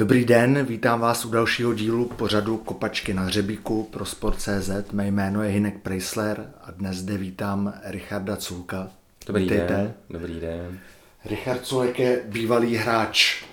Dobrý 0.00 0.24
den, 0.24 0.64
vítám 0.64 1.00
vás 1.00 1.24
u 1.24 1.30
dalšího 1.30 1.74
dílu 1.74 2.04
pořadu 2.04 2.56
Kopačky 2.56 3.14
na 3.14 3.22
hřebíku 3.22 3.82
pro 3.82 4.04
Sport.cz. 4.04 4.92
Mé 4.92 5.06
jméno 5.06 5.42
je 5.42 5.50
Hinek 5.50 5.82
Preisler 5.82 6.50
a 6.62 6.70
dnes 6.70 6.96
zde 6.96 7.16
vítám 7.16 7.74
Richarda 7.84 8.36
Culka. 8.36 8.90
Dobrý 9.26 9.42
Vítejte. 9.42 9.66
den. 9.66 9.94
Dobrý 10.10 10.40
den. 10.40 10.78
Richard 11.24 11.64
Culek 11.64 11.98
je 11.98 12.22
bývalý 12.26 12.76
hráč. 12.76 13.44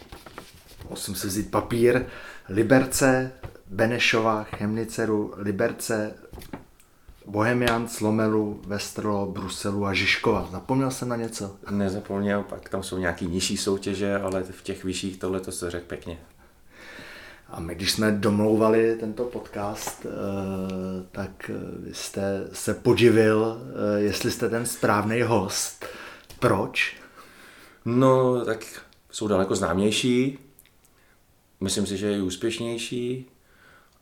Musím 0.89 1.16
si 1.16 1.27
vzít 1.27 1.52
papír. 1.52 2.05
Liberce, 2.50 3.31
Benešova, 3.70 4.44
Chemniceru, 4.44 5.34
Liberce, 5.38 6.14
Bohemian, 7.25 7.88
Slomelu, 7.88 8.61
Westerlo, 8.67 9.25
Bruselu 9.25 9.86
a 9.86 9.94
Žižkova. 9.94 10.50
Zapomněl 10.52 10.91
jsem 10.91 11.09
na 11.09 11.16
něco? 11.16 11.55
Nezapomněl, 11.72 12.44
pak 12.44 12.70
tam 12.70 12.84
jsou 12.84 12.98
nějaký 12.98 13.27
nižší 13.27 13.58
soutěže, 13.58 14.16
ale 14.16 14.44
v 14.44 14.61
těch 14.61 14.84
vyšších 14.84 15.17
tohle 15.17 15.39
to 15.39 15.52
se 15.52 15.72
řekl 15.72 15.86
pěkně. 15.88 16.17
A 17.50 17.60
my, 17.60 17.76
když 17.76 17.92
jsme 17.92 18.12
domlouvali 18.12 18.95
tento 19.00 19.23
podcast, 19.23 20.06
eh, 20.06 20.09
tak 21.12 21.50
eh, 21.50 21.54
vy 21.80 21.94
jste 21.94 22.48
se 22.54 22.73
podivil, 22.73 23.62
eh, 23.62 24.02
jestli 24.02 24.31
jste 24.31 24.50
ten 24.50 24.66
správný 24.66 25.22
host. 25.22 25.86
Proč? 26.39 26.95
No, 27.86 28.45
tak 28.45 28.66
jsou 29.12 29.28
daleko 29.28 29.56
známější, 29.56 30.39
myslím 31.59 31.86
si, 31.86 31.98
že 31.98 32.17
i 32.17 32.22
úspěšnější 32.22 33.26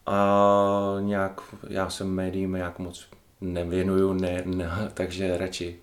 a 0.06 0.98
nějak, 1.00 1.42
já 1.68 1.90
jsem 1.90 2.08
médiím 2.08 2.54
nějak 2.54 2.80
moc 2.80 3.08
nevěnuju, 3.42 4.14
ne, 4.14 4.42
ne, 4.46 4.92
takže 4.94 5.38
radši, 5.38 5.80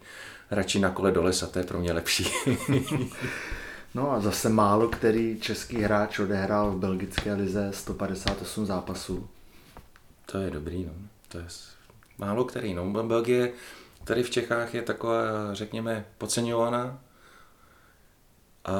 radši 0.51 0.79
na 0.79 0.91
kole 0.91 1.13
do 1.13 1.23
lesa, 1.23 1.47
to 1.47 1.59
je 1.59 1.65
pro 1.65 1.79
mě 1.79 1.93
lepší. 1.93 2.27
No 3.95 4.11
a 4.12 4.21
zase 4.21 4.48
málo 4.48 4.89
který 4.89 5.41
český 5.41 5.77
hráč 5.77 6.19
odehrál 6.19 6.71
v 6.71 6.79
belgické 6.79 7.35
lize 7.35 7.71
158 7.73 8.67
zápasů. 8.67 9.29
To 10.27 10.39
je 10.39 10.51
dobrý, 10.51 10.85
no. 10.85 10.93
To 11.29 11.39
je 11.39 11.47
málo 12.19 12.45
který, 12.45 12.75
no. 12.75 13.03
Belgie 13.03 13.53
tady 14.05 14.23
v 14.23 14.31
Čechách 14.31 14.75
je 14.75 14.83
taková, 14.83 15.55
řekněme, 15.55 16.05
podceňovaná. 16.19 17.01
A 18.65 18.73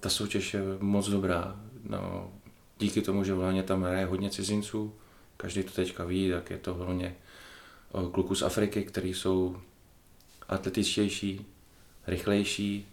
ta 0.00 0.08
soutěž 0.08 0.54
je 0.54 0.60
moc 0.78 1.08
dobrá. 1.08 1.56
No, 1.88 2.32
díky 2.78 3.02
tomu, 3.02 3.24
že 3.24 3.34
vlastně 3.34 3.62
tam 3.62 3.82
hraje 3.82 4.06
hodně 4.06 4.30
cizinců, 4.30 4.94
každý 5.36 5.62
to 5.62 5.70
teďka 5.70 6.04
ví, 6.04 6.30
tak 6.30 6.50
je 6.50 6.58
to 6.58 6.74
hlavně 6.74 7.16
o, 7.92 8.08
kluků 8.08 8.34
z 8.34 8.42
Afriky, 8.42 8.84
kteří 8.84 9.14
jsou 9.14 9.56
atletičtější, 10.48 11.46
rychlejší. 12.06 12.89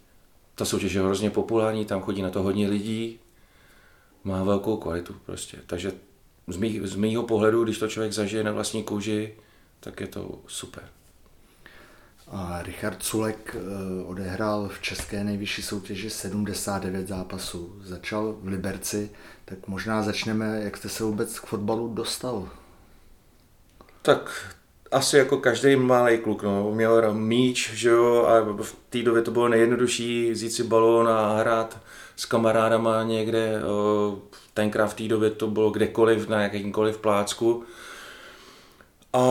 Ta 0.58 0.64
soutěž 0.64 0.92
je 0.92 1.00
hrozně 1.00 1.30
populární, 1.30 1.84
tam 1.84 2.02
chodí 2.02 2.22
na 2.22 2.30
to 2.30 2.42
hodně 2.42 2.68
lidí, 2.68 3.18
má 4.24 4.42
velkou 4.44 4.76
kvalitu 4.76 5.16
prostě. 5.26 5.58
Takže 5.66 5.92
z, 6.46 6.56
mých, 6.56 6.82
z 6.82 6.96
mýho 6.96 7.22
pohledu, 7.22 7.64
když 7.64 7.78
to 7.78 7.88
člověk 7.88 8.12
zažije 8.12 8.44
na 8.44 8.52
vlastní 8.52 8.84
kůži, 8.84 9.34
tak 9.80 10.00
je 10.00 10.06
to 10.06 10.38
super. 10.46 10.82
A 12.28 12.62
Richard 12.62 13.02
Culek 13.02 13.56
eh, 13.56 14.04
odehrál 14.04 14.68
v 14.68 14.80
české 14.80 15.24
nejvyšší 15.24 15.62
soutěži 15.62 16.10
79 16.10 17.08
zápasů. 17.08 17.80
Začal 17.84 18.36
v 18.42 18.46
Liberci, 18.46 19.10
tak 19.44 19.68
možná 19.68 20.02
začneme, 20.02 20.60
jak 20.64 20.76
jste 20.76 20.88
se 20.88 21.04
vůbec 21.04 21.40
k 21.40 21.46
fotbalu 21.46 21.94
dostal. 21.94 22.48
Tak 24.02 24.54
asi 24.92 25.16
jako 25.16 25.36
každý 25.36 25.76
malý 25.76 26.18
kluk, 26.18 26.42
no. 26.42 26.70
měl 26.70 27.14
míč, 27.14 27.70
že 27.74 27.88
jo, 27.88 28.24
a 28.28 28.62
v 28.62 28.76
té 28.90 29.02
době 29.02 29.22
to 29.22 29.30
bylo 29.30 29.48
nejjednodušší 29.48 30.30
vzít 30.30 30.50
si 30.50 30.62
balón 30.62 31.08
a 31.08 31.38
hrát 31.38 31.78
s 32.16 32.24
kamarádama 32.24 33.02
někde, 33.02 33.60
tenkrát 34.54 34.86
v 34.86 34.94
té 34.94 35.08
době 35.08 35.30
to 35.30 35.46
bylo 35.46 35.70
kdekoliv, 35.70 36.28
na 36.28 36.42
jakýmkoliv 36.42 36.98
plácku. 36.98 37.62
A 39.12 39.22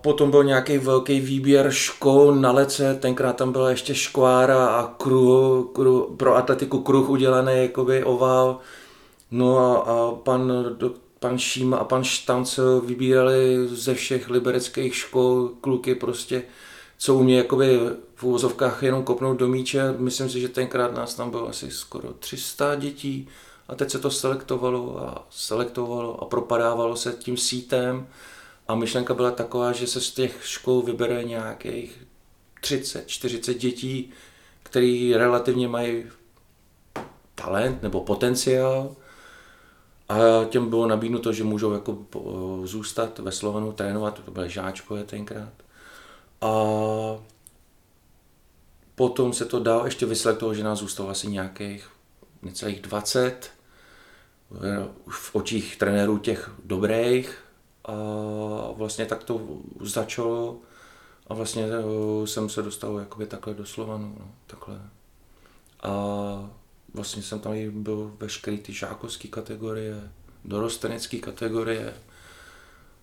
potom 0.00 0.30
byl 0.30 0.44
nějaký 0.44 0.78
velký 0.78 1.20
výběr 1.20 1.70
škol 1.70 2.34
na 2.34 2.52
lece, 2.52 2.94
tenkrát 2.94 3.36
tam 3.36 3.52
byla 3.52 3.70
ještě 3.70 3.94
škvára 3.94 4.66
a 4.66 4.86
kruh, 4.86 5.66
kruh, 5.72 6.06
pro 6.16 6.36
atletiku 6.36 6.78
kruh 6.78 7.08
udělaný 7.08 7.52
jakoby 7.56 8.04
oval. 8.04 8.58
No 9.30 9.58
a, 9.58 9.76
a 9.76 10.14
pan, 10.14 10.52
do, 10.78 10.94
pan 11.20 11.38
Šíma 11.38 11.76
a 11.76 11.84
pan 11.84 12.04
Štancel 12.04 12.80
vybírali 12.80 13.68
ze 13.68 13.94
všech 13.94 14.30
libereckých 14.30 14.94
škol 14.94 15.50
kluky 15.60 15.94
prostě, 15.94 16.42
co 16.98 17.14
umě 17.14 17.36
jakoby 17.38 17.78
v 18.14 18.24
úvozovkách 18.24 18.82
jenom 18.82 19.04
kopnout 19.04 19.38
do 19.38 19.48
míče. 19.48 19.94
Myslím 19.98 20.30
si, 20.30 20.40
že 20.40 20.48
tenkrát 20.48 20.94
nás 20.94 21.14
tam 21.14 21.30
bylo 21.30 21.48
asi 21.48 21.70
skoro 21.70 22.12
300 22.12 22.74
dětí 22.74 23.28
a 23.68 23.74
teď 23.74 23.90
se 23.90 23.98
to 23.98 24.10
selektovalo 24.10 25.00
a 25.00 25.26
selektovalo 25.30 26.22
a 26.22 26.24
propadávalo 26.24 26.96
se 26.96 27.12
tím 27.12 27.36
sítem. 27.36 28.06
A 28.68 28.74
myšlenka 28.74 29.14
byla 29.14 29.30
taková, 29.30 29.72
že 29.72 29.86
se 29.86 30.00
z 30.00 30.10
těch 30.10 30.46
škol 30.46 30.82
vybere 30.82 31.24
nějakých 31.24 32.06
30, 32.60 33.08
40 33.08 33.54
dětí, 33.54 34.10
který 34.62 35.14
relativně 35.14 35.68
mají 35.68 36.04
talent 37.34 37.82
nebo 37.82 38.00
potenciál 38.00 38.96
a 40.10 40.44
těm 40.44 40.70
bylo 40.70 40.86
nabídnuto, 40.86 41.32
že 41.32 41.44
můžou 41.44 41.72
jako 41.72 41.98
zůstat 42.64 43.18
ve 43.18 43.32
Slovenu, 43.32 43.72
trénovat, 43.72 44.20
to 44.24 44.30
byly 44.30 44.50
žáčkové 44.50 45.04
tenkrát. 45.04 45.52
A 46.40 46.52
potom 48.94 49.32
se 49.32 49.44
to 49.44 49.60
dál 49.60 49.84
ještě 49.84 50.06
vyselektovalo, 50.06 50.54
že 50.54 50.64
nás 50.64 50.78
zůstalo 50.78 51.08
asi 51.08 51.28
nějakých 51.28 51.90
necelých 52.42 52.80
20, 52.80 53.50
eh, 54.54 54.88
v 55.08 55.34
očích 55.34 55.76
trenérů 55.76 56.18
těch 56.18 56.50
dobrých 56.64 57.44
a 57.84 57.92
vlastně 58.72 59.06
tak 59.06 59.24
to 59.24 59.40
začalo 59.80 60.58
a 61.26 61.34
vlastně 61.34 61.64
eh, 61.64 62.26
jsem 62.26 62.48
se 62.48 62.62
dostal 62.62 62.98
jakoby 62.98 63.26
takhle 63.26 63.54
do 63.54 63.66
Slovanu, 63.66 64.16
no, 64.18 64.30
takhle. 64.46 64.80
A 65.82 66.50
vlastně 66.94 67.22
jsem 67.22 67.40
tam 67.40 67.52
byl 67.70 68.12
veškerý 68.20 68.58
ty 68.58 68.72
žákovské 68.72 69.28
kategorie, 69.28 70.10
dorostenecké 70.44 71.18
kategorie, 71.18 71.94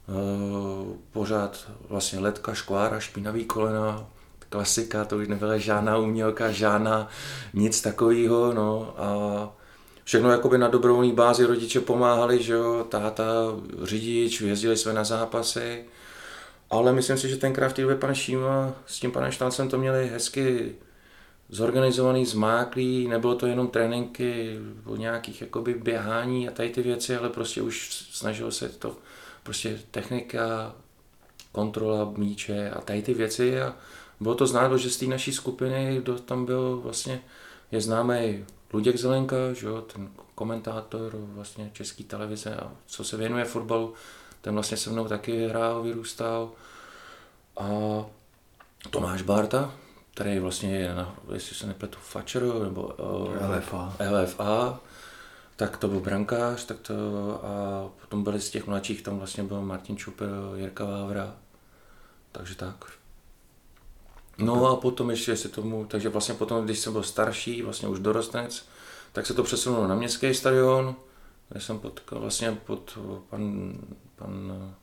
Eh, 0.09 0.97
pořád 1.11 1.71
vlastně 1.89 2.19
letka, 2.19 2.53
škvára, 2.53 2.99
špinavý 2.99 3.45
kolena, 3.45 4.09
klasika, 4.49 5.05
to 5.05 5.17
už 5.17 5.27
nebyla 5.27 5.57
žádná 5.57 5.97
umělka, 5.97 6.51
žádná 6.51 7.07
nic 7.53 7.81
takového, 7.81 8.53
no 8.53 8.93
a 8.97 9.49
všechno 10.03 10.31
jakoby 10.31 10.57
na 10.57 10.67
dobrovolné 10.67 11.13
bázi 11.13 11.45
rodiče 11.45 11.79
pomáhali, 11.79 12.43
že 12.43 12.53
jo, 12.53 12.85
táta, 12.89 13.23
řidič, 13.83 14.41
jezdili 14.41 14.77
jsme 14.77 14.93
na 14.93 15.03
zápasy, 15.03 15.85
ale 16.69 16.93
myslím 16.93 17.17
si, 17.17 17.29
že 17.29 17.37
tenkrát 17.37 17.69
v 17.69 17.73
té 17.73 17.81
době 17.81 17.95
pan 17.97 18.15
Šíma 18.15 18.73
s 18.85 18.99
tím 18.99 19.11
panem 19.11 19.31
Štáncem 19.31 19.69
to 19.69 19.77
měli 19.77 20.07
hezky 20.07 20.75
zorganizovaný, 21.50 22.25
zmáklý, 22.25 23.08
nebylo 23.08 23.35
to 23.35 23.47
jenom 23.47 23.68
tréninky 23.68 24.59
o 24.85 24.96
nějakých 24.96 25.41
jakoby 25.41 25.73
běhání 25.73 26.49
a 26.49 26.52
tady 26.52 26.70
ty 26.70 26.82
věci, 26.82 27.17
ale 27.17 27.29
prostě 27.29 27.61
už 27.61 27.90
snažilo 28.11 28.52
se 28.52 28.70
to 28.70 28.97
prostě 29.44 29.79
technika, 29.91 30.76
kontrola 31.52 32.14
míče 32.17 32.70
a 32.70 32.82
tady 32.82 33.02
ty 33.02 33.14
věci 33.14 33.61
a 33.61 33.76
bylo 34.20 34.35
to 34.35 34.47
znát, 34.47 34.78
že 34.78 34.90
z 34.90 34.97
té 34.97 35.05
naší 35.05 35.34
skupiny 35.34 35.97
kdo 36.02 36.20
tam 36.20 36.46
byl 36.46 36.79
vlastně, 36.84 37.22
je 37.72 37.82
známý 37.82 38.46
Luděk 38.73 38.97
Zelenka, 38.97 39.53
že 39.53 39.67
jo, 39.67 39.82
ten 39.82 40.09
komentátor 40.35 41.11
vlastně 41.16 41.70
české 41.73 42.03
televize 42.03 42.55
a 42.55 42.72
co 42.85 43.03
se 43.03 43.17
věnuje 43.17 43.46
fotbalu, 43.46 43.93
ten 44.41 44.53
vlastně 44.53 44.78
se 44.78 44.90
mnou 44.90 45.08
taky 45.08 45.47
hrál, 45.47 45.84
vyrůstal. 45.84 46.52
A 47.58 47.70
Tomáš 48.90 49.22
Barta, 49.22 49.73
který 50.17 50.40
vlastně 50.40 50.78
je, 50.78 50.96
na, 50.96 51.16
jestli 51.34 51.55
se 51.55 51.67
nepletu, 51.67 51.97
Fatcher 52.02 52.43
nebo 52.43 52.81
uh, 52.81 53.58
LFA. 53.58 53.96
LFA, 54.11 54.79
tak 55.55 55.78
to 55.78 55.87
byl 55.87 55.99
brankář, 55.99 56.66
tak 56.66 56.78
to 56.79 56.93
a 57.46 57.90
potom 58.02 58.23
byli 58.23 58.41
z 58.41 58.49
těch 58.49 58.67
mladších, 58.67 59.02
tam 59.02 59.17
vlastně 59.17 59.43
byl 59.43 59.61
Martin 59.61 59.97
Čupel, 59.97 60.55
Jirka 60.55 60.85
Vávra, 60.85 61.35
takže 62.31 62.55
tak. 62.55 62.85
No 64.37 64.66
a 64.66 64.75
potom 64.75 65.09
ještě 65.09 65.37
si 65.37 65.49
tomu, 65.49 65.85
takže 65.85 66.09
vlastně 66.09 66.34
potom, 66.34 66.66
když 66.66 66.79
jsem 66.79 66.93
byl 66.93 67.03
starší, 67.03 67.61
vlastně 67.61 67.87
už 67.87 67.99
dorostenec, 67.99 68.66
tak 69.14 69.25
se 69.25 69.34
to 69.34 69.43
přesunulo 69.43 69.87
na 69.87 69.96
městský 69.96 70.34
stadion, 70.34 70.96
kde 71.49 71.61
jsem 71.61 71.79
potkal 71.79 72.19
vlastně 72.19 72.52
pod 72.52 72.97
pan, 73.29 73.73
pan, 74.16 74.75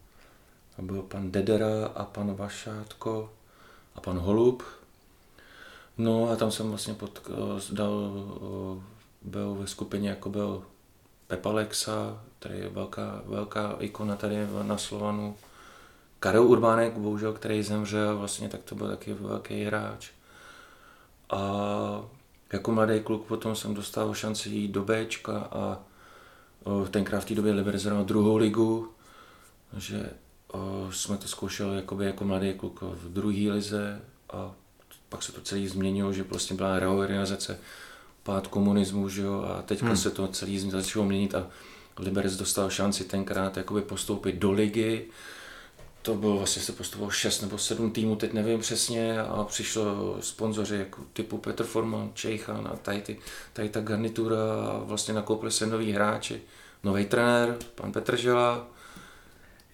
byl 0.78 1.02
pan 1.02 1.30
Dedera 1.30 1.86
a 1.94 2.04
pan 2.04 2.34
Vašátko 2.34 3.30
a 3.94 4.00
pan 4.00 4.18
Holub. 4.18 4.62
No 5.98 6.30
a 6.30 6.36
tam 6.36 6.50
jsem 6.50 6.68
vlastně 6.68 6.94
potkal, 6.94 7.60
dal, 7.72 8.12
byl 9.22 9.54
ve 9.54 9.66
skupině, 9.66 10.08
jako 10.08 10.30
byl 10.30 10.62
Pepa 11.26 11.52
Lexa, 11.52 12.22
který 12.38 12.58
je 12.58 12.68
velká, 12.68 13.22
velká 13.26 13.76
ikona 13.78 14.16
tady 14.16 14.36
na 14.62 14.78
Slovanu. 14.78 15.36
Karel 16.20 16.46
Urbánek, 16.46 16.92
bohužel, 16.92 17.32
který 17.32 17.62
zemřel, 17.62 18.18
vlastně 18.18 18.48
tak 18.48 18.62
to 18.62 18.74
byl 18.74 18.88
taky 18.88 19.14
velký 19.14 19.64
hráč. 19.64 20.10
A 21.30 21.40
jako 22.52 22.72
mladý 22.72 23.00
kluk 23.00 23.26
potom 23.26 23.56
jsem 23.56 23.74
dostal 23.74 24.14
šanci 24.14 24.48
jít 24.48 24.70
do 24.70 24.84
Bčka 24.84 25.38
a 25.38 25.78
tenkrát 26.90 27.20
v 27.20 27.24
té 27.24 27.34
době 27.34 27.52
liberalizoval 27.52 28.04
druhou 28.04 28.36
ligu, 28.36 28.92
že 29.76 30.10
jsme 30.90 31.16
to 31.16 31.28
zkoušeli 31.28 31.76
jakoby 31.76 32.04
jako 32.04 32.24
mladý 32.24 32.54
kluk 32.54 32.82
v 32.82 33.12
druhé 33.12 33.52
lize 33.52 34.02
a 34.32 34.52
pak 35.14 35.22
se 35.22 35.32
to 35.32 35.40
celý 35.40 35.68
změnilo, 35.68 36.12
že 36.12 36.24
prostě 36.24 36.54
byla 36.54 36.78
reorganizace, 36.78 37.58
pád 38.22 38.46
komunismu, 38.46 39.08
že 39.08 39.22
jo, 39.22 39.42
a 39.42 39.62
teďka 39.62 39.86
hmm. 39.86 39.96
se 39.96 40.10
to 40.10 40.28
celý 40.28 40.70
začalo 40.70 41.04
měnit 41.04 41.34
a 41.34 41.46
Liberec 41.98 42.36
dostal 42.36 42.70
šanci 42.70 43.04
tenkrát 43.04 43.56
jakoby 43.56 43.82
postoupit 43.82 44.36
do 44.36 44.52
ligy, 44.52 45.06
to 46.02 46.14
bylo 46.14 46.36
vlastně 46.36 46.62
se 46.62 46.72
postupovalo 46.72 47.10
6 47.10 47.40
nebo 47.40 47.58
7 47.58 47.90
týmů, 47.90 48.16
teď 48.16 48.32
nevím 48.32 48.60
přesně, 48.60 49.20
a 49.20 49.44
přišlo 49.44 50.16
sponzoři 50.20 50.76
jako 50.76 51.02
typu 51.12 51.38
Petr 51.38 51.64
Forman, 51.64 52.10
Čejchan 52.14 52.68
a 52.72 52.76
tady, 52.76 53.00
ty, 53.00 53.18
tady 53.52 53.68
ta 53.68 53.80
garnitura 53.80 54.36
a 54.36 54.78
vlastně 54.84 55.14
nakoupili 55.14 55.52
se 55.52 55.66
noví 55.66 55.92
hráči, 55.92 56.42
nový 56.82 57.04
trenér, 57.04 57.56
pan 57.74 57.92
Petr 57.92 58.16
Žela. 58.16 58.66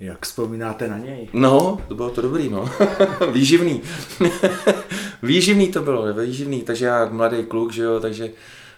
Jak 0.01 0.27
vzpomínáte 0.27 0.89
na 0.89 0.99
něj? 0.99 1.29
No, 1.33 1.81
to 1.89 1.95
bylo 1.95 2.11
to 2.11 2.23
dobrý, 2.23 2.49
no. 2.49 2.71
výživný. 3.33 3.83
výživný 5.23 5.73
to 5.73 5.83
bylo, 5.83 6.13
výživný, 6.15 6.63
takže 6.63 6.87
já 6.87 7.07
mladý 7.07 7.45
kluk, 7.45 7.73
že 7.73 7.83
jo, 7.83 8.01
takže 8.01 8.31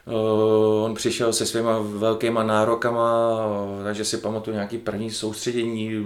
Uh, 0.07 0.85
on 0.85 0.95
přišel 0.95 1.33
se 1.33 1.47
svýma 1.47 1.79
velkýma 1.79 2.43
nárokama, 2.43 3.39
takže 3.85 4.05
si 4.05 4.17
pamatuju 4.17 4.55
nějaký 4.55 4.79
první 4.79 5.11
soustředění, 5.11 6.05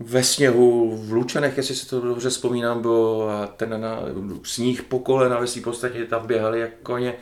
ve 0.00 0.24
sněhu, 0.24 0.96
v 0.96 1.12
Lučanech, 1.12 1.56
jestli 1.56 1.74
si 1.74 1.86
to 1.86 2.00
dobře 2.00 2.30
vzpomínám, 2.30 2.82
bylo 2.82 3.28
a 3.28 3.46
ten 3.46 3.80
na, 3.80 3.98
sníh 4.42 4.82
po 4.82 4.98
kolena 4.98 5.38
ve 5.40 5.46
v 5.46 5.60
podstatě 5.60 6.04
tam 6.04 6.26
běhali 6.26 6.60
jak 6.60 6.70
koně. 6.82 7.14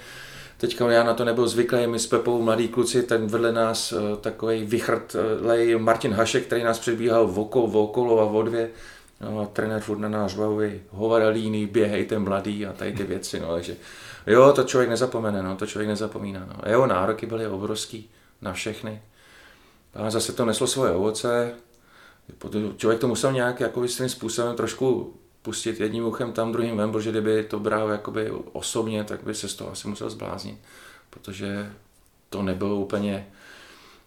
Teďka 0.62 0.90
já 0.90 1.04
na 1.04 1.14
to 1.14 1.24
nebyl 1.24 1.48
zvyklý, 1.48 1.86
my 1.86 1.98
s 1.98 2.06
Pepou, 2.06 2.42
mladí 2.42 2.68
kluci, 2.68 3.02
ten 3.02 3.26
vedle 3.26 3.52
nás 3.52 3.92
eh, 3.92 4.16
takový 4.20 4.64
vychrtlej 4.64 5.78
Martin 5.78 6.12
Hašek, 6.12 6.46
který 6.46 6.62
nás 6.64 6.78
předbíhal 6.78 7.26
v 7.26 7.38
okolo, 7.38 7.66
v 7.66 7.76
okolo 7.76 8.20
a 8.20 8.24
o 8.24 8.42
dvě. 8.42 8.70
No, 9.20 9.40
a 9.40 9.46
trenér 9.46 9.80
furt 9.80 9.98
na 9.98 10.08
nás 10.08 10.34
baví, 10.34 10.80
hovaralíny, 10.90 11.66
běhej 11.66 12.06
ten 12.06 12.22
mladý 12.22 12.66
a 12.66 12.72
tady 12.72 12.92
ty 12.92 13.04
věci, 13.04 13.40
no, 13.40 13.52
takže 13.52 13.76
jo, 14.26 14.52
to 14.52 14.62
člověk 14.62 14.90
nezapomene, 14.90 15.42
no, 15.42 15.56
to 15.56 15.66
člověk 15.66 15.88
nezapomíná, 15.88 16.46
no. 16.46 16.70
Jeho 16.70 16.86
nároky 16.86 17.26
byly 17.26 17.46
obrovský 17.46 18.10
na 18.42 18.52
všechny. 18.52 19.02
A 19.94 20.10
zase 20.10 20.32
to 20.32 20.44
neslo 20.44 20.66
svoje 20.66 20.92
ovoce, 20.92 21.54
člověk 22.76 23.00
to 23.00 23.08
musel 23.08 23.32
nějak 23.32 23.60
jako 23.60 23.88
svým 23.88 24.08
způsobem 24.08 24.56
trošku 24.56 25.14
pustit 25.42 25.80
jedním 25.80 26.04
uchem 26.04 26.32
tam, 26.32 26.52
druhým 26.52 26.76
ven, 26.76 26.92
protože 26.92 27.10
kdyby 27.10 27.44
to 27.44 27.60
bral 27.60 27.88
jakoby 27.88 28.30
osobně, 28.52 29.04
tak 29.04 29.22
by 29.22 29.34
se 29.34 29.48
z 29.48 29.54
toho 29.54 29.72
asi 29.72 29.88
musel 29.88 30.10
zbláznit, 30.10 30.58
protože 31.10 31.72
to 32.30 32.42
nebylo 32.42 32.76
úplně 32.76 33.26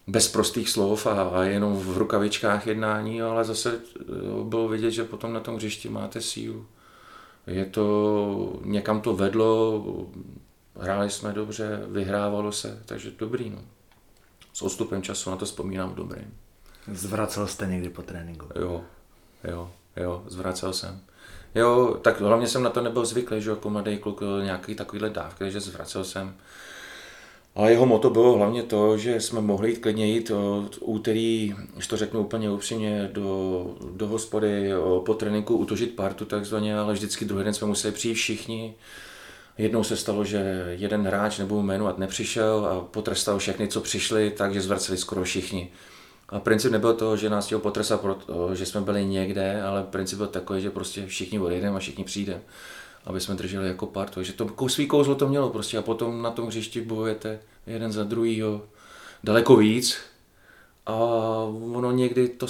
bez 0.06 0.28
prostých 0.28 0.68
slov 0.68 1.06
a, 1.06 1.22
a 1.22 1.42
jenom 1.42 1.76
v 1.76 1.98
rukavičkách 1.98 2.66
jednání, 2.66 3.22
ale 3.22 3.44
zase 3.44 3.80
eh, 4.00 4.04
bylo 4.44 4.68
vidět, 4.68 4.90
že 4.90 5.04
potom 5.04 5.32
na 5.32 5.40
tom 5.40 5.56
hřišti 5.56 5.88
máte 5.88 6.20
sílu. 6.20 6.66
Je 7.46 7.64
to, 7.64 8.60
někam 8.64 9.00
to 9.00 9.16
vedlo, 9.16 9.84
hráli 10.80 11.10
jsme 11.10 11.32
dobře, 11.32 11.82
vyhrávalo 11.88 12.52
se, 12.52 12.82
takže 12.86 13.10
dobrý. 13.18 13.50
No. 13.50 13.58
S 14.52 14.62
odstupem 14.62 15.02
času 15.02 15.30
na 15.30 15.36
to 15.36 15.44
vzpomínám 15.44 15.94
dobrým. 15.94 16.34
Zvracel 16.92 17.46
jste 17.46 17.66
někdy 17.66 17.88
po 17.88 18.02
tréninku? 18.02 18.46
Jo, 18.60 18.84
jo, 19.44 19.70
jo, 19.96 20.22
zvracel 20.26 20.72
jsem. 20.72 21.00
Jo, 21.56 21.98
tak 22.02 22.20
hlavně 22.20 22.46
jsem 22.46 22.62
na 22.62 22.70
to 22.70 22.80
nebyl 22.80 23.06
zvyklý, 23.06 23.42
že 23.42 23.50
jako 23.50 23.70
mladý 23.70 23.98
kluk 23.98 24.20
nějaký 24.44 24.74
takovýhle 24.74 25.10
dávky, 25.10 25.38
takže 25.38 25.60
zvracel 25.60 26.04
jsem. 26.04 26.34
A 27.54 27.68
jeho 27.68 27.86
moto 27.86 28.10
bylo 28.10 28.36
hlavně 28.36 28.62
to, 28.62 28.98
že 28.98 29.20
jsme 29.20 29.40
mohli 29.40 29.70
jít 29.70 29.78
klidně 29.78 30.06
jít 30.06 30.30
od 30.30 30.78
úterý, 30.80 31.54
když 31.74 31.86
to 31.86 31.96
řeknu 31.96 32.20
úplně 32.20 32.50
upřímně, 32.50 33.10
do, 33.12 33.66
do 33.90 34.06
hospody 34.06 34.70
po 35.06 35.14
tréninku 35.14 35.56
utožit 35.56 35.96
partu 35.96 36.24
takzvaně, 36.24 36.78
ale 36.78 36.92
vždycky 36.92 37.24
druhý 37.24 37.44
den 37.44 37.54
jsme 37.54 37.66
museli 37.66 37.94
přijít 37.94 38.14
všichni. 38.14 38.74
Jednou 39.58 39.84
se 39.84 39.96
stalo, 39.96 40.24
že 40.24 40.66
jeden 40.78 41.06
hráč 41.06 41.38
nebo 41.38 41.62
jmenovat 41.62 41.98
nepřišel 41.98 42.66
a 42.66 42.80
potrestal 42.80 43.38
všechny, 43.38 43.68
co 43.68 43.80
přišli, 43.80 44.30
takže 44.30 44.60
zvraceli 44.60 44.98
skoro 44.98 45.24
všichni. 45.24 45.70
A 46.28 46.40
princip 46.40 46.72
nebyl 46.72 46.94
to, 46.94 47.16
že 47.16 47.30
nás 47.30 47.46
chtěl 47.46 47.58
potresat, 47.58 48.04
že 48.54 48.66
jsme 48.66 48.80
byli 48.80 49.04
někde, 49.04 49.62
ale 49.62 49.82
princip 49.82 50.18
byl 50.18 50.26
takový, 50.26 50.62
že 50.62 50.70
prostě 50.70 51.06
všichni 51.06 51.38
odjedeme 51.38 51.76
a 51.76 51.78
všichni 51.78 52.04
přijdeme, 52.04 52.40
aby 53.04 53.20
jsme 53.20 53.34
drželi 53.34 53.68
jako 53.68 53.86
part. 53.86 54.14
Takže 54.14 54.32
to 54.32 54.68
svý 54.68 54.86
kouzlo 54.86 55.14
to 55.14 55.28
mělo 55.28 55.50
prostě 55.50 55.78
a 55.78 55.82
potom 55.82 56.22
na 56.22 56.30
tom 56.30 56.46
hřišti 56.46 56.80
bojujete 56.80 57.38
jeden 57.66 57.92
za 57.92 58.04
druhýho 58.04 58.62
daleko 59.24 59.56
víc 59.56 59.98
a 60.86 60.94
ono 61.72 61.92
někdy 61.92 62.28
to, 62.28 62.46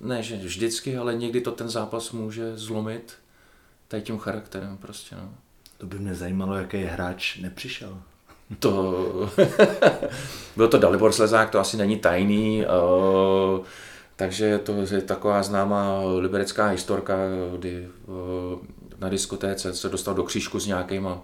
ne 0.00 0.22
že 0.22 0.36
vždycky, 0.36 0.96
ale 0.96 1.14
někdy 1.14 1.40
to 1.40 1.50
ten 1.52 1.68
zápas 1.68 2.12
může 2.12 2.56
zlomit 2.56 3.14
tady 3.88 4.02
tím 4.02 4.18
charakterem 4.18 4.76
prostě. 4.76 5.16
No. 5.16 5.34
To 5.78 5.86
by 5.86 5.98
mě 5.98 6.14
zajímalo, 6.14 6.54
jaký 6.54 6.82
hráč 6.82 7.36
nepřišel. 7.36 8.02
To, 8.58 9.30
byl 10.56 10.68
to 10.68 10.78
Dalibor 10.78 11.12
Slezák, 11.12 11.50
to 11.50 11.60
asi 11.60 11.76
není 11.76 11.96
tajný, 11.96 12.64
uh, 12.66 13.64
takže 14.16 14.58
to 14.58 14.72
je 14.72 15.00
taková 15.00 15.42
známá 15.42 16.00
liberecká 16.18 16.66
historka, 16.66 17.14
kdy 17.56 17.88
uh, 18.06 18.58
na 18.98 19.08
diskotéce 19.08 19.74
se 19.74 19.88
dostal 19.88 20.14
do 20.14 20.22
křížku 20.22 20.60
s 20.60 20.66
nějakýma, 20.66 21.22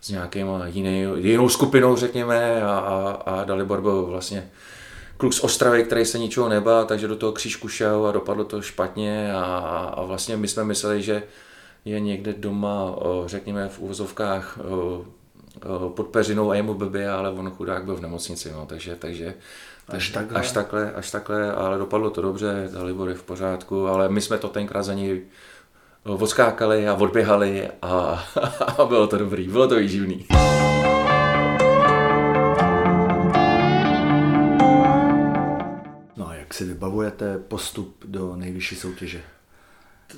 s 0.00 0.10
nějakýma 0.10 0.66
jiný, 0.66 1.06
jinou 1.16 1.48
skupinou, 1.48 1.96
řekněme, 1.96 2.62
a, 2.62 2.78
a, 2.78 3.10
a 3.26 3.44
Dalibor 3.44 3.80
byl 3.80 4.06
vlastně 4.06 4.50
kluk 5.16 5.34
z 5.34 5.40
Ostravy, 5.40 5.84
který 5.84 6.04
se 6.04 6.18
ničeho 6.18 6.48
nebá, 6.48 6.84
takže 6.84 7.08
do 7.08 7.16
toho 7.16 7.32
křížku 7.32 7.68
šel 7.68 8.06
a 8.06 8.12
dopadlo 8.12 8.44
to 8.44 8.62
špatně 8.62 9.32
a, 9.34 9.44
a 9.96 10.04
vlastně 10.04 10.36
my 10.36 10.48
jsme 10.48 10.64
mysleli, 10.64 11.02
že 11.02 11.22
je 11.84 12.00
někde 12.00 12.32
doma, 12.32 12.96
řekněme 13.26 13.68
v 13.68 13.78
úvozovkách, 13.78 14.58
Eh, 14.60 15.04
pod 15.88 16.06
peřinou 16.06 16.50
a 16.50 16.54
jemu 16.54 16.74
blbě, 16.74 17.10
ale 17.10 17.30
on 17.30 17.50
chudák 17.50 17.84
byl 17.84 17.96
v 17.96 18.00
nemocnici, 18.00 18.52
no, 18.52 18.66
takže, 18.66 18.96
takže 18.96 19.34
až 19.88 20.08
takhle. 20.10 20.40
až 20.40 20.52
takhle, 20.52 20.92
až 20.92 21.10
takhle, 21.10 21.52
ale 21.52 21.78
dopadlo 21.78 22.10
to 22.10 22.22
dobře, 22.22 22.68
Dalibor 22.72 23.08
je 23.08 23.14
v 23.14 23.22
pořádku, 23.22 23.86
ale 23.86 24.08
my 24.08 24.20
jsme 24.20 24.38
to 24.38 24.48
tenkrát 24.48 24.82
za 24.82 24.94
něj 24.94 25.22
eh, 26.06 26.10
odskákali 26.10 26.88
a 26.88 26.94
odběhali 26.94 27.68
a, 27.82 27.88
a 28.78 28.84
bylo 28.84 29.06
to 29.06 29.18
dobrý, 29.18 29.48
bylo 29.48 29.68
to 29.68 29.76
výživný. 29.76 30.26
No 36.16 36.28
a 36.28 36.34
jak 36.34 36.54
si 36.54 36.64
vybavujete 36.64 37.38
postup 37.38 38.04
do 38.04 38.36
nejvyšší 38.36 38.76
soutěže? 38.76 39.22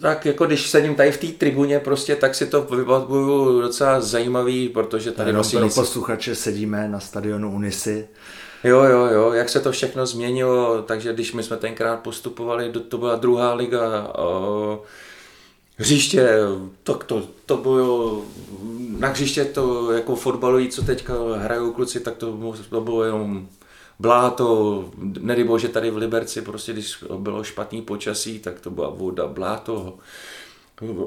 Tak 0.00 0.26
jako 0.26 0.46
když 0.46 0.70
sedím 0.70 0.94
tady 0.94 1.12
v 1.12 1.18
té 1.18 1.26
tribuně 1.26 1.80
prostě, 1.80 2.16
tak 2.16 2.34
si 2.34 2.46
to 2.46 2.62
vybavuju 2.62 3.60
docela 3.60 4.00
zajímavý, 4.00 4.68
protože 4.68 5.12
tady 5.12 5.32
nosí... 5.32 5.56
Pro 5.56 5.68
posluchače 5.68 6.34
sedíme 6.34 6.88
na 6.88 7.00
stadionu 7.00 7.54
Unisy. 7.54 8.08
Jo, 8.64 8.82
jo, 8.82 9.06
jo, 9.06 9.32
jak 9.32 9.48
se 9.48 9.60
to 9.60 9.72
všechno 9.72 10.06
změnilo, 10.06 10.82
takže 10.82 11.12
když 11.12 11.32
my 11.32 11.42
jsme 11.42 11.56
tenkrát 11.56 11.96
postupovali, 11.96 12.72
to 12.88 12.98
byla 12.98 13.16
druhá 13.16 13.54
liga, 13.54 14.08
o, 14.18 14.82
hřiště, 15.76 16.28
tak 16.82 17.04
to, 17.04 17.22
to 17.46 17.56
bylo, 17.56 18.22
na 18.98 19.08
hřiště 19.08 19.44
to 19.44 19.92
jako 19.92 20.16
fotbalují, 20.16 20.68
co 20.68 20.82
teďka 20.82 21.14
hrajou 21.36 21.72
kluci, 21.72 22.00
tak 22.00 22.16
to, 22.16 22.54
to 22.70 22.80
bylo 22.80 23.04
jenom 23.04 23.48
bláto, 23.98 24.90
nedej 24.98 25.44
bože 25.44 25.68
tady 25.68 25.90
v 25.90 25.96
Liberci, 25.96 26.42
prostě 26.42 26.72
když 26.72 27.04
bylo 27.18 27.44
špatný 27.44 27.82
počasí, 27.82 28.38
tak 28.38 28.60
to 28.60 28.70
byla 28.70 28.88
voda, 28.88 29.26
bláto, 29.26 29.98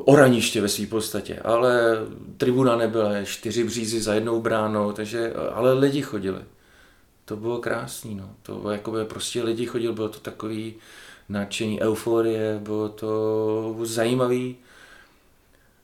oraniště 0.06 0.62
ve 0.62 0.70
své 0.70 0.88
podstatě, 0.88 1.40
ale 1.40 1.98
tribuna 2.38 2.76
nebyla, 2.76 3.24
čtyři 3.24 3.64
břízy 3.64 4.02
za 4.02 4.14
jednou 4.14 4.42
bránou, 4.42 4.92
takže, 4.92 5.34
ale 5.54 5.74
lidi 5.74 6.02
chodili. 6.02 6.42
To 7.26 7.36
bylo 7.36 7.60
krásný, 7.60 8.16
no. 8.16 8.30
To 8.44 8.56
bylo, 8.56 8.72
jakoby 8.72 9.06
prostě 9.06 9.44
lidi 9.44 9.66
chodili, 9.66 9.94
bylo 9.94 10.10
to 10.10 10.20
takový 10.20 10.74
nadšení, 11.30 11.82
euforie, 11.82 12.60
bylo 12.64 12.90
to 12.90 13.76
zajímavý 13.84 14.58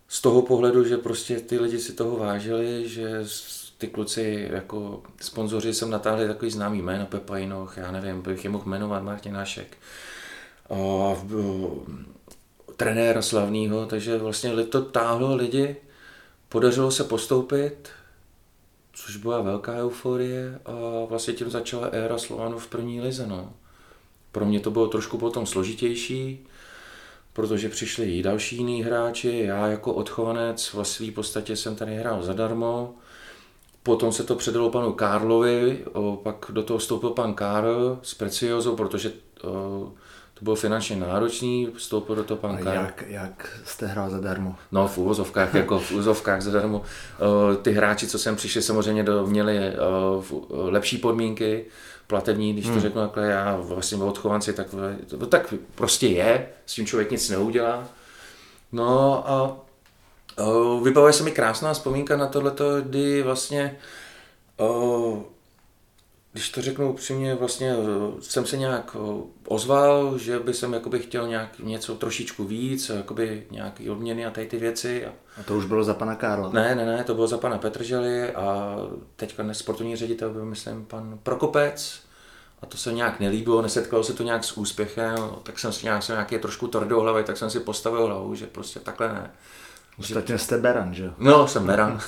z 0.07 0.21
toho 0.21 0.41
pohledu, 0.41 0.83
že 0.83 0.97
prostě 0.97 1.39
ty 1.39 1.59
lidi 1.59 1.79
si 1.79 1.93
toho 1.93 2.17
vážili, 2.17 2.89
že 2.89 3.19
ty 3.77 3.87
kluci, 3.87 4.49
jako 4.51 5.03
sponzoři 5.21 5.73
jsem 5.73 5.89
natáhli 5.89 6.27
takový 6.27 6.51
známý 6.51 6.81
jméno, 6.81 7.05
Pepa 7.05 7.37
Jinoch, 7.37 7.77
já 7.77 7.91
nevím, 7.91 8.21
bych 8.21 8.43
je 8.43 8.49
mohl 8.49 8.65
jmenovat, 8.65 9.03
Martinášek. 9.03 9.77
A, 10.69 11.15
trenéra 12.75 13.21
slavného, 13.21 13.85
takže 13.85 14.17
vlastně 14.17 14.63
to 14.63 14.81
táhlo 14.81 15.35
lidi, 15.35 15.75
podařilo 16.49 16.91
se 16.91 17.03
postoupit, 17.03 17.89
což 18.93 19.17
byla 19.17 19.41
velká 19.41 19.73
euforie 19.73 20.59
a 20.65 20.71
vlastně 21.05 21.33
tím 21.33 21.49
začala 21.49 21.87
éra 21.87 22.17
Slovanů 22.17 22.59
v 22.59 22.67
první 22.67 23.01
lize. 23.01 23.27
No. 23.27 23.53
Pro 24.31 24.45
mě 24.45 24.59
to 24.59 24.71
bylo 24.71 24.87
trošku 24.87 25.17
potom 25.17 25.45
složitější, 25.45 26.47
protože 27.33 27.69
přišli 27.69 28.05
i 28.05 28.23
další 28.23 28.55
jiní 28.55 28.83
hráči, 28.83 29.43
já 29.45 29.67
jako 29.67 29.93
odchovanec 29.93 30.73
v 30.73 30.83
své 30.83 31.11
podstatě 31.11 31.55
jsem 31.55 31.75
tady 31.75 31.95
hrál 31.95 32.23
zadarmo, 32.23 32.95
Potom 33.87 34.11
se 34.11 34.23
to 34.23 34.35
předalo 34.35 34.69
panu 34.69 34.93
Karlovi, 34.93 35.85
pak 36.23 36.45
do 36.49 36.63
toho 36.63 36.77
vstoupil 36.77 37.09
pan 37.09 37.33
Karl 37.33 37.99
s 38.01 38.13
Preciozou, 38.13 38.75
protože 38.75 39.11
to 40.33 40.41
bylo 40.41 40.55
finančně 40.55 40.95
náročný, 40.95 41.67
vstoupil 41.75 42.15
do 42.15 42.23
toho 42.23 42.37
pan 42.37 42.67
A 42.67 42.73
jak, 42.73 43.03
jak 43.07 43.59
jste 43.65 43.87
hrál 43.87 44.09
zadarmo? 44.09 44.55
No 44.71 44.87
v 44.87 44.97
úvozovkách, 44.97 45.53
jako 45.53 45.79
v 45.79 45.91
úvozovkách 45.91 46.41
zadarmo. 46.41 46.81
Ty 47.61 47.71
hráči, 47.71 48.07
co 48.07 48.19
sem 48.19 48.35
přišli, 48.35 48.61
samozřejmě 48.61 49.05
měli 49.25 49.73
lepší 50.49 50.97
podmínky, 50.97 51.65
platební, 52.07 52.53
když 52.53 52.65
to 52.65 52.71
hmm. 52.71 52.81
řeknu 52.81 53.01
takhle, 53.01 53.27
já 53.27 53.55
vlastně 53.55 53.97
odchovanci, 53.97 54.53
tak, 54.53 54.67
to 55.07 55.27
tak 55.27 55.53
prostě 55.75 56.07
je, 56.07 56.49
s 56.65 56.73
tím 56.73 56.85
člověk 56.85 57.11
nic 57.11 57.29
neudělá. 57.29 57.83
No 58.71 59.23
a 59.29 59.57
vybavuje 60.83 61.13
se 61.13 61.23
mi 61.23 61.31
krásná 61.31 61.73
vzpomínka 61.73 62.17
na 62.17 62.27
tohleto, 62.27 62.81
kdy 62.81 63.23
vlastně 63.23 63.77
když 66.37 66.49
to 66.49 66.61
řeknu 66.61 66.89
upřímně, 66.89 67.35
vlastně 67.35 67.71
eh, 67.71 68.21
jsem 68.21 68.45
se 68.45 68.57
nějak 68.57 68.95
eh, 68.95 69.21
ozval, 69.47 70.17
že 70.17 70.39
by 70.39 70.53
jsem 70.53 70.73
jakoby 70.73 70.99
chtěl 70.99 71.27
nějak 71.27 71.59
něco 71.59 71.95
trošičku 71.95 72.43
víc, 72.43 72.89
jakoby 72.89 73.47
nějaký 73.51 73.89
odměny 73.89 74.25
a 74.25 74.31
tady 74.31 74.47
ty 74.47 74.57
věci. 74.57 75.05
A 75.05 75.43
to 75.45 75.57
už 75.57 75.65
bylo 75.65 75.83
za 75.83 75.93
pana 75.93 76.15
Karla? 76.15 76.49
Ne, 76.49 76.75
ne, 76.75 76.85
ne, 76.85 77.03
to 77.03 77.15
bylo 77.15 77.27
za 77.27 77.37
pana 77.37 77.57
Petržely 77.57 78.33
a 78.33 78.75
teďka 79.15 79.43
dnes 79.43 79.57
sportovní 79.57 79.95
ředitel 79.95 80.29
byl, 80.29 80.45
myslím, 80.45 80.85
pan 80.85 81.19
Prokopec. 81.23 81.99
A 82.61 82.65
to 82.65 82.77
se 82.77 82.93
nějak 82.93 83.19
nelíbilo, 83.19 83.61
nesetkalo 83.61 84.03
se 84.03 84.13
to 84.13 84.23
nějak 84.23 84.43
s 84.43 84.57
úspěchem, 84.57 85.17
tak 85.43 85.59
jsem 85.59 85.73
si 85.73 85.85
nějak, 85.85 86.03
jsem 86.03 86.13
nějaký 86.13 86.37
trošku 86.37 86.67
tvrdou 86.67 86.99
hlavy, 86.99 87.23
tak 87.23 87.37
jsem 87.37 87.49
si 87.49 87.59
postavil 87.59 88.05
hlavu, 88.05 88.35
že 88.35 88.47
prostě 88.47 88.79
takhle 88.79 89.07
ne. 89.13 89.31
Ostatně 89.99 90.37
jste 90.37 90.57
Beran, 90.57 90.93
že 90.93 91.11
No, 91.17 91.47
jsem 91.47 91.65
Beran. 91.67 91.99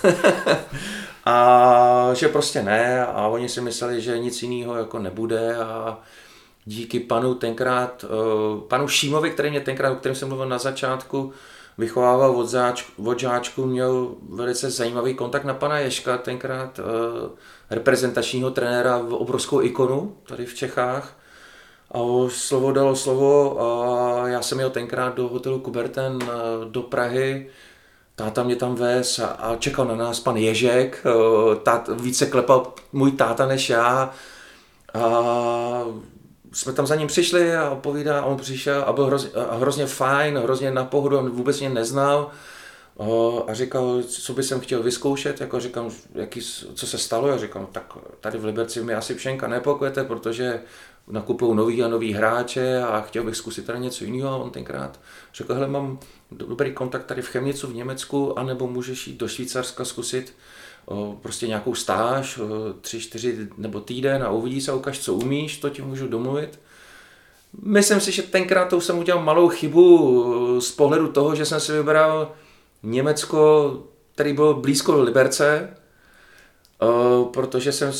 a 1.26 2.10
že 2.14 2.28
prostě 2.28 2.64
ne 2.64 3.06
a 3.06 3.28
oni 3.28 3.50
si 3.50 3.62
mysleli, 3.62 4.02
že 4.02 4.20
nic 4.20 4.44
jiného 4.44 4.76
jako 4.76 5.00
nebude 5.00 5.56
a 5.58 6.00
díky 6.66 7.00
panu 7.00 7.36
tenkrát, 7.36 8.06
eh, 8.08 8.62
panu 8.68 8.88
Šímovi, 8.88 9.32
který 9.32 9.50
mě 9.50 9.62
tenkrát, 9.62 9.92
o 9.92 9.96
kterém 9.96 10.16
jsem 10.16 10.28
mluvil 10.28 10.50
na 10.50 10.58
začátku, 10.58 11.32
vychovával 11.78 12.32
od, 12.32 12.48
záčku, 12.48 13.10
od 13.10 13.20
žáčku, 13.20 13.66
měl 13.66 14.16
velice 14.30 14.70
zajímavý 14.72 15.14
kontakt 15.14 15.44
na 15.44 15.54
pana 15.54 15.80
Ješka, 15.80 16.18
tenkrát 16.18 16.80
eh, 16.80 17.30
reprezentačního 17.70 18.52
trenéra, 18.52 18.98
v 18.98 19.14
obrovskou 19.14 19.62
ikonu 19.62 20.16
tady 20.28 20.46
v 20.46 20.54
Čechách. 20.56 21.16
A 21.92 22.00
slovo 22.28 22.72
dalo 22.72 22.96
slovo 22.96 23.62
a 23.62 24.28
já 24.28 24.42
jsem 24.42 24.60
jel 24.60 24.70
tenkrát 24.70 25.16
do 25.16 25.28
hotelu 25.28 25.60
Kuberten 25.60 26.20
eh, 26.22 26.28
do 26.70 26.82
Prahy, 26.82 27.50
táta 28.20 28.44
mě 28.44 28.56
tam 28.56 28.76
vez 28.76 29.20
a, 29.20 29.26
a 29.28 29.56
čekal 29.56 29.86
na 29.86 29.96
nás 29.96 30.20
pan 30.20 30.38
Ježek, 30.38 31.04
tát, 31.64 31.90
více 32.02 32.26
klepal 32.26 32.74
můj 32.94 33.12
táta 33.12 33.46
než 33.46 33.70
já. 33.70 34.12
A 34.94 35.84
jsme 36.54 36.74
tam 36.74 36.88
za 36.88 36.96
ním 36.96 37.08
přišli 37.08 37.56
a 37.56 37.76
povídá, 37.76 38.24
on 38.24 38.38
přišel 38.38 38.84
a 38.88 38.94
byl 38.94 39.06
hrozně, 39.06 39.30
a 39.32 39.56
hrozně 39.56 39.86
fajn, 39.86 40.38
hrozně 40.38 40.72
na 40.72 40.86
pohodu, 40.86 41.18
on 41.18 41.30
vůbec 41.30 41.60
mě 41.60 41.70
neznal. 41.70 42.32
A 43.48 43.54
říkal, 43.54 44.04
co 44.04 44.34
by 44.34 44.44
jsem 44.44 44.60
chtěl 44.60 44.84
vyzkoušet, 44.84 45.42
jako 45.42 45.60
říkám, 45.60 45.92
jaký, 46.16 46.42
co 46.74 46.88
se 46.88 46.98
stalo, 46.98 47.28
já 47.28 47.38
říkám, 47.38 47.68
tak 47.72 47.94
tady 48.20 48.38
v 48.38 48.46
Liberci 48.46 48.84
mi 48.84 48.94
asi 48.94 49.16
Pšenka 49.16 49.48
nepokujete, 49.48 50.04
protože 50.04 50.62
nakupují 51.10 51.56
nový 51.56 51.84
a 51.84 51.88
nový 51.88 52.14
hráče 52.14 52.82
a 52.82 53.02
chtěl 53.02 53.24
bych 53.24 53.36
zkusit 53.36 53.66
tady 53.66 53.80
něco 53.80 54.04
jiného 54.04 54.30
a 54.30 54.38
on 54.38 54.50
tenkrát 54.52 55.00
řekl, 55.34 55.54
hele, 55.54 55.68
mám 55.68 56.00
dobrý 56.32 56.74
kontakt 56.74 57.06
tady 57.06 57.22
v 57.22 57.28
Chemnicu 57.28 57.68
v 57.68 57.76
Německu, 57.76 58.40
anebo 58.40 58.68
můžeš 58.68 59.08
jít 59.08 59.18
do 59.18 59.28
Švýcarska 59.28 59.86
zkusit 59.86 60.34
o, 60.86 61.18
prostě 61.22 61.48
nějakou 61.48 61.76
stáž, 61.76 62.38
o, 62.38 62.74
tři, 62.82 63.00
čtyři 63.00 63.48
nebo 63.58 63.80
týden 63.80 64.24
a 64.24 64.32
uvidíš 64.32 64.68
a 64.68 64.76
ukaž, 64.76 65.00
co 65.00 65.14
umíš, 65.14 65.58
to 65.58 65.70
ti 65.70 65.82
můžu 65.82 66.08
domluvit. 66.08 66.60
Myslím 67.64 68.00
si, 68.00 68.12
že 68.12 68.22
tenkrát 68.22 68.70
to 68.70 68.82
jsem 68.82 68.98
udělal 68.98 69.24
malou 69.24 69.50
chybu 69.50 70.62
z 70.62 70.72
pohledu 70.72 71.08
toho, 71.08 71.36
že 71.36 71.46
jsem 71.46 71.60
si 71.60 71.72
vybral 71.72 72.32
Německo, 72.84 73.74
který 74.16 74.34
byl 74.34 74.54
blízko 74.54 75.02
Liberce, 75.02 75.74
protože 77.34 77.72
jsem 77.72 77.92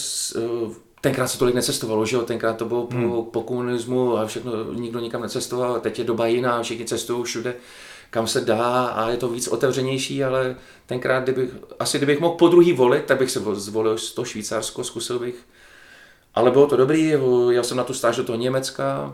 tenkrát 1.02 1.28
se 1.28 1.40
tolik 1.40 1.56
necestovalo, 1.56 2.06
že 2.06 2.16
jo, 2.16 2.22
tenkrát 2.22 2.58
to 2.58 2.66
bylo 2.66 2.88
hmm. 2.92 3.10
po, 3.10 3.24
po 3.24 3.42
komunismu 3.42 4.18
a 4.18 4.26
všechno, 4.26 4.74
nikdo 4.74 5.00
nikam 5.00 5.22
necestoval, 5.22 5.80
teď 5.80 6.00
je 6.00 6.06
doba 6.06 6.28
jiná, 6.28 6.64
všichni 6.64 6.86
cestují 6.86 7.24
všude, 7.24 7.56
kam 8.10 8.28
se 8.28 8.42
dá 8.42 8.86
a 8.86 9.10
je 9.10 9.18
to 9.18 9.28
víc 9.28 9.48
otevřenější, 9.48 10.24
ale 10.24 10.56
tenkrát, 10.86 11.24
kdybych, 11.24 11.50
asi 11.80 11.98
kdybych 11.98 12.20
mohl 12.20 12.36
po 12.36 12.48
druhý 12.48 12.74
volit, 12.74 13.06
tak 13.06 13.20
bych 13.20 13.32
se 13.32 13.40
zvolil 13.54 13.98
to 14.16 14.26
Švýcarsko, 14.26 14.84
zkusil 14.84 15.20
bych. 15.20 15.36
Ale 16.36 16.52
bylo 16.52 16.68
to 16.68 16.78
dobrý, 16.78 17.14
já 17.50 17.64
jsem 17.64 17.78
na 17.78 17.84
tu 17.84 17.94
stáž 17.94 18.18
do 18.18 18.24
toho 18.24 18.38
Německa, 18.38 19.14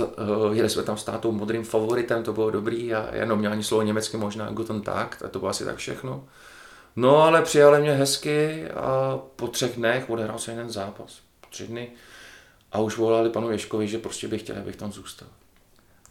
eh, 0.00 0.04
jeli 0.52 0.70
jsme 0.70 0.82
tam 0.82 0.96
s 0.96 1.04
tátou 1.04 1.32
modrým 1.32 1.64
favoritem, 1.64 2.22
to 2.22 2.32
bylo 2.32 2.50
dobrý 2.50 2.94
a 2.94 3.14
jenom 3.14 3.38
měl 3.38 3.52
ani 3.52 3.64
slovo 3.64 3.82
německy 3.82 4.16
možná 4.16 4.50
Guten 4.50 4.80
Tag, 4.80 5.22
a 5.24 5.28
to 5.28 5.38
bylo 5.38 5.50
asi 5.50 5.64
tak 5.64 5.76
všechno. 5.76 6.24
No 6.96 7.22
ale 7.22 7.42
přijali 7.42 7.80
mě 7.80 7.92
hezky 7.92 8.68
a 8.70 9.18
po 9.36 9.48
třech 9.48 9.76
dnech 9.76 10.10
odehrál 10.10 10.38
se 10.38 10.50
jeden 10.50 10.70
zápas. 10.70 11.20
Tři 11.50 11.66
dny. 11.66 11.88
A 12.72 12.78
už 12.78 12.96
volali 12.96 13.30
panu 13.30 13.50
Ješkovi, 13.50 13.88
že 13.88 13.98
prostě 13.98 14.28
bych 14.28 14.42
chtěl, 14.42 14.56
abych 14.56 14.76
tam 14.76 14.92
zůstal. 14.92 15.28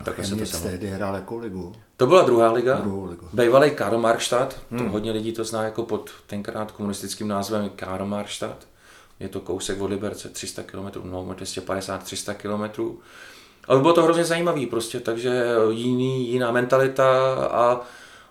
Tak 0.04 0.26
se 0.26 0.36
to 0.36 0.60
tehdy 0.60 0.88
hrál 0.88 1.16
jakou 1.16 1.38
ligu? 1.38 1.76
To 1.98 2.08
byla 2.08 2.22
druhá 2.22 2.52
liga. 2.52 2.76
Druhou 2.76 3.06
ligu. 3.06 3.30
Bývalý 3.34 3.72
Karl 3.72 3.98
Markstadt, 3.98 4.62
hmm. 4.72 4.80
to 4.80 4.92
hodně 4.92 5.12
lidí 5.12 5.34
to 5.34 5.44
zná 5.44 5.64
jako 5.64 5.84
pod 5.84 6.10
tenkrát 6.28 6.72
komunistickým 6.72 7.28
názvem 7.28 7.70
Karl 7.76 8.06
Markstadt. 8.06 8.68
Je 9.20 9.30
to 9.30 9.40
kousek 9.40 9.82
od 9.82 9.90
Liberce, 9.90 10.30
300 10.30 10.64
km, 10.64 11.02
no 11.04 11.26
250-300 11.26 12.34
km. 12.34 12.84
Ale 13.68 13.80
bylo 13.80 13.94
to 13.94 14.04
hrozně 14.04 14.26
zajímavý 14.26 14.66
prostě, 14.66 15.00
takže 15.00 15.46
jiný, 15.70 16.30
jiná 16.30 16.52
mentalita 16.52 17.36
a 17.52 17.82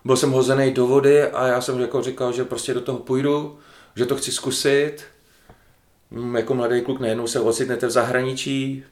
byl 0.05 0.17
jsem 0.17 0.31
hozený 0.31 0.73
do 0.73 0.87
vody 0.87 1.23
a 1.23 1.47
já 1.47 1.61
jsem 1.61 1.81
jako 1.81 2.03
říkal, 2.03 2.33
že 2.33 2.45
prostě 2.45 2.75
do 2.75 2.81
toho 2.81 2.99
půjdu, 2.99 3.59
že 3.97 4.07
to 4.07 4.17
chci 4.17 4.33
zkusit. 4.33 5.05
Mm, 6.11 6.37
jako 6.37 6.55
mladý 6.55 6.81
kluk 6.81 7.01
najednou 7.01 7.27
se 7.27 7.41
ocitnete 7.41 7.87
v 7.87 7.91
zahraničí, 7.91 8.85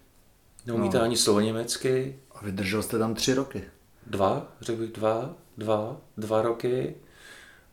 neumíte 0.67 0.99
no. 0.99 1.05
ani 1.05 1.17
slovo 1.17 1.41
německy. 1.41 2.19
A 2.35 2.45
vydržel 2.45 2.83
jste 2.83 2.99
tam 2.99 3.15
tři 3.15 3.35
roky? 3.35 3.65
Dva, 4.07 4.53
řekl 4.61 4.81
bych 4.81 4.93
dva, 4.93 5.35
dva, 5.59 5.97
dva 6.17 6.43
roky. 6.43 6.95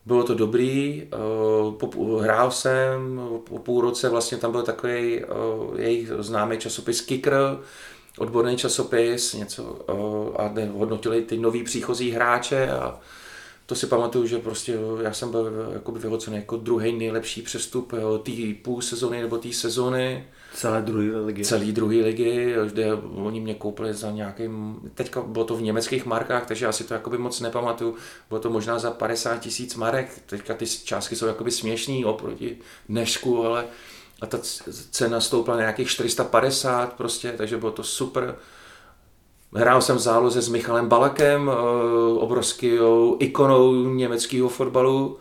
Bylo 0.06 0.24
to 0.24 0.34
dobrý, 0.34 1.02
eh, 1.02 2.22
hrál 2.22 2.50
jsem, 2.50 3.20
po 3.44 3.58
půl 3.58 3.80
roce 3.80 4.08
vlastně 4.08 4.38
tam 4.38 4.52
byl 4.52 4.62
takový 4.62 5.20
eh, 5.20 5.26
jejich 5.76 6.08
známý 6.18 6.58
časopis 6.58 7.00
Kicker, 7.00 7.58
odborný 8.18 8.56
časopis, 8.56 9.34
něco 9.34 9.84
eh, 9.88 10.42
a 10.42 10.72
hodnotili 10.72 11.22
ty 11.22 11.38
nový 11.38 11.64
příchozí 11.64 12.10
hráče 12.10 12.70
a 12.70 13.00
to 13.70 13.76
si 13.76 13.86
pamatuju, 13.86 14.26
že 14.26 14.38
prostě 14.38 14.78
já 15.02 15.12
jsem 15.12 15.30
byl 15.30 15.70
jakoby 15.72 15.98
vyhocený 15.98 16.36
jako 16.36 16.56
druhý 16.56 16.92
nejlepší 16.92 17.42
přestup 17.42 17.92
té 18.22 18.32
půl 18.62 18.82
sezóny 18.82 19.20
nebo 19.20 19.38
té 19.38 19.52
sezóny. 19.52 20.26
Celé 20.54 20.82
druhé 20.82 21.20
ligy. 21.20 21.44
Celé 21.44 21.64
druhé 21.64 21.96
ligy, 21.96 22.54
kde 22.66 22.94
oni 22.94 23.40
mě 23.40 23.54
koupili 23.54 23.94
za 23.94 24.10
nějakým, 24.10 24.80
teďka 24.94 25.20
bylo 25.20 25.44
to 25.44 25.56
v 25.56 25.62
německých 25.62 26.06
markách, 26.06 26.46
takže 26.46 26.66
asi 26.66 26.84
to 26.84 26.94
jakoby 26.94 27.18
moc 27.18 27.40
nepamatuju, 27.40 27.94
bylo 28.28 28.40
to 28.40 28.50
možná 28.50 28.78
za 28.78 28.90
50 28.90 29.38
tisíc 29.38 29.74
marek, 29.74 30.22
teďka 30.26 30.54
ty 30.54 30.66
částky 30.66 31.16
jsou 31.16 31.26
jakoby 31.26 31.50
směšný 31.50 32.04
oproti 32.04 32.58
dnešku, 32.88 33.46
ale 33.46 33.64
a 34.20 34.26
ta 34.26 34.38
cena 34.90 35.20
stoupla 35.20 35.54
na 35.54 35.60
nějakých 35.60 35.88
450 35.88 36.92
prostě, 36.92 37.32
takže 37.32 37.56
bylo 37.56 37.72
to 37.72 37.82
super 37.82 38.36
Hrál 39.54 39.82
jsem 39.82 39.96
v 39.96 40.00
záloze 40.00 40.42
s 40.42 40.48
Michalem 40.48 40.88
Balakem, 40.88 41.50
eh, 41.50 41.54
obrovskou 42.18 43.16
ikonou 43.20 43.74
německého 43.94 44.48
fotbalu. 44.48 45.18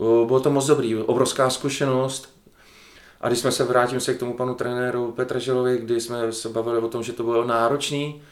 Eh, 0.00 0.26
bylo 0.26 0.40
to 0.40 0.50
moc 0.50 0.66
dobrý, 0.66 0.96
obrovská 0.96 1.50
zkušenost. 1.50 2.36
A 3.20 3.28
když 3.28 3.40
jsme 3.40 3.52
se 3.52 3.64
vrátím 3.64 4.00
se 4.00 4.14
k 4.14 4.18
tomu 4.18 4.34
panu 4.34 4.54
trenéru 4.54 5.12
Petra 5.12 5.38
Žilovi, 5.38 5.78
kdy 5.78 6.00
jsme 6.00 6.32
se 6.32 6.48
bavili 6.48 6.78
o 6.78 6.88
tom, 6.88 7.02
že 7.02 7.12
to 7.12 7.22
bylo 7.22 7.44
náročný, 7.44 8.22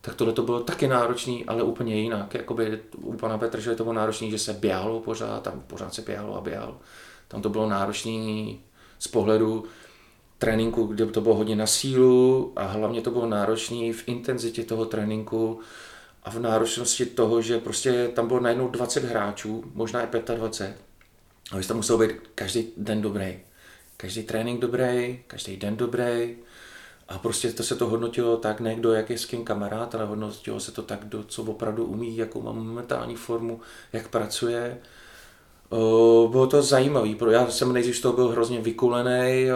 tak 0.00 0.14
tohle 0.14 0.32
to 0.32 0.42
bylo 0.42 0.60
taky 0.60 0.88
náročný, 0.88 1.44
ale 1.44 1.62
úplně 1.62 1.96
jinak. 1.96 2.34
Jakoby 2.34 2.80
u 2.96 3.12
pana 3.12 3.38
Petra 3.38 3.60
Žily 3.60 3.76
to 3.76 3.84
bylo 3.84 3.94
náročný, 3.94 4.30
že 4.30 4.38
se 4.38 4.52
běhalo 4.52 5.00
pořád, 5.00 5.42
tam 5.42 5.62
pořád 5.66 5.94
se 5.94 6.02
běhalo 6.02 6.36
a 6.36 6.40
běhalo. 6.40 6.76
Tam 7.28 7.42
to 7.42 7.48
bylo 7.48 7.68
náročné 7.68 8.54
z 8.98 9.08
pohledu 9.08 9.64
tréninku, 10.44 10.86
kde 10.86 11.06
to 11.06 11.20
bylo 11.20 11.34
hodně 11.34 11.56
na 11.56 11.66
sílu 11.66 12.52
a 12.56 12.66
hlavně 12.66 13.00
to 13.00 13.10
bylo 13.10 13.26
náročné 13.26 13.92
v 13.92 14.02
intenzitě 14.08 14.64
toho 14.64 14.84
tréninku 14.84 15.60
a 16.22 16.30
v 16.30 16.38
náročnosti 16.38 17.06
toho, 17.06 17.42
že 17.42 17.58
prostě 17.58 18.08
tam 18.14 18.28
bylo 18.28 18.40
najednou 18.40 18.68
20 18.68 19.04
hráčů, 19.04 19.64
možná 19.74 20.02
i 20.02 20.08
25. 20.36 20.76
A 21.52 21.56
vy 21.56 21.64
tam 21.64 21.76
musel 21.76 21.98
být 21.98 22.10
každý 22.34 22.72
den 22.76 23.02
dobrý. 23.02 23.38
Každý 23.96 24.22
trénink 24.22 24.60
dobrý, 24.60 25.20
každý 25.26 25.56
den 25.56 25.76
dobrý. 25.76 26.36
A 27.08 27.18
prostě 27.18 27.52
to 27.52 27.62
se 27.62 27.76
to 27.76 27.88
hodnotilo 27.88 28.36
tak, 28.36 28.60
ne 28.60 28.74
kdo 28.74 28.92
jak 28.92 29.10
je 29.10 29.18
s 29.18 29.24
kým 29.24 29.44
kamarád, 29.44 29.94
ale 29.94 30.04
hodnotilo 30.04 30.60
se 30.60 30.72
to 30.72 30.82
tak, 30.82 31.00
kdo 31.04 31.24
co 31.24 31.42
opravdu 31.42 31.84
umí, 31.84 32.16
jakou 32.16 32.42
má 32.42 32.52
momentální 32.52 33.16
formu, 33.16 33.60
jak 33.92 34.08
pracuje. 34.08 34.78
Bylo 36.30 36.46
to 36.46 36.62
zajímavé. 36.62 37.08
Já 37.30 37.50
jsem 37.50 37.72
nejdřív 37.72 37.96
z 37.96 38.00
toho 38.00 38.14
byl 38.14 38.28
hrozně 38.28 38.60
vykulený, 38.60 39.48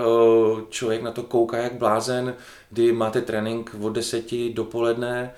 člověk 0.68 1.02
na 1.02 1.12
to 1.12 1.22
kouká 1.22 1.56
jak 1.56 1.74
blázen, 1.74 2.34
kdy 2.70 2.92
máte 2.92 3.20
trénink 3.20 3.76
od 3.80 3.88
deseti 3.88 4.52
dopoledne 4.52 5.34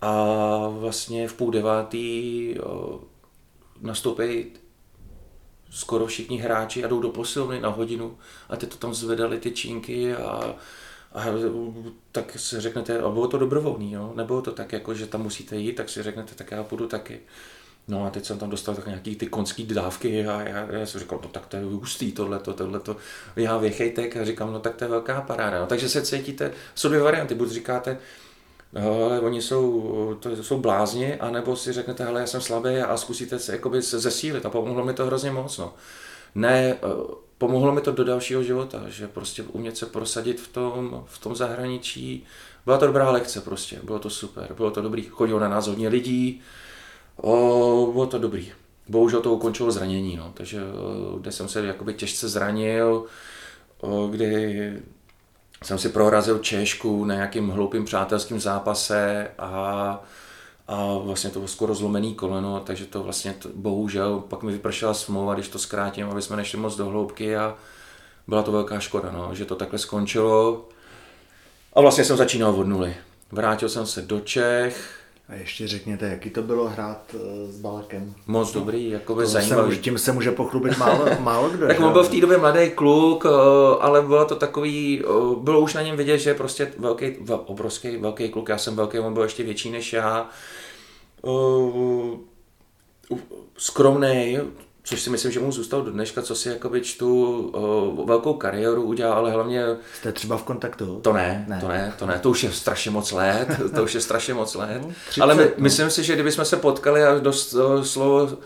a 0.00 0.24
vlastně 0.68 1.28
v 1.28 1.34
půl 1.34 1.50
devátý 1.50 2.54
nastoupí 3.80 4.46
skoro 5.70 6.06
všichni 6.06 6.38
hráči 6.38 6.84
a 6.84 6.88
jdou 6.88 7.00
do 7.00 7.08
posilovny 7.08 7.60
na 7.60 7.68
hodinu 7.68 8.18
a 8.48 8.56
ty 8.56 8.66
to 8.66 8.76
tam 8.76 8.94
zvedali 8.94 9.40
ty 9.40 9.50
čínky 9.50 10.14
a, 10.14 10.54
a 11.12 11.24
tak 12.12 12.38
si 12.38 12.60
řeknete, 12.60 12.98
a 12.98 13.10
bylo 13.10 13.28
to 13.28 13.38
dobrovolný, 13.38 13.92
jo? 13.92 14.12
nebylo 14.16 14.42
to 14.42 14.52
tak, 14.52 14.72
jako, 14.72 14.94
že 14.94 15.06
tam 15.06 15.22
musíte 15.22 15.56
jít, 15.56 15.72
tak 15.72 15.88
si 15.88 16.02
řeknete, 16.02 16.34
tak 16.34 16.50
já 16.50 16.62
půjdu 16.62 16.86
taky. 16.86 17.20
No 17.88 18.04
a 18.06 18.10
teď 18.10 18.24
jsem 18.24 18.38
tam 18.38 18.50
dostal 18.50 18.74
tak 18.74 18.86
nějaký 18.86 19.16
ty 19.16 19.26
konský 19.26 19.66
dávky 19.66 20.26
a 20.26 20.42
já, 20.42 20.72
já 20.72 20.86
jsem 20.86 21.00
říkal, 21.00 21.18
no 21.22 21.28
tak 21.28 21.46
to 21.46 21.56
je 21.56 21.62
hustý 21.62 22.12
tohleto, 22.12 22.54
tohleto. 22.54 22.96
Já 23.36 23.56
věchejtek 23.56 24.16
a 24.16 24.24
říkám, 24.24 24.52
no 24.52 24.60
tak 24.60 24.76
to 24.76 24.84
je 24.84 24.90
velká 24.90 25.20
paráda. 25.20 25.60
No, 25.60 25.66
takže 25.66 25.88
se 25.88 26.02
cítíte, 26.02 26.52
jsou 26.74 26.88
dvě 26.88 27.00
varianty, 27.00 27.34
buď 27.34 27.50
říkáte, 27.50 27.98
ale 28.74 29.20
oni 29.20 29.42
jsou, 29.42 30.16
to 30.20 30.42
jsou 30.42 30.58
blázni, 30.58 31.14
anebo 31.16 31.56
si 31.56 31.72
řeknete, 31.72 32.04
hele, 32.04 32.20
já 32.20 32.26
jsem 32.26 32.40
slabý 32.40 32.78
a 32.78 32.96
zkusíte 32.96 33.38
se 33.38 33.52
jakoby 33.52 33.82
zesílit 33.82 34.46
a 34.46 34.50
pomohlo 34.50 34.84
mi 34.84 34.94
to 34.94 35.06
hrozně 35.06 35.30
moc. 35.30 35.58
No. 35.58 35.74
Ne, 36.34 36.72
eh, 36.72 36.76
pomohlo 37.38 37.72
mi 37.72 37.80
to 37.80 37.92
do 37.92 38.04
dalšího 38.04 38.42
života, 38.42 38.82
že 38.88 39.08
prostě 39.08 39.42
umět 39.42 39.76
se 39.76 39.86
prosadit 39.86 40.40
v 40.40 40.48
tom, 40.48 41.04
v 41.06 41.18
tom 41.18 41.36
zahraničí. 41.36 42.26
Byla 42.64 42.78
to 42.78 42.86
dobrá 42.86 43.10
lekce 43.10 43.40
prostě, 43.40 43.78
bylo 43.82 43.98
to 43.98 44.10
super, 44.10 44.54
bylo 44.54 44.70
to 44.70 44.82
dobrý, 44.82 45.02
chodilo 45.02 45.40
na 45.40 45.48
nás 45.48 45.66
hodně 45.66 45.88
lidí, 45.88 46.42
O, 47.20 47.88
bylo 47.92 48.06
to 48.06 48.18
dobrý. 48.18 48.52
Bohužel 48.88 49.20
to 49.20 49.32
ukončilo 49.32 49.70
zranění, 49.70 50.16
no. 50.16 50.32
takže 50.34 50.60
kde 51.20 51.32
jsem 51.32 51.48
se 51.48 51.66
jakoby 51.66 51.94
těžce 51.94 52.28
zranil, 52.28 53.04
o, 53.80 54.06
kdy 54.06 54.82
jsem 55.64 55.78
si 55.78 55.88
prorazil 55.88 56.38
Češku 56.38 57.04
na 57.04 57.14
nějakým 57.14 57.48
hloupým 57.48 57.84
přátelským 57.84 58.40
zápase 58.40 59.30
a, 59.38 60.04
a 60.68 60.98
vlastně 60.98 61.30
to 61.30 61.38
bylo 61.38 61.48
skoro 61.48 61.74
zlomený 61.74 62.14
koleno, 62.14 62.60
takže 62.60 62.86
to 62.86 63.02
vlastně 63.02 63.32
to, 63.32 63.48
bohužel 63.54 64.20
pak 64.20 64.42
mi 64.42 64.52
vypršela 64.52 64.94
smlouva, 64.94 65.34
když 65.34 65.48
to 65.48 65.58
zkrátím, 65.58 66.06
aby 66.10 66.22
jsme 66.22 66.36
nešli 66.36 66.58
moc 66.58 66.76
do 66.76 66.86
hloubky 66.86 67.36
a 67.36 67.56
byla 68.26 68.42
to 68.42 68.52
velká 68.52 68.80
škoda, 68.80 69.10
no, 69.12 69.34
že 69.34 69.44
to 69.44 69.56
takhle 69.56 69.78
skončilo. 69.78 70.68
A 71.72 71.80
vlastně 71.80 72.04
jsem 72.04 72.16
začínal 72.16 72.54
od 72.54 72.66
nuly. 72.66 72.96
Vrátil 73.32 73.68
jsem 73.68 73.86
se 73.86 74.02
do 74.02 74.20
Čech, 74.20 74.99
a 75.30 75.34
ještě 75.34 75.68
řekněte, 75.68 76.08
jaký 76.08 76.30
to 76.30 76.42
bylo 76.42 76.68
hrát 76.68 77.14
eh, 77.14 77.52
s 77.52 77.60
Balakem? 77.60 78.14
Moc 78.26 78.52
dobrý, 78.52 78.94
by 79.16 79.26
zajímavý. 79.26 79.76
Se, 79.76 79.82
tím 79.82 79.98
se 79.98 80.12
může 80.12 80.30
pochlubit 80.30 80.78
málo, 80.78 81.06
málo 81.20 81.50
kdo. 81.50 81.66
tak 81.66 81.80
on 81.80 81.92
byl 81.92 82.02
v 82.02 82.08
té 82.08 82.20
době 82.20 82.38
mladý 82.38 82.70
kluk, 82.70 83.26
eh, 83.26 83.28
ale 83.80 84.02
bylo 84.02 84.24
to 84.24 84.36
takový, 84.36 85.02
eh, 85.04 85.36
bylo 85.40 85.60
už 85.60 85.74
na 85.74 85.82
něm 85.82 85.96
vidět, 85.96 86.18
že 86.18 86.34
prostě 86.34 86.72
velký, 86.78 87.16
obrovský, 87.46 87.96
velký 87.96 88.28
kluk, 88.28 88.48
já 88.48 88.58
jsem 88.58 88.76
velký, 88.76 88.98
on 88.98 89.14
byl 89.14 89.22
ještě 89.22 89.42
větší 89.42 89.70
než 89.70 89.92
já. 89.92 90.28
Skromný, 93.56 94.38
což 94.84 95.00
si 95.00 95.10
myslím, 95.10 95.32
že 95.32 95.40
mu 95.40 95.52
zůstal 95.52 95.82
do 95.82 95.90
dneška, 95.90 96.22
co 96.22 96.34
si 96.34 96.48
jakoby 96.48 96.80
čtu, 96.80 97.40
o, 97.52 98.04
velkou 98.06 98.34
kariéru 98.34 98.82
udělal, 98.82 99.18
ale 99.18 99.30
hlavně... 99.30 99.64
Jste 99.94 100.12
třeba 100.12 100.36
v 100.36 100.42
kontaktu? 100.42 101.00
To 101.02 101.12
ne, 101.12 101.44
ne, 101.48 101.60
to 101.60 101.68
ne, 101.68 101.94
to 101.98 102.06
ne, 102.06 102.18
to 102.18 102.30
už 102.30 102.42
je 102.42 102.52
strašně 102.52 102.90
moc 102.90 103.12
let, 103.12 103.48
to 103.74 103.82
už 103.82 103.94
je 103.94 104.00
strašně 104.00 104.34
moc 104.34 104.54
let. 104.54 104.82
No, 104.82 104.92
30, 105.08 105.20
ale 105.20 105.34
my, 105.34 105.44
no. 105.44 105.50
myslím 105.56 105.90
si, 105.90 106.04
že 106.04 106.14
kdybychom 106.14 106.44
se 106.44 106.56
potkali 106.56 107.04
a 107.04 107.18
dost 107.18 107.56
slovo, 107.82 108.38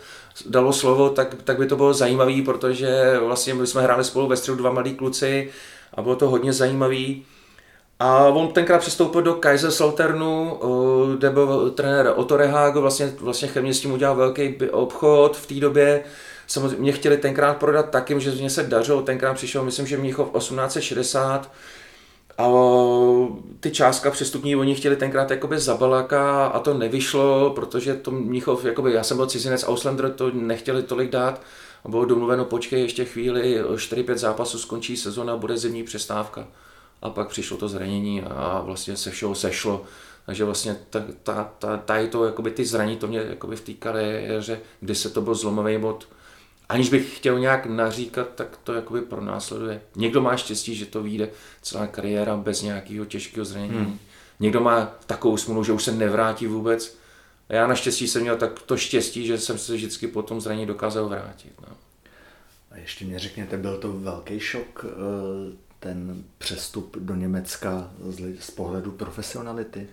dalo 0.45 0.73
slovo, 0.73 1.09
tak, 1.09 1.35
tak 1.43 1.57
by 1.57 1.65
to 1.67 1.75
bylo 1.75 1.93
zajímavé, 1.93 2.41
protože 2.45 3.19
vlastně 3.19 3.53
my 3.53 3.67
jsme 3.67 3.81
hráli 3.81 4.03
spolu 4.03 4.27
ve 4.27 4.37
středu 4.37 4.57
dva 4.57 4.71
malí 4.71 4.95
kluci 4.95 5.51
a 5.93 6.01
bylo 6.01 6.15
to 6.15 6.29
hodně 6.29 6.53
zajímavý. 6.53 7.25
A 7.99 8.27
on 8.27 8.47
tenkrát 8.47 8.79
přestoupil 8.79 9.21
do 9.21 9.33
Kaiserslauternu, 9.33 10.59
kde 11.17 11.29
byl 11.29 11.71
trenér 11.71 12.13
Otto 12.15 12.37
Rehag, 12.37 12.75
vlastně, 12.75 13.13
vlastně 13.19 13.47
chemně 13.47 13.73
s 13.73 13.81
tím 13.81 13.91
udělal 13.91 14.15
velký 14.15 14.57
obchod 14.71 15.37
v 15.37 15.47
té 15.47 15.53
době. 15.53 16.03
Samozřejmě 16.47 16.77
mě 16.77 16.91
chtěli 16.91 17.17
tenkrát 17.17 17.57
prodat 17.57 17.89
taky, 17.89 18.19
že 18.19 18.31
mě 18.31 18.49
se 18.49 18.63
dařilo, 18.63 19.01
tenkrát 19.01 19.33
přišel, 19.33 19.63
myslím, 19.63 19.87
že 19.87 19.97
Mnichov 19.97 20.31
1860, 20.37 21.51
a 22.37 22.47
ty 23.59 23.71
částka 23.71 24.11
přestupní 24.11 24.55
oni 24.55 24.75
chtěli 24.75 24.95
tenkrát 24.95 25.31
jakoby 25.31 25.59
za 25.59 25.77
Balaka 25.77 26.45
a 26.45 26.59
to 26.59 26.73
nevyšlo, 26.73 27.49
protože 27.49 27.93
to 27.93 28.11
Mnichov, 28.11 28.65
jakoby 28.65 28.93
já 28.93 29.03
jsem 29.03 29.17
byl 29.17 29.27
cizinec, 29.27 29.65
Auslander 29.67 30.11
to 30.11 30.31
nechtěli 30.33 30.83
tolik 30.83 31.11
dát. 31.11 31.41
A 31.85 31.89
bylo 31.89 32.05
domluveno, 32.05 32.45
počkej 32.45 32.81
ještě 32.81 33.05
chvíli, 33.05 33.63
4-5 33.63 34.15
zápasů 34.15 34.57
skončí 34.59 34.97
sezona, 34.97 35.37
bude 35.37 35.57
zimní 35.57 35.83
přestávka 35.83 36.47
a 37.01 37.09
pak 37.09 37.29
přišlo 37.29 37.57
to 37.57 37.69
zranění 37.69 38.21
a 38.21 38.61
vlastně 38.65 38.97
se 38.97 39.11
všeho 39.11 39.35
sešlo. 39.35 39.83
Takže 40.25 40.45
vlastně 40.45 40.77
ta, 40.89 41.05
ta, 41.23 41.51
ta, 41.59 41.77
tady 41.77 42.07
to, 42.07 42.25
jakoby 42.25 42.51
ty 42.51 42.65
zraní, 42.65 42.97
to 42.97 43.07
mě 43.07 43.19
jakoby 43.19 43.55
v 43.55 43.61
té 43.61 43.73
kariéře, 43.73 44.59
kdy 44.79 44.95
se 44.95 45.09
to 45.09 45.21
byl 45.21 45.35
zlomový 45.35 45.77
bod, 45.77 46.07
aniž 46.69 46.89
bych 46.89 47.17
chtěl 47.17 47.39
nějak 47.39 47.65
naříkat, 47.65 48.29
tak 48.35 48.59
to 48.63 48.73
jakoby 48.73 49.01
pronásleduje. 49.01 49.81
Někdo 49.95 50.21
má 50.21 50.37
štěstí, 50.37 50.75
že 50.75 50.85
to 50.85 51.03
vyjde 51.03 51.29
celá 51.61 51.87
kariéra 51.87 52.37
bez 52.37 52.61
nějakého 52.61 53.05
těžkého 53.05 53.45
zranění. 53.45 53.77
Hmm. 53.77 53.99
Někdo 54.39 54.61
má 54.61 54.93
takovou 55.05 55.37
smůlu, 55.37 55.63
že 55.63 55.71
už 55.71 55.83
se 55.83 55.91
nevrátí 55.91 56.47
vůbec. 56.47 56.97
A 57.49 57.53
já 57.53 57.67
naštěstí 57.67 58.07
jsem 58.07 58.21
měl 58.21 58.37
tak 58.37 58.61
to 58.61 58.77
štěstí, 58.77 59.27
že 59.27 59.37
jsem 59.37 59.57
se 59.57 59.73
vždycky 59.73 60.07
po 60.07 60.21
tom 60.23 60.41
zranění 60.41 60.65
dokázal 60.65 61.09
vrátit. 61.09 61.53
No. 61.61 61.77
A 62.71 62.77
ještě 62.77 63.05
mě 63.05 63.19
řekněte, 63.19 63.57
byl 63.57 63.77
to 63.77 63.93
velký 63.93 64.39
šok 64.39 64.85
eh, 64.85 65.64
ten 65.85 66.23
přestup 66.37 66.97
do 66.99 67.15
Německa 67.15 67.91
z, 68.09 68.39
z 68.39 68.51
pohledu 68.51 68.91
profesionality? 68.91 69.87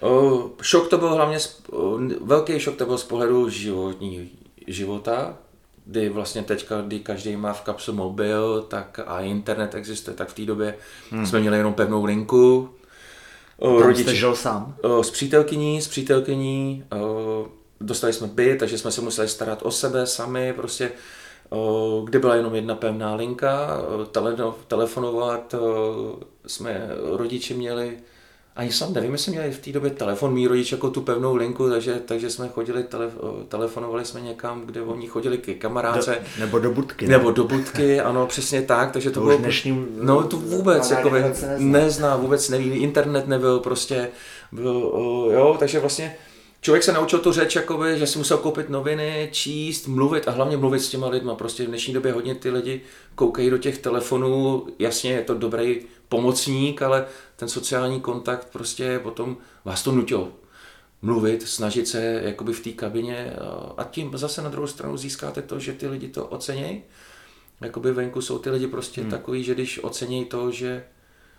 O, 0.00 0.50
šok 0.62 0.88
to 0.88 0.98
byl 0.98 1.14
hlavně, 1.14 1.38
velký 2.20 2.60
šok 2.60 2.76
to 2.76 2.86
byl 2.86 2.98
z 2.98 3.04
pohledu 3.04 3.48
životní, 3.48 4.30
života, 4.66 5.36
kdy 5.86 6.08
vlastně 6.08 6.42
teďka, 6.42 6.80
kdy 6.80 7.00
každý 7.00 7.36
má 7.36 7.52
v 7.52 7.60
kapsu 7.60 7.92
mobil, 7.92 8.62
tak 8.62 9.00
a 9.06 9.20
internet 9.20 9.74
existuje, 9.74 10.16
tak 10.16 10.28
v 10.28 10.34
té 10.34 10.44
době 10.44 10.74
hmm. 11.10 11.26
jsme 11.26 11.40
měli 11.40 11.56
jenom 11.56 11.74
pevnou 11.74 12.04
linku. 12.04 12.70
O, 13.56 13.80
Tam 13.80 13.94
jste 13.94 14.14
žil 14.14 14.36
sám? 14.36 14.76
O, 14.82 15.02
s 15.02 15.10
přítelkyní, 15.10 15.82
s 15.82 15.88
přítelkyní, 15.88 16.84
o, 16.92 17.46
dostali 17.80 18.12
jsme 18.12 18.26
byt, 18.26 18.58
takže 18.58 18.78
jsme 18.78 18.90
se 18.90 19.00
museli 19.00 19.28
starat 19.28 19.62
o 19.62 19.70
sebe 19.70 20.06
sami, 20.06 20.52
prostě 20.52 20.92
kde 22.04 22.18
byla 22.18 22.34
jenom 22.34 22.54
jedna 22.54 22.74
pevná 22.74 23.14
linka, 23.14 23.80
telefonovat 24.68 25.54
jsme 26.46 26.90
rodiče 27.16 27.54
měli, 27.54 27.98
ani 28.56 28.72
sám 28.72 28.92
nevím, 28.92 29.12
jestli 29.12 29.32
měli 29.32 29.50
v 29.50 29.58
té 29.58 29.72
době 29.72 29.90
telefon, 29.90 30.32
mý 30.32 30.46
rodič 30.46 30.72
jako 30.72 30.90
tu 30.90 31.00
pevnou 31.00 31.36
linku, 31.36 31.70
takže, 31.70 32.00
takže 32.04 32.30
jsme 32.30 32.48
chodili, 32.48 32.82
tele, 32.82 33.10
telefonovali 33.48 34.04
jsme 34.04 34.20
někam, 34.20 34.62
kde 34.66 34.82
oni 34.82 35.06
chodili 35.06 35.38
k 35.38 35.58
kamarádce. 35.58 36.10
Do, 36.10 36.40
nebo 36.40 36.58
do 36.58 36.70
budky. 36.70 37.06
Nebo 37.06 37.30
do 37.30 37.44
budky, 37.44 38.00
ano, 38.00 38.26
přesně 38.26 38.62
tak, 38.62 38.90
takže 38.90 39.10
to, 39.10 39.20
to 39.20 39.26
bylo... 39.26 39.38
Dnešním, 39.38 39.88
no 40.00 40.22
to 40.22 40.36
vůbec, 40.36 40.90
jako 40.90 41.10
nezná. 41.10 41.48
nezná, 41.58 42.16
vůbec 42.16 42.48
neví, 42.48 42.70
internet 42.70 43.28
nebyl, 43.28 43.60
prostě 43.60 44.08
byl, 44.52 44.92
jo, 45.32 45.56
takže 45.58 45.80
vlastně 45.80 46.16
člověk 46.64 46.82
se 46.82 46.92
naučil 46.92 47.18
tu 47.18 47.32
řeč, 47.32 47.56
jakoby, 47.56 47.98
že 47.98 48.06
si 48.06 48.18
musel 48.18 48.38
koupit 48.38 48.68
noviny, 48.68 49.28
číst, 49.32 49.86
mluvit 49.86 50.28
a 50.28 50.30
hlavně 50.30 50.56
mluvit 50.56 50.80
s 50.80 50.88
těma 50.88 51.08
lidma. 51.08 51.34
Prostě 51.34 51.64
v 51.64 51.66
dnešní 51.66 51.94
době 51.94 52.12
hodně 52.12 52.34
ty 52.34 52.50
lidi 52.50 52.80
koukají 53.14 53.50
do 53.50 53.58
těch 53.58 53.78
telefonů, 53.78 54.66
jasně 54.78 55.12
je 55.12 55.22
to 55.22 55.34
dobrý 55.34 55.80
pomocník, 56.08 56.82
ale 56.82 57.06
ten 57.36 57.48
sociální 57.48 58.00
kontakt 58.00 58.48
prostě 58.52 58.98
potom 58.98 59.36
vás 59.64 59.82
to 59.82 59.92
nutilo 59.92 60.32
mluvit, 61.02 61.48
snažit 61.48 61.88
se 61.88 62.20
jakoby 62.24 62.52
v 62.52 62.60
té 62.60 62.70
kabině 62.70 63.32
a 63.76 63.84
tím 63.84 64.18
zase 64.18 64.42
na 64.42 64.48
druhou 64.48 64.66
stranu 64.66 64.96
získáte 64.96 65.42
to, 65.42 65.58
že 65.58 65.72
ty 65.72 65.88
lidi 65.88 66.08
to 66.08 66.26
ocenějí. 66.26 66.82
Jakoby 67.60 67.92
venku 67.92 68.20
jsou 68.20 68.38
ty 68.38 68.50
lidi 68.50 68.66
prostě 68.66 69.00
hmm. 69.00 69.10
takový, 69.10 69.44
že 69.44 69.54
když 69.54 69.84
ocení 69.84 70.24
to, 70.24 70.50
že 70.50 70.84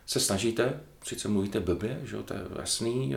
se 0.06 0.20
snažíte, 0.20 0.80
sice 1.04 1.28
mluvíte 1.28 1.60
blbě, 1.60 2.00
že 2.04 2.18
to 2.18 2.34
je 2.34 2.40
jasný, 2.60 3.16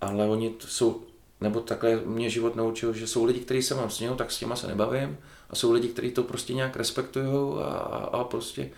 ale 0.00 0.28
oni 0.28 0.54
jsou 0.58 1.02
nebo 1.40 1.60
takhle 1.60 1.96
mě 1.96 2.30
život 2.30 2.56
naučil, 2.56 2.92
že 2.92 3.06
jsou 3.06 3.24
lidi, 3.24 3.40
kteří 3.40 3.62
se 3.62 3.74
mám 3.74 3.90
s 3.90 4.14
tak 4.16 4.30
s 4.32 4.38
těma 4.38 4.56
se 4.56 4.66
nebavím 4.66 5.18
a 5.50 5.56
jsou 5.56 5.72
lidi, 5.72 5.88
kteří 5.88 6.10
to 6.10 6.22
prostě 6.22 6.54
nějak 6.54 6.76
respektují 6.76 7.62
a, 7.62 7.68
a, 8.12 8.24
prostě 8.24 8.70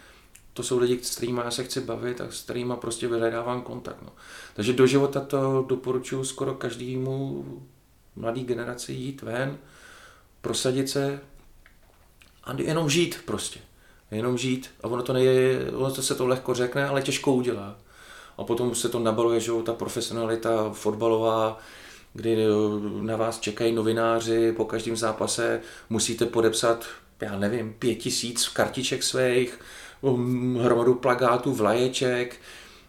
to 0.53 0.63
jsou 0.63 0.79
lidi, 0.79 0.99
s 1.03 1.17
kterými 1.17 1.41
já 1.45 1.51
se 1.51 1.65
chci 1.65 1.81
bavit 1.81 2.21
a 2.21 2.31
s 2.31 2.43
kterými 2.43 2.75
prostě 2.77 3.09
vyhledávám 3.09 3.63
kontakt. 3.63 4.03
No. 4.03 4.13
Takže 4.55 4.73
do 4.73 4.87
života 4.87 5.21
to 5.21 5.65
doporučuji 5.69 6.25
skoro 6.25 6.55
každému 6.55 7.45
mladý 8.17 8.45
generaci 8.45 8.93
jít 8.93 9.23
ven, 9.23 9.59
prosadit 10.41 10.89
se 10.89 11.21
a 12.45 12.55
jenom 12.59 12.91
žít 12.91 13.23
prostě. 13.25 13.61
Jenom 14.11 14.39
žít. 14.39 14.71
A 14.83 14.87
ono 14.87 15.03
to, 15.03 15.13
neje, 15.13 15.71
ono 15.73 15.91
to 15.95 16.03
se 16.03 16.15
to 16.15 16.27
lehko 16.27 16.55
řekne, 16.55 16.89
ale 16.89 17.03
těžko 17.03 17.35
udělá. 17.35 17.79
A 18.41 18.45
potom 18.45 18.75
se 18.75 18.89
to 18.89 18.99
nabaluje, 18.99 19.41
že 19.41 19.53
ta 19.65 19.73
profesionalita 19.73 20.71
fotbalová, 20.73 21.59
kdy 22.15 22.47
na 23.01 23.17
vás 23.17 23.41
čekají 23.41 23.73
novináři 23.73 24.53
po 24.53 24.65
každém 24.65 24.97
zápase, 24.97 25.61
musíte 25.91 26.27
podepsat, 26.27 26.87
já 27.21 27.39
nevím, 27.39 27.75
pět 27.79 27.95
tisíc 27.95 28.49
kartiček 28.49 29.03
svých, 29.03 29.61
um, 30.01 30.57
hromadu 30.57 30.95
plagátů, 30.95 31.55
vlaječek, 31.55 32.37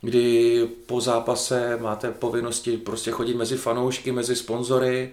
kdy 0.02 0.68
po 0.86 1.02
zápase 1.02 1.78
máte 1.82 2.12
povinnosti 2.12 2.78
prostě 2.78 3.12
chodit 3.12 3.36
mezi 3.36 3.58
fanoušky, 3.58 4.12
mezi 4.12 4.36
sponzory. 4.36 5.12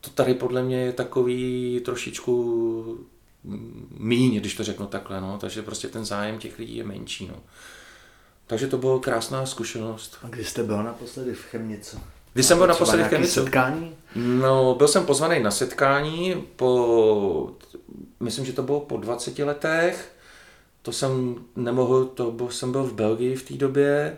To 0.00 0.10
tady 0.10 0.34
podle 0.34 0.62
mě 0.62 0.80
je 0.80 0.92
takový 0.92 1.80
trošičku 1.84 2.98
míň, 3.98 4.40
když 4.40 4.54
to 4.54 4.64
řeknu 4.64 4.86
takhle, 4.86 5.20
no. 5.20 5.38
takže 5.40 5.62
prostě 5.62 5.88
ten 5.88 6.04
zájem 6.04 6.38
těch 6.38 6.58
lidí 6.58 6.76
je 6.76 6.84
menší. 6.84 7.26
No. 7.26 7.36
Takže 8.48 8.66
to 8.66 8.78
byla 8.78 8.98
krásná 8.98 9.46
zkušenost. 9.46 10.18
A 10.22 10.28
kdy 10.28 10.44
jste 10.44 10.62
byl 10.62 10.82
naposledy 10.82 11.34
v 11.34 11.44
Chemnici? 11.44 11.96
Když 12.32 12.46
jsem 12.46 12.58
byl 12.58 12.66
naposledy 12.66 13.02
v 13.02 13.08
Chemnici? 13.08 13.32
setkání? 13.32 13.94
No, 14.16 14.74
byl 14.74 14.88
jsem 14.88 15.06
pozvaný 15.06 15.42
na 15.42 15.50
setkání 15.50 16.44
po, 16.56 17.50
myslím, 18.20 18.44
že 18.44 18.52
to 18.52 18.62
bylo 18.62 18.80
po 18.80 18.96
20 18.96 19.38
letech. 19.38 20.12
To 20.82 20.92
jsem 20.92 21.36
nemohl, 21.56 22.04
to 22.04 22.30
byl, 22.30 22.48
jsem 22.50 22.72
byl 22.72 22.84
v 22.84 22.92
Belgii 22.92 23.36
v 23.36 23.48
té 23.48 23.54
době. 23.54 24.16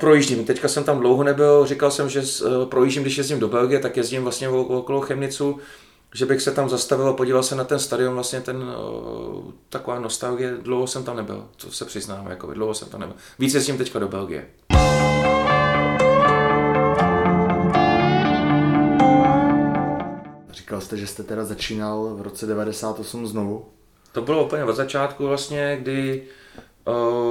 Projíždím, 0.00 0.44
teďka 0.44 0.68
jsem 0.68 0.84
tam 0.84 1.00
dlouho 1.00 1.24
nebyl, 1.24 1.66
říkal 1.66 1.90
jsem, 1.90 2.08
že 2.08 2.22
projíždím, 2.64 3.02
když 3.02 3.18
jezdím 3.18 3.40
do 3.40 3.48
Belgie, 3.48 3.80
tak 3.80 3.96
jezdím 3.96 4.22
vlastně 4.22 4.48
okolo 4.48 5.00
Chemnicu 5.00 5.58
že 6.14 6.26
bych 6.26 6.42
se 6.42 6.50
tam 6.50 6.68
zastavil 6.68 7.08
a 7.08 7.12
podíval 7.12 7.42
se 7.42 7.54
na 7.54 7.64
ten 7.64 7.78
stadion, 7.78 8.14
vlastně 8.14 8.40
ten, 8.40 8.56
uh, 8.56 9.52
taková 9.68 10.00
nostalgie, 10.00 10.56
dlouho 10.62 10.86
jsem 10.86 11.04
tam 11.04 11.16
nebyl, 11.16 11.48
to 11.56 11.70
se 11.70 11.84
přiznám, 11.84 12.26
jako 12.26 12.54
dlouho 12.54 12.74
jsem 12.74 12.88
tam 12.88 13.00
nebyl. 13.00 13.16
Víc 13.38 13.54
jezdím 13.54 13.78
teďka 13.78 13.98
do 13.98 14.08
Belgie. 14.08 14.46
Říkal 20.50 20.80
jste, 20.80 20.96
že 20.96 21.06
jste 21.06 21.22
teda 21.22 21.44
začínal 21.44 22.14
v 22.14 22.22
roce 22.22 22.46
98 22.46 23.26
znovu. 23.26 23.66
To 24.12 24.22
bylo 24.22 24.44
úplně 24.44 24.64
od 24.64 24.76
začátku 24.76 25.26
vlastně, 25.26 25.78
kdy 25.82 26.26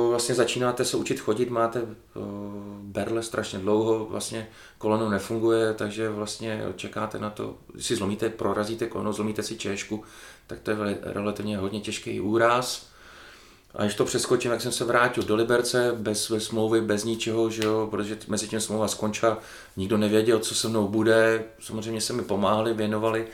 vlastně 0.09 0.35
začínáte 0.35 0.85
se 0.85 0.97
učit 0.97 1.19
chodit, 1.19 1.49
máte 1.49 1.81
berle 2.81 3.23
strašně 3.23 3.59
dlouho, 3.59 4.05
vlastně 4.05 4.47
koleno 4.77 5.09
nefunguje, 5.09 5.73
takže 5.73 6.09
vlastně 6.09 6.63
čekáte 6.75 7.19
na 7.19 7.29
to, 7.29 7.57
si 7.79 7.95
zlomíte, 7.95 8.29
prorazíte 8.29 8.88
koleno, 8.88 9.13
zlomíte 9.13 9.43
si 9.43 9.57
češku, 9.57 10.03
tak 10.47 10.59
to 10.59 10.71
je 10.71 10.77
relativně 11.01 11.57
hodně 11.57 11.81
těžký 11.81 12.21
úraz. 12.21 12.89
A 13.75 13.83
když 13.83 13.95
to 13.95 14.05
přeskočím, 14.05 14.51
jak 14.51 14.62
jsem 14.62 14.71
se 14.71 14.85
vrátil 14.85 15.23
do 15.23 15.35
Liberce, 15.35 15.93
bez, 15.95 16.31
bez 16.31 16.43
smlouvy, 16.43 16.81
bez 16.81 17.03
ničeho, 17.03 17.49
že 17.49 17.63
jo, 17.63 17.88
protože 17.91 18.17
mezi 18.27 18.47
tím 18.47 18.59
smlouva 18.59 18.88
skončila, 18.88 19.38
nikdo 19.77 19.97
nevěděl, 19.97 20.39
co 20.39 20.55
se 20.55 20.67
mnou 20.67 20.88
bude, 20.88 21.43
samozřejmě 21.59 22.01
se 22.01 22.13
mi 22.13 22.21
pomáhali, 22.21 22.73
věnovali, 22.73 23.27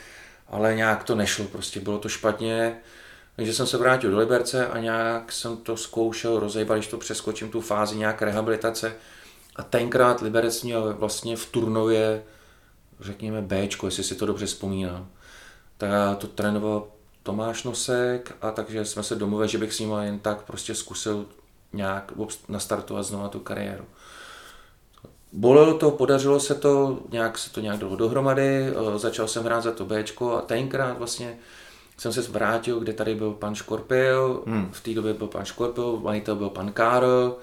ale 0.48 0.74
nějak 0.74 1.04
to 1.04 1.14
nešlo, 1.14 1.44
prostě 1.44 1.80
bylo 1.80 1.98
to 1.98 2.08
špatně, 2.08 2.76
takže 3.36 3.52
jsem 3.54 3.66
se 3.66 3.76
vrátil 3.76 4.10
do 4.10 4.18
Liberce 4.18 4.66
a 4.66 4.78
nějak 4.78 5.32
jsem 5.32 5.56
to 5.56 5.76
zkoušel 5.76 6.38
rozejbat, 6.38 6.76
když 6.76 6.86
to 6.86 6.98
přeskočím 6.98 7.50
tu 7.50 7.60
fázi 7.60 7.96
nějak 7.96 8.22
rehabilitace. 8.22 8.94
A 9.56 9.62
tenkrát 9.62 10.20
Liberec 10.20 10.62
měl 10.62 10.94
vlastně 10.94 11.36
v 11.36 11.46
Turnově, 11.46 12.22
řekněme 13.00 13.42
B, 13.42 13.68
jestli 13.84 14.04
si 14.04 14.14
to 14.14 14.26
dobře 14.26 14.46
vzpomínám. 14.46 15.08
Tak 15.78 15.90
já 15.90 16.14
to 16.14 16.26
trénoval 16.26 16.86
Tomáš 17.22 17.64
Nosek 17.64 18.36
a 18.42 18.50
takže 18.50 18.84
jsme 18.84 19.02
se 19.02 19.14
domluvili, 19.14 19.48
že 19.48 19.58
bych 19.58 19.74
s 19.74 19.78
ním 19.78 19.92
jen 20.00 20.18
tak 20.18 20.42
prostě 20.42 20.74
zkusil 20.74 21.26
nějak 21.72 22.12
nastartovat 22.48 23.04
znovu 23.04 23.28
tu 23.28 23.40
kariéru. 23.40 23.84
Bolelo 25.32 25.78
to, 25.78 25.90
podařilo 25.90 26.40
se 26.40 26.54
to, 26.54 26.98
nějak 27.12 27.38
se 27.38 27.50
to 27.50 27.60
nějak 27.60 27.78
dalo 27.78 27.96
dohromady, 27.96 28.74
začal 28.96 29.28
jsem 29.28 29.44
hrát 29.44 29.60
za 29.60 29.72
to 29.72 29.84
B 29.84 30.04
a 30.36 30.40
tenkrát 30.40 30.98
vlastně 30.98 31.38
jsem 31.96 32.12
se 32.12 32.22
vrátil, 32.22 32.80
kde 32.80 32.92
tady 32.92 33.14
byl 33.14 33.32
pan 33.32 33.54
Škorpil, 33.54 34.42
hmm. 34.46 34.68
v 34.72 34.80
té 34.80 34.94
době 34.94 35.14
byl 35.14 35.26
pan 35.26 35.44
Škorpil, 35.44 36.00
majitel 36.02 36.36
byl 36.36 36.50
pan 36.50 36.72
Karl 36.72 37.38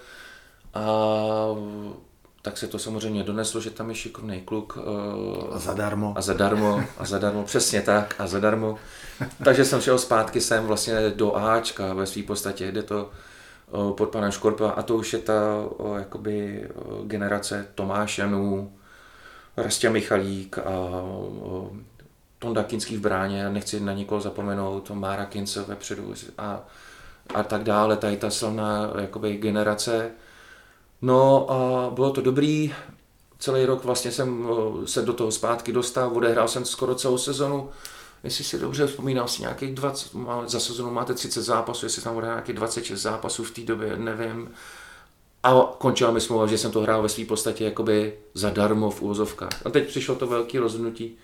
a 0.74 0.86
tak 2.42 2.58
se 2.58 2.68
to 2.68 2.80
samozřejmě 2.80 3.24
doneslo, 3.24 3.62
že 3.62 3.70
tam 3.70 3.90
je 3.90 3.96
šikovný 3.96 4.42
kluk. 4.42 4.78
A 5.52 5.60
zadarmo. 5.60 6.14
A 6.16 6.22
zadarmo, 6.22 6.84
a 6.98 7.06
zadarmo, 7.06 7.44
přesně 7.46 7.82
tak, 7.82 8.16
a 8.20 8.28
zadarmo. 8.28 8.78
Takže 9.44 9.66
jsem 9.66 9.82
šel 9.82 10.00
zpátky 10.00 10.42
sem 10.42 10.66
vlastně 10.66 11.10
do 11.10 11.36
Ačka 11.36 11.94
ve 11.94 12.06
své 12.06 12.24
podstatě, 12.24 12.72
kde 12.72 12.84
to 12.84 13.10
pod 13.98 14.10
panem 14.10 14.32
Škorpila 14.32 14.72
a 14.72 14.82
to 14.82 14.96
už 14.96 15.14
je 15.14 15.20
ta 15.20 15.34
jakoby 15.98 16.68
generace 17.04 17.68
Tomášanů, 17.76 18.74
Rastě 19.58 19.90
Michalík 19.90 20.58
a 20.58 21.04
Tonda 22.44 22.64
Kinský 22.64 22.98
v 22.98 23.02
bráně, 23.02 23.50
nechci 23.50 23.80
na 23.80 23.94
nikoho 23.94 24.22
zapomenout, 24.22 24.92
Mára 24.92 25.26
Kince 25.26 25.64
vepředu 25.64 26.14
a, 26.38 26.62
a 27.34 27.44
tak 27.44 27.64
dále, 27.64 27.98
tady 27.98 28.18
ta 28.18 28.30
silná 28.30 28.94
jakoby, 29.02 29.38
generace. 29.38 30.12
No 31.02 31.52
a 31.52 31.90
bylo 31.90 32.12
to 32.12 32.22
dobrý, 32.22 32.74
celý 33.40 33.66
rok 33.66 33.84
vlastně 33.84 34.12
jsem 34.12 34.48
se 34.86 35.02
do 35.02 35.14
toho 35.14 35.32
zpátky 35.32 35.72
dostal, 35.72 36.12
odehrál 36.18 36.48
jsem 36.48 36.66
skoro 36.66 36.96
celou 36.96 37.18
sezonu, 37.18 37.70
jestli 38.24 38.44
si 38.44 38.60
dobře 38.60 38.88
vzpomínám, 38.88 39.28
si 39.28 39.42
nějakých 39.42 39.74
20, 39.74 40.12
za 40.46 40.60
sezonu 40.60 40.92
máte 40.92 41.14
30 41.14 41.42
zápasů, 41.42 41.86
jestli 41.86 42.02
tam 42.02 42.16
odehrál 42.16 42.36
nějakých 42.36 42.56
26 42.56 43.02
zápasů 43.02 43.44
v 43.44 43.52
té 43.52 43.62
době, 43.62 43.98
nevím. 43.98 44.52
A 45.44 45.74
končila 45.78 46.12
mi 46.12 46.22
smlouva, 46.22 46.48
že 46.48 46.58
jsem 46.58 46.72
to 46.72 46.82
hrál 46.82 47.02
ve 47.02 47.10
své 47.10 47.26
podstatě 47.26 47.66
jakoby 47.66 48.14
zadarmo 48.34 48.90
v 48.90 49.02
úvozovkách. 49.02 49.66
A 49.66 49.70
teď 49.70 49.88
přišlo 49.88 50.16
to 50.16 50.28
velké 50.28 50.60
rozhodnutí, 50.60 51.18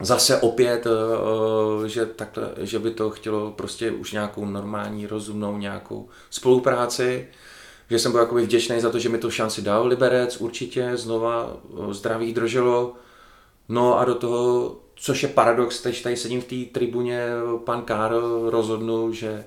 zase 0.00 0.40
opět, 0.40 0.86
eh, 0.86 1.88
že, 1.88 2.06
takhle, 2.06 2.50
že 2.56 2.78
by 2.78 2.90
to 2.90 3.10
chtělo 3.10 3.50
prostě 3.50 3.90
už 3.90 4.12
nějakou 4.12 4.44
normální, 4.44 5.06
rozumnou 5.06 5.58
nějakou 5.58 6.08
spolupráci, 6.30 7.28
že 7.90 7.98
jsem 7.98 8.12
byl 8.12 8.20
jakoby 8.20 8.42
vděčný 8.42 8.80
za 8.80 8.90
to, 8.90 8.98
že 8.98 9.08
mi 9.08 9.18
to 9.18 9.30
šanci 9.30 9.62
dal 9.62 9.86
Liberec, 9.86 10.36
určitě, 10.36 10.96
znova 10.96 11.56
eh, 11.90 11.94
zdraví 11.94 12.32
drželo. 12.32 12.94
No 13.68 13.98
a 13.98 14.04
do 14.04 14.14
toho, 14.14 14.76
což 14.94 15.22
je 15.22 15.28
paradox, 15.28 15.82
teď 15.82 16.02
tady 16.02 16.16
sedím 16.16 16.40
v 16.40 16.44
té 16.44 16.72
tribuně, 16.72 17.26
pan 17.64 17.82
Karl 17.82 18.50
rozhodnul, 18.50 19.12
že 19.12 19.44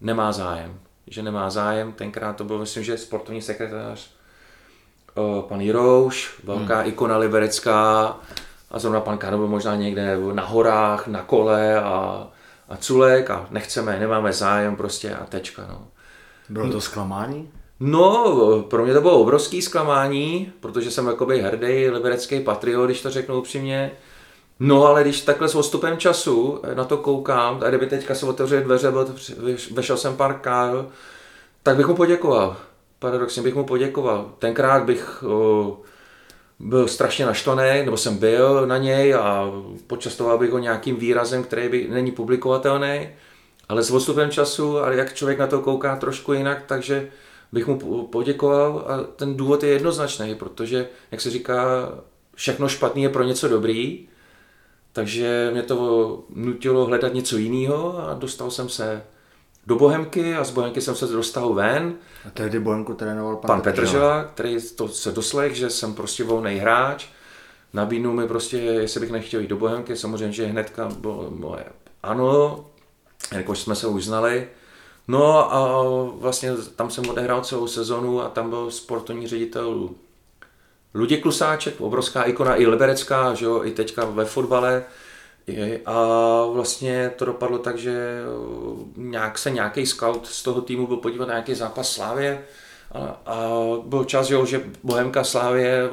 nemá 0.00 0.32
zájem. 0.32 0.80
Že 1.06 1.22
nemá 1.22 1.50
zájem, 1.50 1.92
tenkrát 1.92 2.36
to 2.36 2.44
byl, 2.44 2.58
myslím, 2.58 2.84
že 2.84 2.98
sportovní 2.98 3.42
sekretář 3.42 4.10
eh, 5.18 5.42
pan 5.48 5.60
Jirouš, 5.60 6.40
velká 6.44 6.78
hmm. 6.78 6.88
ikona 6.88 7.16
liberecká, 7.16 8.16
a 8.70 8.78
zrovna 8.78 9.00
pan 9.00 9.18
Kano 9.18 9.38
byl 9.38 9.46
možná 9.46 9.76
někde 9.76 10.18
na 10.32 10.44
horách, 10.44 11.06
na 11.06 11.22
kole 11.22 11.80
a, 11.80 12.28
a 12.68 12.76
culek 12.76 13.30
a 13.30 13.46
nechceme, 13.50 13.98
nemáme 13.98 14.32
zájem 14.32 14.76
prostě 14.76 15.14
a 15.14 15.26
tečka. 15.26 15.66
No. 15.68 15.86
Bylo 16.48 16.72
to 16.72 16.80
zklamání? 16.80 17.50
No, 17.80 18.64
pro 18.70 18.84
mě 18.84 18.94
to 18.94 19.00
bylo 19.00 19.20
obrovský 19.20 19.62
zklamání, 19.62 20.52
protože 20.60 20.90
jsem 20.90 21.06
jakoby 21.06 21.42
hrdý 21.42 21.90
liberecký 21.90 22.40
patriot, 22.40 22.86
když 22.86 23.02
to 23.02 23.10
řeknu 23.10 23.38
upřímně. 23.38 23.90
No 24.60 24.86
ale 24.86 25.02
když 25.02 25.20
takhle 25.20 25.48
s 25.48 25.54
odstupem 25.54 25.98
času 25.98 26.60
na 26.74 26.84
to 26.84 26.96
koukám, 26.96 27.60
a 27.64 27.68
kdyby 27.68 27.86
teďka 27.86 28.14
se 28.14 28.26
otevřeli 28.26 28.64
dveře, 28.64 28.92
vešel 29.74 29.96
jsem 29.96 30.16
pár 30.16 30.38
kár, 30.38 30.86
tak 31.62 31.76
bych 31.76 31.86
mu 31.86 31.96
poděkoval. 31.96 32.56
Paradoxně 32.98 33.42
bych 33.42 33.54
mu 33.54 33.64
poděkoval. 33.64 34.32
Tenkrát 34.38 34.84
bych 34.84 35.24
oh, 35.26 35.76
byl 36.60 36.88
strašně 36.88 37.26
naštvaný, 37.26 37.84
nebo 37.84 37.96
jsem 37.96 38.18
byl 38.18 38.66
na 38.66 38.78
něj 38.78 39.14
a 39.14 39.52
počastoval 39.86 40.38
bych 40.38 40.50
ho 40.50 40.58
nějakým 40.58 40.96
výrazem, 40.96 41.42
který 41.44 41.68
by 41.68 41.88
není 41.90 42.12
publikovatelný, 42.12 43.08
ale 43.68 43.82
s 43.82 43.90
odstupem 43.90 44.30
času, 44.30 44.78
ale 44.78 44.96
jak 44.96 45.14
člověk 45.14 45.38
na 45.38 45.46
to 45.46 45.60
kouká 45.60 45.96
trošku 45.96 46.32
jinak, 46.32 46.62
takže 46.66 47.08
bych 47.52 47.66
mu 47.66 48.06
poděkoval 48.06 48.84
a 48.86 48.98
ten 49.16 49.36
důvod 49.36 49.62
je 49.62 49.70
jednoznačný, 49.70 50.34
protože, 50.34 50.88
jak 51.10 51.20
se 51.20 51.30
říká, 51.30 51.88
všechno 52.34 52.68
špatný 52.68 53.02
je 53.02 53.08
pro 53.08 53.24
něco 53.24 53.48
dobrý, 53.48 54.08
takže 54.92 55.50
mě 55.52 55.62
to 55.62 56.24
nutilo 56.34 56.84
hledat 56.84 57.14
něco 57.14 57.36
jiného 57.36 58.08
a 58.08 58.14
dostal 58.14 58.50
jsem 58.50 58.68
se 58.68 59.02
do 59.66 59.76
Bohemky 59.76 60.36
a 60.36 60.44
z 60.44 60.50
Bohemky 60.50 60.80
jsem 60.80 60.94
se 60.94 61.06
dostal 61.06 61.54
ven. 61.54 61.94
A 62.26 62.30
tehdy 62.30 62.60
Bohemku 62.60 62.94
trénoval 62.94 63.36
pan, 63.36 63.48
pan 63.48 63.60
Petržela, 63.60 64.24
který 64.24 64.56
to 64.76 64.88
se 64.88 65.12
doslech, 65.12 65.54
že 65.54 65.70
jsem 65.70 65.94
prostě 65.94 66.24
volný 66.24 66.56
hráč. 66.56 67.06
nabídnul 67.72 68.12
mi 68.14 68.28
prostě, 68.28 68.56
jestli 68.56 69.00
bych 69.00 69.10
nechtěl 69.10 69.40
jít 69.40 69.50
do 69.50 69.56
Bohemky, 69.56 69.96
samozřejmě, 69.96 70.32
že 70.32 70.46
hnedka 70.46 70.88
bylo 70.98 71.30
moje 71.30 71.64
ano, 72.02 72.64
jakož 73.32 73.58
jsme 73.58 73.74
se 73.74 73.86
už 73.86 74.04
znali. 74.04 74.48
No 75.08 75.54
a 75.54 75.82
vlastně 76.20 76.52
tam 76.76 76.90
jsem 76.90 77.08
odehrál 77.08 77.44
celou 77.44 77.66
sezonu 77.66 78.22
a 78.22 78.28
tam 78.28 78.50
byl 78.50 78.70
sportovní 78.70 79.26
ředitel 79.26 79.88
Luděk 80.94 81.22
Klusáček, 81.22 81.80
obrovská 81.80 82.22
ikona 82.22 82.56
i 82.56 82.66
liberecká, 82.66 83.34
že 83.34 83.44
jo, 83.44 83.64
i 83.64 83.70
teďka 83.70 84.04
ve 84.04 84.24
fotbale. 84.24 84.84
A 85.86 85.94
vlastně 86.52 87.12
to 87.16 87.24
dopadlo 87.24 87.58
tak, 87.58 87.78
že 87.78 88.20
nějak 88.96 89.38
se 89.38 89.50
nějaký 89.50 89.86
scout 89.86 90.26
z 90.26 90.42
toho 90.42 90.60
týmu 90.60 90.86
byl 90.86 90.96
podívat 90.96 91.26
na 91.26 91.34
nějaký 91.34 91.54
zápas 91.54 91.92
Slávě 91.92 92.44
a, 92.92 92.98
a 93.26 93.48
byl 93.84 94.04
čas, 94.04 94.26
že, 94.26 94.34
jo, 94.34 94.46
že 94.46 94.64
Bohemka 94.82 95.24
Slávě 95.24 95.90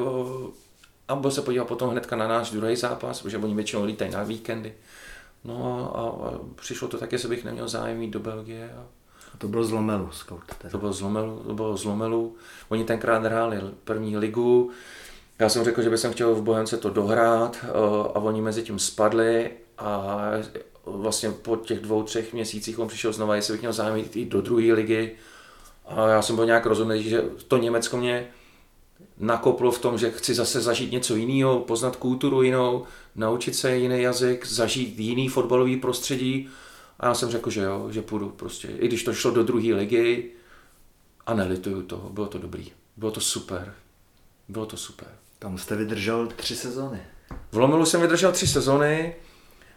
a 1.08 1.16
byl 1.16 1.32
se 1.32 1.42
podívat 1.42 1.68
potom 1.68 1.90
hnedka 1.90 2.16
na 2.16 2.28
náš 2.28 2.52
druhý 2.52 2.76
zápas, 2.76 3.22
protože 3.22 3.38
oni 3.38 3.56
většinou 3.56 3.84
lítají 3.84 4.12
na 4.12 4.24
víkendy. 4.24 4.74
No 5.44 5.92
a, 5.96 6.28
a 6.28 6.40
přišlo 6.56 6.88
to 6.88 6.98
tak, 6.98 7.12
jestli 7.12 7.30
bych 7.30 7.44
neměl 7.44 7.68
zájem 7.68 8.02
jít 8.02 8.12
do 8.12 8.20
Belgie. 8.20 8.72
A, 8.78 8.80
a 9.34 9.38
to 9.38 9.48
bylo 9.48 9.64
zlomelu, 9.64 10.12
scout. 10.12 10.44
Teda. 10.58 10.72
To 10.72 10.78
bylo 10.78 10.94
zlomelu, 10.94 11.44
to 11.48 11.54
bylo 11.54 11.78
zlomelu. 11.78 12.36
Oni 12.70 12.84
tenkrát 12.84 13.24
hráli 13.24 13.62
první 13.84 14.18
ligu. 14.18 14.72
Já 15.40 15.50
jsem 15.50 15.64
řekl, 15.64 15.82
že 15.82 15.90
bych 15.90 16.06
chtěl 16.12 16.36
v 16.36 16.42
Bohemce 16.42 16.78
to 16.78 16.90
dohrát 16.90 17.66
a 18.14 18.20
oni 18.20 18.42
mezi 18.42 18.64
tím 18.64 18.80
spadli 18.80 19.52
a 19.78 20.22
vlastně 20.86 21.32
po 21.32 21.56
těch 21.56 21.80
dvou, 21.80 22.04
třech 22.04 22.34
měsících 22.34 22.80
on 22.80 22.88
přišel 22.88 23.14
znova, 23.14 23.36
jestli 23.36 23.54
bych 23.54 23.62
měl 23.62 23.74
zájem 23.74 24.06
jít 24.16 24.30
do 24.30 24.42
druhé 24.42 24.74
ligy. 24.74 25.16
A 25.86 26.08
já 26.08 26.22
jsem 26.22 26.36
byl 26.36 26.46
nějak 26.46 26.66
rozumný, 26.66 27.04
že 27.04 27.24
to 27.48 27.58
Německo 27.58 27.98
mě 27.98 28.28
nakoplo 29.18 29.72
v 29.72 29.80
tom, 29.80 29.98
že 29.98 30.12
chci 30.12 30.34
zase 30.34 30.62
zažít 30.62 30.92
něco 30.92 31.16
jiného, 31.16 31.60
poznat 31.60 31.96
kulturu 31.96 32.42
jinou, 32.42 32.86
naučit 33.16 33.56
se 33.56 33.78
jiný 33.78 34.02
jazyk, 34.02 34.48
zažít 34.48 35.00
jiný 35.00 35.28
fotbalový 35.28 35.78
prostředí. 35.78 36.50
A 37.00 37.08
já 37.08 37.14
jsem 37.14 37.30
řekl, 37.30 37.50
že 37.50 37.62
jo, 37.62 37.88
že 37.92 38.02
půjdu 38.02 38.30
prostě. 38.30 38.68
I 38.68 38.88
když 38.88 39.04
to 39.04 39.14
šlo 39.14 39.32
do 39.32 39.44
druhé 39.44 39.74
ligy 39.74 40.32
a 41.26 41.34
nelituju 41.34 41.82
toho, 41.82 42.10
bylo 42.10 42.28
to 42.28 42.38
dobrý. 42.38 42.72
Bylo 42.98 43.12
to 43.12 43.20
super. 43.20 43.74
Bylo 44.48 44.66
to 44.66 44.78
super. 44.78 45.08
Tam 45.40 45.58
jste 45.58 45.76
vydržel 45.76 46.28
tři 46.28 46.56
sezóny. 46.56 47.02
V 47.52 47.58
Lomelu 47.58 47.86
jsem 47.86 48.02
vydržel 48.02 48.32
tři 48.32 48.48
sezóny. 48.48 49.16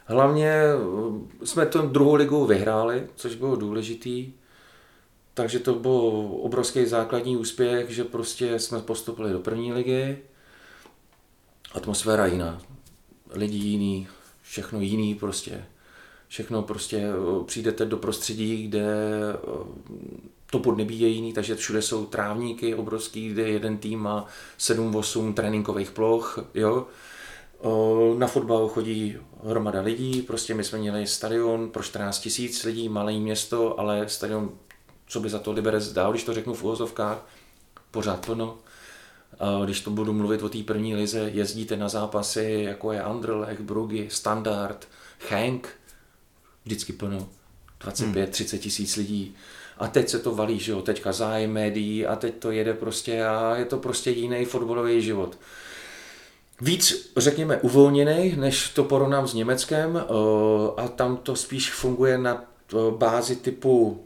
Hlavně 0.04 0.52
eh, 0.52 1.46
jsme 1.46 1.66
tu 1.66 1.82
druhou 1.82 2.14
ligu 2.14 2.46
vyhráli, 2.46 3.06
což 3.14 3.34
bylo 3.34 3.56
důležitý. 3.56 4.32
Takže 5.34 5.58
to 5.58 5.74
byl 5.74 6.28
obrovský 6.40 6.86
základní 6.86 7.36
úspěch, 7.36 7.90
že 7.90 8.04
prostě 8.04 8.58
jsme 8.58 8.80
postupili 8.80 9.32
do 9.32 9.40
první 9.40 9.72
ligy. 9.72 10.18
Atmosféra 11.72 12.26
jiná, 12.26 12.62
lidi 13.30 13.56
jiný, 13.56 14.08
všechno 14.42 14.80
jiný 14.80 15.14
prostě. 15.14 15.64
Všechno 16.28 16.62
prostě 16.62 16.96
eh, 16.96 17.44
přijdete 17.44 17.84
do 17.84 17.96
prostředí, 17.96 18.68
kde 18.68 18.86
eh, 19.34 20.30
to 20.50 20.58
podnebí 20.58 21.00
je 21.00 21.08
jiný, 21.08 21.32
takže 21.32 21.56
všude 21.56 21.82
jsou 21.82 22.06
trávníky 22.06 22.74
obrovský, 22.74 23.28
kde 23.28 23.48
jeden 23.48 23.78
tým 23.78 24.00
má 24.00 24.26
7-8 24.58 25.34
tréninkových 25.34 25.90
ploch, 25.90 26.38
jo. 26.54 26.86
Na 28.18 28.26
fotbal 28.26 28.68
chodí 28.68 29.16
hromada 29.44 29.80
lidí, 29.80 30.22
prostě 30.22 30.54
my 30.54 30.64
jsme 30.64 30.78
měli 30.78 31.06
stadion 31.06 31.70
pro 31.70 31.82
14 31.82 32.18
tisíc 32.18 32.64
lidí, 32.64 32.88
malé 32.88 33.12
město, 33.12 33.80
ale 33.80 34.08
stadion 34.08 34.50
co 35.10 35.20
by 35.20 35.30
za 35.30 35.38
to 35.38 35.52
Liberec 35.52 35.92
dál, 35.92 36.10
když 36.10 36.24
to 36.24 36.34
řeknu 36.34 36.54
v 36.54 36.62
uvozovkách, 36.62 37.26
pořád 37.90 38.26
plno. 38.26 38.58
Když 39.64 39.80
to 39.80 39.90
budu 39.90 40.12
mluvit 40.12 40.42
o 40.42 40.48
té 40.48 40.62
první 40.62 40.94
lize, 40.94 41.30
jezdíte 41.34 41.76
na 41.76 41.88
zápasy, 41.88 42.62
jako 42.64 42.92
je 42.92 43.02
Anderlecht, 43.02 43.60
Brugge, 43.60 44.10
Standard, 44.10 44.88
Hank, 45.30 45.68
vždycky 46.64 46.92
plno. 46.92 47.28
25-30 47.80 48.50
hmm. 48.50 48.58
tisíc 48.58 48.96
lidí. 48.96 49.34
A 49.80 49.88
teď 49.88 50.08
se 50.08 50.18
to 50.18 50.34
valí, 50.34 50.58
že 50.58 50.72
jo, 50.72 50.82
teďka 50.82 51.12
zájem 51.12 51.52
médií 51.52 52.06
a 52.06 52.16
teď 52.16 52.34
to 52.34 52.50
jede 52.50 52.74
prostě 52.74 53.24
a 53.24 53.56
je 53.56 53.64
to 53.64 53.76
prostě 53.76 54.10
jiný 54.10 54.44
fotbalový 54.44 55.02
život. 55.02 55.38
Víc, 56.60 57.12
řekněme, 57.16 57.56
uvolněný, 57.56 58.36
než 58.36 58.68
to 58.68 58.84
porovnám 58.84 59.28
s 59.28 59.34
Německem 59.34 60.04
a 60.76 60.88
tam 60.88 61.16
to 61.16 61.36
spíš 61.36 61.72
funguje 61.72 62.18
na 62.18 62.44
bázi 62.90 63.36
typu 63.36 64.04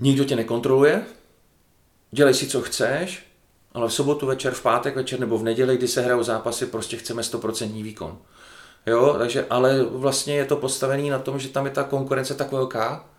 Nikdo 0.00 0.24
tě 0.24 0.36
nekontroluje, 0.36 1.04
dělej 2.10 2.34
si, 2.34 2.46
co 2.46 2.60
chceš, 2.60 3.26
ale 3.72 3.88
v 3.88 3.92
sobotu 3.92 4.26
večer, 4.26 4.52
v 4.52 4.62
pátek 4.62 4.96
večer 4.96 5.20
nebo 5.20 5.38
v 5.38 5.42
neděli, 5.42 5.76
kdy 5.76 5.88
se 5.88 6.02
hrajou 6.02 6.22
zápasy, 6.22 6.66
prostě 6.66 6.96
chceme 6.96 7.22
100% 7.22 7.82
výkon. 7.82 8.18
Jo, 8.86 9.14
takže, 9.18 9.46
ale 9.50 9.84
vlastně 9.84 10.34
je 10.34 10.44
to 10.44 10.56
postavený 10.56 11.10
na 11.10 11.18
tom, 11.18 11.38
že 11.38 11.48
tam 11.48 11.64
je 11.64 11.72
ta 11.72 11.82
konkurence 11.82 12.34
tak 12.34 12.52
velká, 12.52 13.11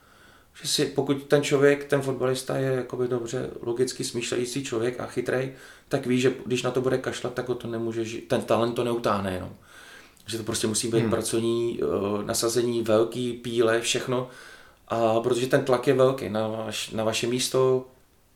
že 0.61 0.67
si, 0.67 0.85
pokud 0.85 1.23
ten 1.23 1.43
člověk, 1.43 1.85
ten 1.85 2.01
fotbalista 2.01 2.57
je 2.57 2.71
jakoby 2.71 3.07
dobře 3.07 3.49
logicky 3.61 4.03
smýšlející 4.03 4.63
člověk 4.63 4.99
a 4.99 5.05
chytrý, 5.05 5.51
tak 5.89 6.05
ví, 6.05 6.21
že 6.21 6.33
když 6.45 6.63
na 6.63 6.71
to 6.71 6.81
bude 6.81 6.97
kašlat, 6.97 7.33
tak 7.33 7.49
ho 7.49 7.55
to 7.55 7.67
nemůže, 7.67 8.05
žít. 8.05 8.27
ten 8.27 8.41
talent 8.41 8.75
to 8.75 8.83
neutáhne 8.83 9.33
jenom. 9.33 9.55
Že 10.27 10.37
to 10.37 10.43
prostě 10.43 10.67
musí 10.67 10.87
být 10.87 10.99
hmm. 10.99 11.09
pracovní 11.09 11.79
uh, 11.81 12.23
nasazení, 12.23 12.81
velký 12.81 13.33
píle, 13.33 13.81
všechno, 13.81 14.29
a 14.87 15.19
protože 15.19 15.47
ten 15.47 15.65
tlak 15.65 15.87
je 15.87 15.93
velký, 15.93 16.29
na, 16.29 16.47
vaš, 16.47 16.89
na 16.89 17.03
vaše 17.03 17.27
místo 17.27 17.85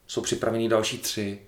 jsou 0.08 0.22
připraveni 0.22 0.70
další 0.70 0.98
tři. 0.98 1.40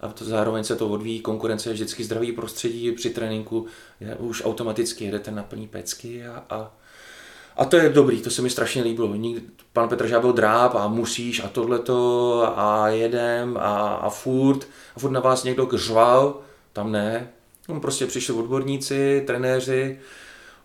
A 0.00 0.08
to 0.08 0.24
zároveň 0.24 0.64
se 0.64 0.76
to 0.76 0.88
odvíjí, 0.88 1.20
konkurence 1.20 1.68
je 1.68 1.72
vždycky 1.72 2.04
zdravý 2.04 2.32
prostředí 2.32 2.92
při 2.92 3.10
tréninku, 3.10 3.66
je, 4.00 4.16
už 4.16 4.44
automaticky 4.44 5.04
jedete 5.04 5.30
na 5.30 5.42
plný 5.42 5.68
pecky 5.68 6.26
a, 6.26 6.44
a, 6.50 6.72
a 7.58 7.64
to 7.64 7.76
je 7.76 7.88
dobrý, 7.88 8.22
to 8.22 8.30
se 8.30 8.42
mi 8.42 8.50
strašně 8.50 8.82
líbilo. 8.82 9.14
Nikdy, 9.14 9.42
pan 9.72 9.88
Petr 9.88 10.06
Žábel 10.06 10.32
dráp 10.32 10.74
a 10.74 10.88
musíš 10.88 11.44
a 11.44 11.48
tohleto 11.48 12.52
a 12.58 12.88
jedem 12.88 13.56
a, 13.56 13.94
a 13.94 14.10
furt, 14.10 14.68
a 14.96 15.00
furt 15.00 15.10
na 15.10 15.20
vás 15.20 15.44
někdo 15.44 15.66
křval, 15.66 16.40
tam 16.72 16.92
ne. 16.92 17.28
No, 17.68 17.80
prostě 17.80 18.06
přišli 18.06 18.34
odborníci, 18.34 19.24
trenéři, 19.26 19.98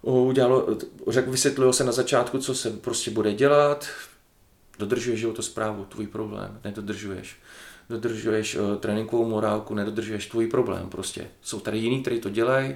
udělalo, 0.01 0.67
řek, 1.07 1.27
vysvětlilo 1.27 1.73
se 1.73 1.83
na 1.83 1.91
začátku, 1.91 2.37
co 2.37 2.55
se 2.55 2.69
prostě 2.69 3.11
bude 3.11 3.33
dělat, 3.33 3.87
dodržuješ 4.79 5.19
životosprávu, 5.19 5.85
tvůj 5.85 6.07
problém, 6.07 6.59
nedodržuješ. 6.63 7.35
Dodržuješ 7.89 8.55
uh, 8.55 8.75
tréninkovou 8.75 9.29
morálku, 9.29 9.73
nedodržuješ 9.73 10.27
tvůj 10.27 10.47
problém 10.47 10.89
prostě. 10.89 11.27
Jsou 11.41 11.59
tady 11.59 11.77
jiní, 11.77 12.01
kteří 12.01 12.19
to 12.19 12.29
dělají, 12.29 12.75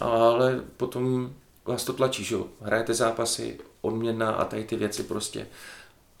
ale 0.00 0.60
potom 0.76 1.32
vás 1.64 1.84
to 1.84 1.92
tlačí, 1.92 2.24
že 2.24 2.34
jo. 2.34 2.46
Hrajete 2.60 2.94
zápasy, 2.94 3.58
odměna 3.80 4.30
a 4.30 4.44
tady 4.44 4.64
ty 4.64 4.76
věci 4.76 5.02
prostě. 5.02 5.46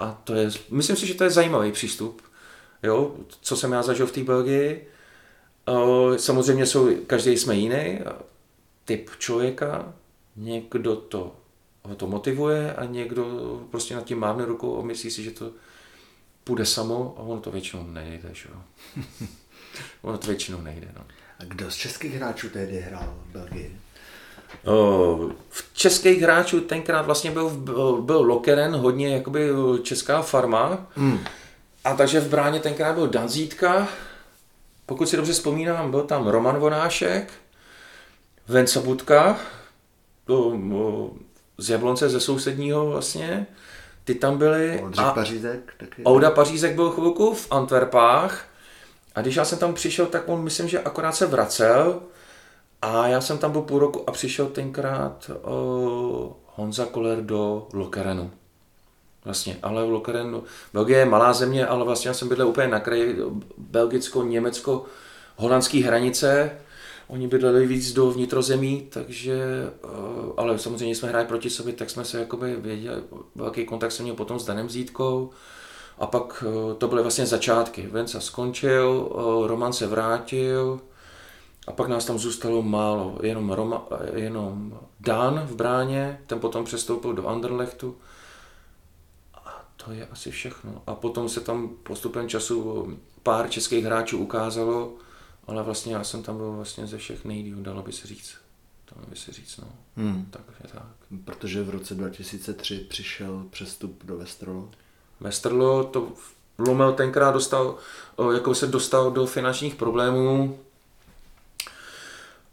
A 0.00 0.20
to 0.24 0.34
je, 0.34 0.50
myslím 0.70 0.96
si, 0.96 1.06
že 1.06 1.14
to 1.14 1.24
je 1.24 1.30
zajímavý 1.30 1.72
přístup, 1.72 2.22
jo, 2.82 3.16
co 3.40 3.56
jsem 3.56 3.72
já 3.72 3.82
zažil 3.82 4.06
v 4.06 4.12
té 4.12 4.22
Belgii. 4.22 4.88
Samozřejmě 6.16 6.66
jsou, 6.66 6.96
každý 7.06 7.36
jsme 7.36 7.54
jiný, 7.54 7.98
typ 8.84 9.10
člověka, 9.18 9.94
někdo 10.36 10.96
to, 10.96 11.36
ho 11.82 11.94
to 11.94 12.06
motivuje 12.06 12.74
a 12.74 12.84
někdo 12.84 13.24
prostě 13.70 13.94
nad 13.94 14.04
tím 14.04 14.18
mávne 14.18 14.44
rukou 14.44 14.78
a 14.78 14.82
myslí 14.82 15.10
si, 15.10 15.22
že 15.22 15.30
to 15.30 15.52
půjde 16.44 16.66
samo 16.66 17.14
a 17.18 17.20
ono 17.20 17.40
to 17.40 17.50
většinou 17.50 17.86
nejde, 17.86 18.30
že 18.32 18.48
jo. 18.48 18.62
ono 20.02 20.18
to 20.18 20.26
většinou 20.26 20.60
nejde, 20.60 20.88
no. 20.96 21.04
A 21.38 21.44
kdo 21.44 21.70
z 21.70 21.74
českých 21.76 22.14
hráčů 22.14 22.50
tehdy 22.50 22.80
hrál 22.80 23.16
v 23.26 23.32
Belgii? 23.32 23.76
V 25.48 25.74
českých 25.74 26.22
hráčů 26.22 26.60
tenkrát 26.60 27.06
vlastně 27.06 27.30
byl, 27.30 27.50
byl 28.00 28.20
Lokeren, 28.20 28.76
hodně 28.76 29.14
jakoby 29.14 29.48
česká 29.82 30.22
farma. 30.22 30.86
Hmm. 30.94 31.18
A 31.84 31.94
takže 31.94 32.20
v 32.20 32.28
bráně 32.28 32.60
tenkrát 32.60 32.94
byl 32.94 33.08
Danzítka, 33.08 33.88
pokud 34.86 35.08
si 35.08 35.16
dobře 35.16 35.32
vzpomínám, 35.32 35.90
byl 35.90 36.02
tam 36.02 36.26
Roman 36.26 36.58
Vonášek, 36.58 37.32
Venca 38.48 38.80
Budka, 38.80 39.38
to, 40.26 40.58
z 41.58 41.70
Jablonce, 41.70 42.08
ze 42.08 42.20
sousedního 42.20 42.86
vlastně, 42.86 43.46
ty 44.04 44.14
tam 44.14 44.38
byli. 44.38 44.80
Oldřich 44.82 45.06
a 45.06 45.12
Pařízek 45.12 45.74
taky. 45.78 46.02
Ouda 46.08 46.30
Pařízek 46.30 46.74
byl 46.74 46.90
chvilku 46.90 47.34
v 47.34 47.46
Antwerpách 47.50 48.44
a 49.14 49.20
když 49.20 49.36
já 49.36 49.44
jsem 49.44 49.58
tam 49.58 49.74
přišel, 49.74 50.06
tak 50.06 50.22
on 50.26 50.42
myslím, 50.42 50.68
že 50.68 50.80
akorát 50.80 51.12
se 51.12 51.26
vracel 51.26 52.00
a 52.82 53.08
já 53.08 53.20
jsem 53.20 53.38
tam 53.38 53.52
byl 53.52 53.62
půl 53.62 53.78
roku 53.78 54.08
a 54.08 54.12
přišel 54.12 54.46
tenkrát 54.46 55.30
o, 55.42 56.36
Honza 56.46 56.86
Koller 56.86 57.22
do 57.22 57.66
Lokerenu. 57.72 58.30
Vlastně, 59.24 59.58
ale 59.62 59.86
v 59.86 59.90
Lokerenu, 59.90 60.44
Belgie 60.72 60.98
je 60.98 61.04
malá 61.04 61.32
země, 61.32 61.66
ale 61.66 61.84
vlastně 61.84 62.08
já 62.08 62.14
jsem 62.14 62.28
bydlel 62.28 62.48
úplně 62.48 62.68
na 62.68 62.80
kraji 62.80 63.16
belgicko, 63.58 64.22
německo, 64.22 64.84
holandské 65.36 65.78
hranice 65.78 66.50
Oni 67.12 67.28
bydleli 67.28 67.66
víc 67.66 67.92
do 67.92 68.10
vnitrozemí, 68.10 68.86
takže, 68.90 69.34
eh, 69.84 69.88
ale 70.36 70.58
samozřejmě 70.58 70.94
jsme 70.94 71.08
hráli 71.08 71.26
proti 71.26 71.50
sobě, 71.50 71.72
tak 71.72 71.90
jsme 71.90 72.04
se 72.04 72.18
jakoby 72.18 72.56
věděli, 72.56 73.02
velký 73.34 73.64
kontakt 73.64 73.92
jsem 73.92 74.02
měl 74.02 74.14
potom 74.14 74.38
s 74.38 74.44
Danem 74.44 74.70
Zítkou. 74.70 75.30
A 75.98 76.06
pak 76.06 76.44
eh, 76.46 76.74
to 76.74 76.88
byly 76.88 77.02
vlastně 77.02 77.26
začátky. 77.26 77.86
Venca 77.86 78.20
skončil, 78.20 79.10
eh, 79.10 79.48
Roman 79.48 79.72
se 79.72 79.86
vrátil 79.86 80.80
A 81.66 81.72
pak 81.72 81.88
nás 81.88 82.04
tam 82.04 82.18
zůstalo 82.18 82.62
málo, 82.62 83.18
jenom, 83.22 83.50
Roma, 83.50 83.86
jenom 84.14 84.80
Dan 85.00 85.40
v 85.46 85.56
bráně, 85.56 86.20
ten 86.26 86.40
potom 86.40 86.64
přestoupil 86.64 87.12
do 87.12 87.28
Anderlechtu. 87.28 87.96
A 89.34 89.64
to 89.76 89.92
je 89.92 90.06
asi 90.06 90.30
všechno. 90.30 90.82
A 90.86 90.94
potom 90.94 91.28
se 91.28 91.40
tam 91.40 91.68
postupem 91.82 92.28
času 92.28 92.86
pár 93.22 93.50
českých 93.50 93.84
hráčů 93.84 94.18
ukázalo, 94.18 94.92
ale 95.46 95.62
vlastně 95.62 95.94
já 95.94 96.04
jsem 96.04 96.22
tam 96.22 96.36
byl 96.36 96.52
vlastně 96.52 96.86
ze 96.86 96.98
všech 96.98 97.24
nejdíl, 97.24 97.56
dalo 97.60 97.82
by 97.82 97.92
se 97.92 98.06
říct. 98.06 98.34
Dalo 98.94 99.06
by 99.10 99.16
se 99.16 99.32
říct, 99.32 99.56
no. 99.56 99.68
Hmm. 99.96 100.26
Tak 100.30 100.42
tak. 100.72 100.82
Protože 101.24 101.62
v 101.62 101.70
roce 101.70 101.94
2003 101.94 102.78
přišel 102.78 103.46
přestup 103.50 104.04
do 104.04 104.16
Westerlo. 104.16 104.70
Westerlo 105.20 105.84
to 105.84 106.12
Lomel 106.58 106.92
tenkrát 106.92 107.30
dostal, 107.30 107.76
jako 108.34 108.54
se 108.54 108.66
dostal 108.66 109.10
do 109.10 109.26
finančních 109.26 109.74
problémů, 109.74 110.58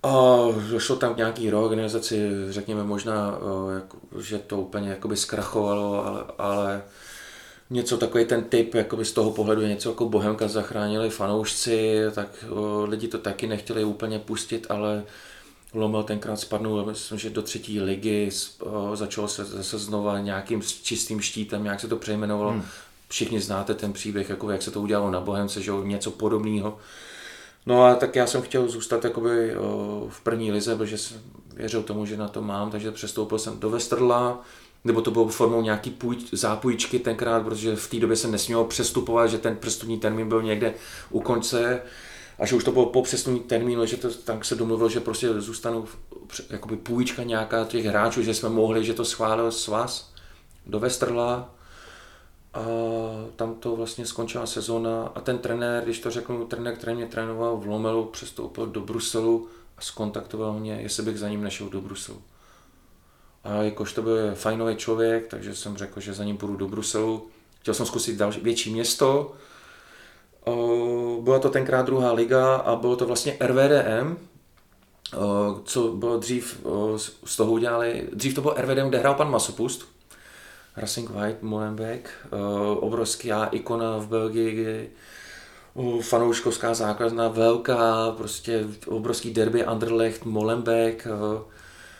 a 0.04 0.38
došlo 0.72 0.96
tam 0.96 1.14
k 1.14 1.18
nějaký 1.18 1.50
reorganizaci, 1.50 2.30
řekněme 2.50 2.84
možná, 2.84 3.38
jako, 3.76 3.98
že 4.20 4.38
to 4.38 4.58
úplně 4.58 4.90
jakoby 4.90 5.18
zkrachovalo, 5.18 6.06
ale, 6.06 6.24
ale 6.38 6.82
něco 7.70 7.98
takový 7.98 8.26
ten 8.26 8.44
typ, 8.44 8.74
jakoby 8.74 9.06
z 9.06 9.12
toho 9.12 9.32
pohledu 9.32 9.62
něco 9.62 9.90
jako 9.90 10.10
Bohemka 10.10 10.48
zachránili 10.48 11.10
fanoušci, 11.10 12.02
tak 12.16 12.46
o, 12.50 12.86
lidi 12.86 13.08
to 13.08 13.18
taky 13.18 13.48
nechtěli 13.48 13.84
úplně 13.84 14.20
pustit, 14.20 14.68
ale 14.70 15.04
Lomel 15.74 16.04
tenkrát 16.04 16.40
spadnul, 16.40 16.86
myslím, 16.86 17.18
že 17.20 17.30
do 17.30 17.42
třetí 17.42 17.82
ligy, 17.82 18.30
o, 18.60 18.96
začalo 18.96 19.28
se 19.28 19.46
zase 19.46 19.78
znova 19.78 20.20
nějakým 20.20 20.62
čistým 20.62 21.22
štítem, 21.22 21.66
jak 21.66 21.80
se 21.80 21.88
to 21.88 21.96
přejmenovalo. 21.96 22.52
Hmm. 22.52 22.66
Všichni 23.08 23.42
znáte 23.42 23.74
ten 23.74 23.94
příběh, 23.94 24.30
jako 24.30 24.52
jak 24.52 24.62
se 24.62 24.72
to 24.72 24.82
udělalo 24.82 25.12
na 25.12 25.22
Bohemce, 25.22 25.62
že 25.62 25.72
něco 25.84 26.12
podobného. 26.12 26.78
No 27.65 27.84
a 27.84 27.95
tak 27.95 28.15
já 28.15 28.28
jsem 28.28 28.41
chtěl 28.41 28.69
zůstat 28.69 29.04
jakoby 29.04 29.56
v 30.10 30.22
první 30.24 30.52
lize, 30.52 30.76
protože 30.76 30.98
jsem 30.98 31.22
věřil 31.56 31.84
tomu, 31.84 32.06
že 32.06 32.17
na 32.17 32.28
to 32.28 32.41
mám, 32.41 32.72
takže 32.72 32.91
přestoupil 32.91 33.39
jsem 33.39 33.60
do 33.60 33.69
Westerla, 33.69 34.41
nebo 34.84 35.02
to 35.02 35.12
bylo 35.12 35.28
formou 35.28 35.62
nějaký 35.62 35.89
půjč, 35.89 36.34
zápůjčky 36.34 37.00
tenkrát, 37.00 37.43
protože 37.43 37.76
v 37.76 37.89
té 37.89 38.00
době 38.00 38.15
se 38.15 38.28
nesmělo 38.28 38.65
přestupovat, 38.65 39.30
že 39.30 39.38
ten 39.38 39.58
přestupní 39.58 40.00
termín 40.00 40.30
byl 40.30 40.43
někde 40.43 40.74
u 41.10 41.19
konce. 41.19 41.82
A 42.39 42.45
že 42.45 42.56
už 42.56 42.63
to 42.63 42.72
bylo 42.72 42.86
po 42.86 43.02
přestupní 43.02 43.39
termínu, 43.39 43.86
že 43.86 43.98
to 43.98 44.10
tam 44.13 44.43
se 44.43 44.56
domluvil, 44.56 44.89
že 44.89 45.00
prostě 45.00 45.41
zůstanu 45.41 45.86
jakoby 46.50 46.78
půjčka 46.78 47.24
nějaká 47.24 47.65
těch 47.65 47.86
hráčů, 47.86 48.22
že 48.22 48.34
jsme 48.34 48.50
mohli, 48.50 48.86
že 48.86 48.93
to 48.93 49.06
schválil 49.06 49.52
svaz 49.52 50.13
do 50.65 50.80
Westerla 50.80 51.56
a 52.54 52.60
tam 53.36 53.56
to 53.56 53.76
vlastně 53.76 54.06
skončila 54.06 54.46
sezona 54.46 55.12
a 55.16 55.22
ten 55.22 55.38
trenér, 55.38 55.84
když 55.84 56.00
to 56.00 56.12
řeknu, 56.12 56.46
trenér, 56.46 56.76
který 56.76 56.96
mě 56.96 57.06
trénoval 57.06 57.58
v 57.58 57.68
Lomelu, 57.68 58.06
přestoupil 58.06 58.66
do 58.66 58.82
Bruselu 58.82 59.48
a 59.78 59.82
skontaktoval 59.82 60.54
mě, 60.54 60.74
jestli 60.74 61.04
bych 61.04 61.20
za 61.20 61.30
ním 61.30 61.44
nešel 61.44 61.70
do 61.70 61.82
Bruselu. 61.82 62.22
A 63.44 63.54
jakož 63.54 63.94
to 63.94 64.02
byl 64.02 64.36
fajnový 64.36 64.76
člověk, 64.76 65.28
takže 65.28 65.56
jsem 65.56 65.78
řekl, 65.78 66.00
že 66.00 66.14
za 66.14 66.24
ním 66.24 66.38
půjdu 66.38 66.56
do 66.56 66.68
Bruselu. 66.68 67.28
Chtěl 67.60 67.74
jsem 67.74 67.86
zkusit 67.86 68.18
další, 68.18 68.40
větší 68.40 68.74
město. 68.74 69.32
Byla 71.22 71.40
to 71.40 71.50
tenkrát 71.50 71.86
druhá 71.86 72.12
liga 72.12 72.56
a 72.56 72.76
bylo 72.76 72.96
to 72.96 73.06
vlastně 73.06 73.38
RVDM, 73.40 74.18
co 75.64 75.88
bylo 75.88 76.18
dřív, 76.18 76.66
z 77.26 77.36
toho 77.36 77.52
udělali, 77.52 78.10
dřív 78.14 78.36
to 78.36 78.42
bylo 78.42 78.54
RVDM, 78.58 78.90
kde 78.90 78.98
hrál 78.98 79.14
pan 79.14 79.32
Masopust, 79.32 79.86
Racing 80.80 81.10
White, 81.10 81.42
Molenbeek, 81.42 82.10
obrovská 82.80 83.46
ikona 83.46 83.98
v 83.98 84.08
Belgii, 84.08 84.92
fanouškovská 86.02 86.74
základna 86.74 87.28
velká, 87.28 88.12
prostě 88.12 88.65
obrovský 88.88 89.34
derby 89.34 89.65
Anderlecht, 89.65 90.26
Molenbeek, 90.26 91.08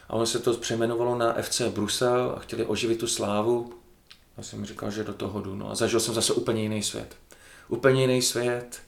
a 0.10 0.14
ono 0.14 0.26
se 0.26 0.40
to 0.40 0.54
přejmenovalo 0.54 1.18
na 1.18 1.34
FC 1.42 1.62
Brusel 1.62 2.34
a 2.38 2.40
chtěli 2.40 2.66
oživit 2.66 3.00
tu 3.00 3.08
slávu. 3.08 3.74
Já 4.38 4.44
jsem 4.44 4.66
říkal, 4.66 4.92
že 4.92 5.04
do 5.04 5.14
toho 5.14 5.42
jdu. 5.42 5.56
No 5.56 5.72
a 5.72 5.76
zažil 5.76 6.00
jsem 6.00 6.14
zase 6.14 6.34
úplně 6.34 6.62
jiný 6.62 6.84
svět. 6.84 7.16
Úplně 7.68 8.02
jiný 8.02 8.22
svět. 8.22 8.82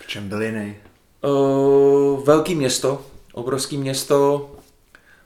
V 0.00 0.06
čem 0.06 0.28
byl 0.28 0.42
jiný? 0.42 0.76
Uh, 1.24 2.24
velký 2.24 2.54
město, 2.54 3.04
obrovský 3.36 3.78
město, 3.78 4.50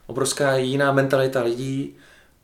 obrovská 0.07 0.55
jiná 0.57 0.91
mentalita 0.91 1.43
lidí 1.43 1.95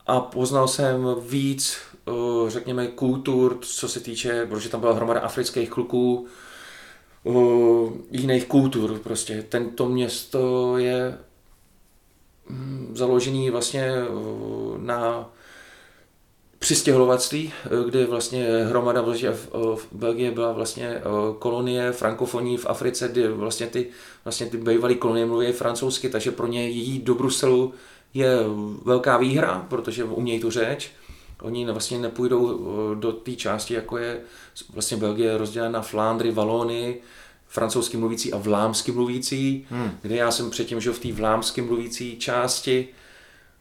a 0.08 0.20
poznal 0.20 0.68
jsem 0.68 1.08
víc, 1.30 1.78
uh, 2.06 2.50
řekněme, 2.50 2.88
kultur, 2.88 3.58
co 3.62 3.88
se 3.88 4.00
týče, 4.00 4.46
protože 4.46 4.70
tam 4.70 4.80
byla 4.80 4.94
hromada 4.94 5.20
afrických 5.20 5.70
kluků, 5.70 6.28
uh, 7.24 7.92
jiných 8.12 8.46
kultur. 8.46 9.00
Prostě 9.00 9.46
tento 9.50 9.90
město 9.90 10.78
je 10.78 11.18
hm, 12.50 12.92
založený 12.96 13.50
vlastně 13.50 13.92
uh, 14.10 14.78
na 14.78 15.30
přistěhovalectví, 16.60 17.54
kdy 17.86 18.06
vlastně 18.06 18.48
hromada 18.66 19.02
v, 19.02 19.16
v 19.76 19.88
Belgii 19.92 20.32
byla 20.32 20.52
vlastně 20.52 21.02
kolonie 21.40 21.92
frankofoní 21.92 22.58
v 22.58 22.66
Africe, 22.66 23.08
kdy 23.08 23.28
vlastně 23.28 23.68
ty, 23.68 23.88
vlastně 24.26 24.46
ty 24.46 24.58
bývalé 24.58 24.96
kolonie 24.96 25.26
mluví 25.26 25.52
francouzsky, 25.52 26.10
takže 26.10 26.32
pro 26.32 26.48
ně 26.48 26.70
jít 26.70 27.04
do 27.04 27.16
Bruselu 27.16 27.74
je 28.14 28.30
velká 28.86 29.18
výhra, 29.18 29.66
protože 29.70 30.04
umějí 30.04 30.40
tu 30.40 30.52
řeč. 30.52 30.92
Oni 31.42 31.66
vlastně 31.66 32.00
nepůjdou 32.00 32.68
do 32.96 33.12
té 33.12 33.32
části, 33.32 33.74
jako 33.74 33.98
je 33.98 34.20
vlastně 34.74 34.98
Belgie 34.98 35.38
rozdělena 35.38 35.72
na 35.72 35.82
Flandry, 35.82 36.32
Valony, 36.32 36.98
francouzsky 37.48 37.98
mluvící 37.98 38.34
a 38.34 38.38
vlámsky 38.38 38.92
mluvící, 38.92 39.66
hmm. 39.70 39.92
kde 40.02 40.16
já 40.16 40.32
jsem 40.32 40.50
předtím 40.50 40.82
žil 40.82 40.94
v 40.94 41.00
té 41.00 41.12
vlámsky 41.12 41.62
mluvící 41.62 42.18
části, 42.18 42.88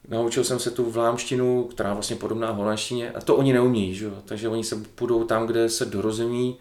naučil 0.07 0.43
jsem 0.43 0.59
se 0.59 0.71
tu 0.71 0.89
vlámštinu, 0.89 1.63
která 1.63 1.93
vlastně 1.93 2.15
podobná 2.15 2.51
holandštině, 2.51 3.11
a 3.11 3.21
to 3.21 3.35
oni 3.35 3.53
neumí, 3.53 3.95
že? 3.95 4.11
takže 4.25 4.49
oni 4.49 4.63
se 4.63 4.75
půjdou 4.95 5.23
tam, 5.23 5.47
kde 5.47 5.69
se 5.69 5.85
dorozumí. 5.85 6.57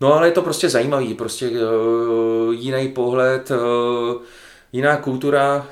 No 0.00 0.12
ale 0.14 0.28
je 0.28 0.32
to 0.32 0.42
prostě 0.42 0.68
zajímavý, 0.68 1.14
prostě 1.14 1.50
uh, 1.50 2.54
jiný 2.54 2.88
pohled, 2.88 3.50
uh, 3.50 4.22
jiná 4.72 4.96
kultura, 4.96 5.66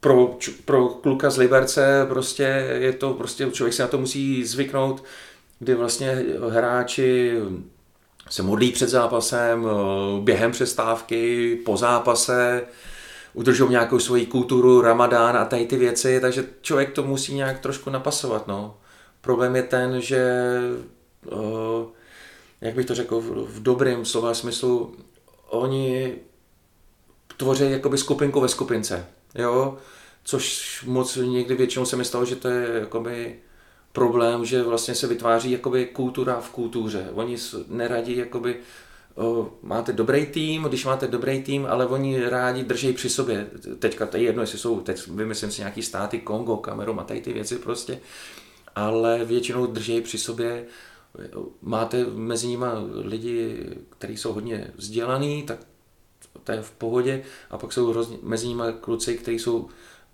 pro, 0.00 0.36
pro 0.64 0.88
kluka 0.88 1.30
z 1.30 1.36
Liberce 1.36 2.06
prostě 2.08 2.76
je 2.78 2.92
to 2.92 3.14
prostě, 3.14 3.50
člověk 3.50 3.74
se 3.74 3.82
na 3.82 3.88
to 3.88 3.98
musí 3.98 4.44
zvyknout, 4.44 5.04
kdy 5.58 5.74
vlastně 5.74 6.24
hráči 6.50 7.38
se 8.30 8.42
modlí 8.42 8.72
před 8.72 8.88
zápasem, 8.88 9.66
eh, 9.66 10.20
během 10.20 10.52
přestávky, 10.52 11.54
po 11.64 11.76
zápase, 11.76 12.62
udržou 13.34 13.68
nějakou 13.68 13.98
svoji 13.98 14.26
kulturu, 14.26 14.80
ramadán 14.80 15.36
a 15.36 15.44
tady 15.44 15.66
ty 15.66 15.76
věci, 15.76 16.20
takže 16.20 16.46
člověk 16.60 16.92
to 16.92 17.02
musí 17.02 17.34
nějak 17.34 17.58
trošku 17.58 17.90
napasovat. 17.90 18.46
No. 18.46 18.78
Problém 19.20 19.56
je 19.56 19.62
ten, 19.62 20.00
že, 20.00 20.22
eh, 21.32 21.86
jak 22.60 22.74
bych 22.74 22.86
to 22.86 22.94
řekl, 22.94 23.20
v 23.46 23.62
dobrém 23.62 24.04
slova 24.04 24.34
smyslu, 24.34 24.94
oni 25.48 26.16
tvoří 27.36 27.70
jakoby 27.70 27.98
skupinku 27.98 28.40
ve 28.40 28.48
skupince, 28.48 29.06
jo? 29.34 29.78
což 30.24 30.84
moc 30.86 31.16
někdy 31.16 31.54
většinou 31.54 31.84
se 31.84 31.96
mi 31.96 32.04
stalo, 32.04 32.24
že 32.24 32.36
to 32.36 32.48
je 32.48 32.80
jakoby 32.80 33.36
problém, 33.92 34.44
že 34.44 34.62
vlastně 34.62 34.94
se 34.94 35.06
vytváří 35.06 35.50
jakoby 35.50 35.86
kultura 35.86 36.40
v 36.40 36.50
kultuře. 36.50 37.08
Oni 37.14 37.36
neradí 37.68 38.16
jakoby 38.16 38.56
máte 39.62 39.92
dobrý 39.92 40.26
tým, 40.26 40.62
když 40.62 40.84
máte 40.84 41.06
dobrý 41.06 41.42
tým, 41.42 41.66
ale 41.66 41.86
oni 41.86 42.28
rádi 42.28 42.64
drží 42.64 42.92
při 42.92 43.10
sobě. 43.10 43.46
Teďka 43.78 44.06
to 44.06 44.16
je 44.16 44.22
jedno, 44.22 44.42
jestli 44.42 44.58
jsou, 44.58 44.80
teď 44.80 45.08
vymyslím 45.08 45.50
si 45.50 45.60
nějaký 45.60 45.82
státy, 45.82 46.18
Kongo, 46.18 46.56
Kamerun 46.56 47.00
a 47.00 47.04
tady 47.04 47.20
ty 47.20 47.32
věci 47.32 47.56
prostě, 47.56 48.00
ale 48.74 49.24
většinou 49.24 49.66
drží 49.66 50.00
při 50.00 50.18
sobě. 50.18 50.64
Máte 51.62 52.04
mezi 52.04 52.46
nimi 52.46 52.66
lidi, 53.02 53.66
kteří 53.98 54.16
jsou 54.16 54.32
hodně 54.32 54.70
vzdělaný, 54.76 55.42
tak 55.42 55.58
to 56.44 56.52
je 56.52 56.62
v 56.62 56.70
pohodě, 56.70 57.22
a 57.50 57.58
pak 57.58 57.72
jsou 57.72 57.92
roz, 57.92 58.12
mezi 58.22 58.48
nimi 58.48 58.64
kluci, 58.80 59.14
kteří 59.14 59.38
jsou 59.38 59.68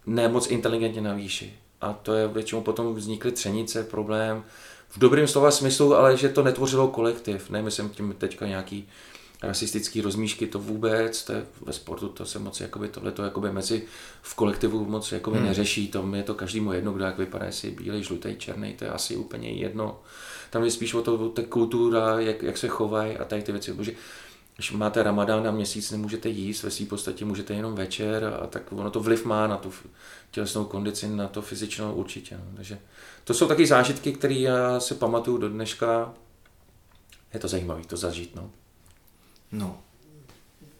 nemoc 0.07 0.50
inteligentně 0.50 1.00
na 1.00 1.14
výši 1.14 1.59
a 1.80 1.92
to 1.92 2.14
je 2.14 2.28
většinou 2.28 2.61
potom 2.61 2.94
vznikly 2.94 3.32
třenice, 3.32 3.84
problém, 3.84 4.44
v 4.89 4.99
dobrém 4.99 5.28
slova 5.28 5.51
smyslu, 5.51 5.95
ale 5.95 6.16
že 6.16 6.28
to 6.28 6.43
netvořilo 6.43 6.89
kolektiv, 6.89 7.51
nemyslím 7.51 7.89
tím 7.89 8.14
teďka 8.18 8.47
nějaký 8.47 8.89
rasistický 9.43 10.01
rozmíšky, 10.01 10.47
to 10.47 10.59
vůbec, 10.59 11.24
to 11.24 11.32
je 11.32 11.47
ve 11.61 11.72
sportu, 11.72 12.09
to 12.09 12.24
se 12.24 12.39
moc, 12.39 12.61
jakoby, 12.61 12.89
tohle 12.89 13.12
to 13.12 13.22
jakoby 13.22 13.53
mezi 13.53 13.82
v 14.22 14.34
kolektivu 14.34 14.84
moc 14.84 15.12
jakoby 15.12 15.37
hmm. 15.37 15.47
neřeší, 15.47 15.89
to 15.89 16.11
je 16.14 16.22
to 16.22 16.34
každému 16.34 16.72
jedno, 16.72 16.93
kdo 16.93 17.05
jak 17.05 17.18
vypadá, 17.18 17.47
jestli 17.47 17.70
bílej, 17.70 18.03
žlutý, 18.03 18.37
černý, 18.39 18.74
to 18.74 18.84
je 18.84 18.91
asi 18.91 19.16
úplně 19.16 19.51
jedno. 19.51 20.01
Tam 20.51 20.64
je 20.64 20.70
spíš 20.70 20.95
o 20.95 21.03
to, 21.03 21.14
o 21.14 21.28
ta 21.28 21.43
kultura, 21.43 22.20
jak, 22.20 22.43
jak 22.43 22.59
se 22.59 22.68
chovají 22.68 23.16
a 23.16 23.24
tady 23.24 23.43
ty 23.43 23.53
věci, 23.53 23.72
protože 23.72 23.93
když 24.57 24.72
máte 24.72 25.02
ramadán 25.02 25.48
a 25.48 25.50
měsíc, 25.50 25.90
nemůžete 25.90 26.28
jíst, 26.28 26.62
ve 26.62 26.70
své 26.70 26.86
podstatě 26.86 27.24
můžete 27.24 27.54
jenom 27.54 27.74
večer 27.74 28.38
a 28.42 28.46
tak 28.46 28.72
ono 28.72 28.90
to 28.90 29.00
vliv 29.00 29.24
má 29.24 29.46
na 29.46 29.57
tu 29.57 29.72
tělesnou 30.30 30.64
kondici, 30.64 31.09
na 31.09 31.28
to 31.28 31.42
fyzičnou 31.42 31.94
určitě. 31.94 32.36
No. 32.36 32.44
Takže 32.57 32.78
to 33.24 33.34
jsou 33.34 33.48
taky 33.48 33.66
zážitky, 33.66 34.12
které 34.12 34.34
já 34.34 34.80
si 34.80 34.94
pamatuju 34.94 35.38
do 35.38 35.48
dneška. 35.48 36.14
je 37.34 37.40
to 37.40 37.48
zajímavé 37.48 37.82
to 37.84 37.96
zažít. 37.96 38.36
No. 38.36 38.50
No, 39.52 39.78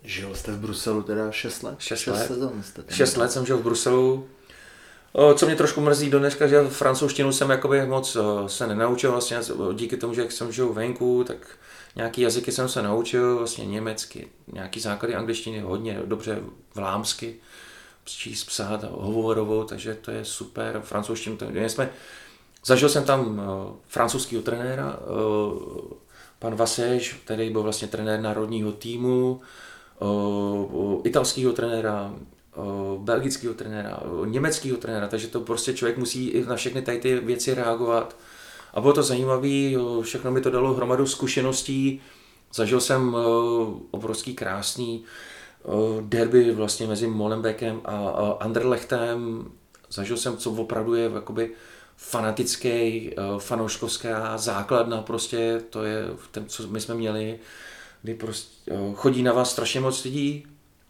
žil 0.03 0.35
jste 0.35 0.53
v 0.53 0.59
Bruselu 0.59 1.03
teda 1.03 1.33
6 1.33 1.62
let? 1.62 1.74
6 1.79 2.07
let. 2.07 2.27
sezon 2.27 2.62
jste. 2.62 2.85
6 2.91 3.16
let 3.16 3.33
jsem 3.33 3.47
žil 3.47 3.59
v 3.59 3.62
Bruselu. 3.62 4.29
Co 5.35 5.47
mě 5.47 5.57
trošku 5.57 5.81
mrzí 5.81 6.11
do 6.11 6.18
dneška, 6.18 6.47
že 6.47 6.68
francouzštinu 6.68 7.33
jsem 7.33 7.51
jakoby 7.51 7.87
moc 7.87 8.16
se 8.47 8.66
nenaučil 8.66 9.11
vlastně 9.11 9.41
díky 9.74 9.97
tomu, 9.97 10.14
že 10.14 10.20
jak 10.20 10.33
jsem 10.33 10.53
žil 10.53 10.72
venku, 10.72 11.24
tak 11.24 11.59
nějaký 11.97 12.20
jazyky 12.20 12.53
jsem 12.53 12.68
se 12.68 12.82
naučil, 12.82 13.36
vlastně 13.38 13.66
německy, 13.66 14.28
nějaký 14.53 14.80
základy 14.80 15.14
angličtiny 15.14 15.61
hodně 15.61 16.01
dobře 16.05 16.42
vlámsky, 16.74 17.36
číst, 18.05 18.44
psát, 18.44 18.84
hovorovou, 18.90 19.64
takže 19.64 19.94
to 19.94 20.11
je 20.11 20.24
super, 20.24 20.80
francouzštinu, 20.84 21.38
my 21.51 21.70
jsme, 21.70 21.90
zažil 22.64 22.88
jsem 22.88 23.05
tam 23.05 23.38
o, 23.38 23.76
francouzského 23.88 24.42
trenéra, 24.42 24.99
o, 24.99 25.61
pan 26.38 26.55
Vasež, 26.55 27.12
který 27.24 27.51
byl 27.51 27.62
vlastně 27.62 27.88
trenér 27.88 28.20
národního 28.20 28.72
týmu, 28.72 29.40
o, 29.99 31.01
italského 31.05 31.53
trenéra, 31.53 32.14
belgického 32.99 33.55
trenéra, 33.55 34.01
německého 34.24 34.78
trenéra, 34.78 35.09
takže 35.09 35.28
to 35.28 35.40
prostě 35.40 35.74
člověk 35.74 35.99
musí 35.99 36.28
i 36.28 36.47
na 36.47 36.57
všechny 36.57 36.82
tady 36.82 36.99
ty 36.99 37.20
věci 37.20 37.55
reagovat. 37.55 38.16
A 38.77 38.81
bylo 38.81 38.93
to 38.93 39.03
zajímavé, 39.03 39.72
všechno 40.03 40.31
mi 40.31 40.41
to 40.41 40.51
dalo 40.51 40.74
hromadu 40.74 41.07
zkušeností. 41.07 42.01
Zažil 42.55 42.81
jsem 42.81 43.14
o, 43.14 43.81
obrovský 43.91 44.35
krásný 44.35 45.05
o, 45.62 45.99
derby 46.01 46.53
vlastně 46.53 46.87
mezi 46.87 47.07
Molenbeekem 47.07 47.81
a, 47.85 47.97
Anderlechtem. 48.41 49.45
Zažil 49.91 50.16
jsem, 50.16 50.37
co 50.37 50.51
opravdu 50.51 50.95
je 50.95 51.11
jakoby 51.14 51.51
fanatický, 51.97 53.11
fanouškovská 53.39 54.39
základna 54.39 55.03
prostě, 55.03 55.62
to 55.70 55.85
je 55.85 56.05
ten, 56.31 56.49
co 56.49 56.68
my 56.68 56.81
jsme 56.81 56.95
měli, 56.95 57.39
kdy 58.03 58.14
prostě 58.14 58.72
chodí 58.95 59.22
na 59.22 59.33
vás 59.33 59.51
strašně 59.51 59.81
moc 59.81 60.05
lidí 60.05 60.47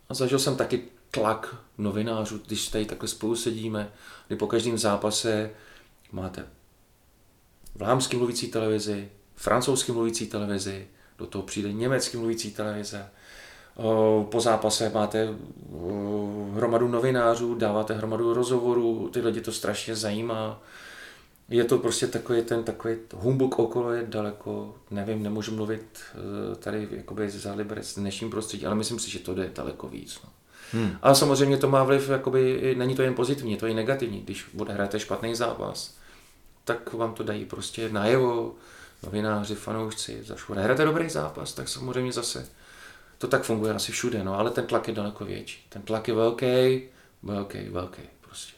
a 0.08 0.14
zažil 0.14 0.38
jsem 0.38 0.56
taky 0.56 0.82
tlak 1.10 1.56
novinářů, 1.78 2.40
když 2.46 2.68
tady 2.68 2.84
takhle 2.84 3.08
spolu 3.08 3.36
sedíme, 3.36 3.92
kdy 4.28 4.36
po 4.36 4.46
každém 4.46 4.78
zápase 4.78 5.50
máte 6.12 6.46
vlámsky 7.78 8.16
mluvící 8.16 8.48
televizi, 8.48 9.08
francouzsky 9.36 9.92
mluvící 9.92 10.26
televizi, 10.26 10.86
do 11.18 11.26
toho 11.26 11.42
přijde 11.42 11.72
německy 11.72 12.16
mluvící 12.16 12.50
televize. 12.50 13.06
Po 14.30 14.40
zápase 14.40 14.90
máte 14.94 15.28
hromadu 16.54 16.88
novinářů, 16.88 17.54
dáváte 17.54 17.94
hromadu 17.94 18.34
rozhovorů, 18.34 19.10
ty 19.12 19.20
lidi 19.20 19.40
to 19.40 19.52
strašně 19.52 19.96
zajímá. 19.96 20.62
Je 21.48 21.64
to 21.64 21.78
prostě 21.78 22.06
takový 22.06 22.42
ten 22.42 22.64
takový 22.64 22.96
humbuk 23.14 23.58
okolo 23.58 23.92
je 23.92 24.06
daleko, 24.08 24.74
nevím, 24.90 25.22
nemůžu 25.22 25.56
mluvit 25.56 25.82
eh, 26.14 26.56
tady 26.56 26.88
jakoby 26.90 27.30
za 27.30 27.54
Liberec 27.54 27.92
v 27.92 28.00
dnešním 28.00 28.30
prostředí, 28.30 28.66
ale 28.66 28.74
myslím 28.74 28.98
si, 28.98 29.10
že 29.10 29.18
to 29.18 29.34
jde 29.34 29.50
daleko 29.54 29.88
víc. 29.88 30.20
No. 30.24 30.30
Hmm. 30.72 30.98
Ale 31.02 31.14
samozřejmě 31.14 31.56
to 31.56 31.70
má 31.70 31.84
vliv, 31.84 32.08
jakoby, 32.08 32.74
není 32.78 32.94
to 32.94 33.02
jen 33.02 33.14
pozitivní, 33.14 33.56
to 33.56 33.66
je 33.66 33.74
negativní, 33.74 34.20
když 34.20 34.46
odehrajete 34.58 35.00
špatný 35.00 35.34
zápas 35.34 35.96
tak 36.66 36.92
vám 36.92 37.14
to 37.14 37.22
dají 37.22 37.44
prostě 37.44 37.88
najevo, 37.88 38.54
novináři, 39.02 39.54
fanoušci, 39.54 40.22
zašku 40.22 40.54
nehrajete 40.54 40.84
dobrý 40.84 41.10
zápas, 41.10 41.52
tak 41.52 41.68
samozřejmě 41.68 42.12
zase 42.12 42.48
to 43.18 43.28
tak 43.28 43.42
funguje 43.42 43.74
asi 43.74 43.92
všude, 43.92 44.24
no, 44.24 44.38
ale 44.38 44.50
ten 44.50 44.66
tlak 44.66 44.88
je 44.88 44.94
daleko 44.94 45.24
větší. 45.24 45.66
Ten 45.68 45.82
tlak 45.82 46.08
je 46.08 46.14
velký, 46.14 46.82
velký, 47.22 47.68
velký 47.68 48.02
prostě. 48.20 48.52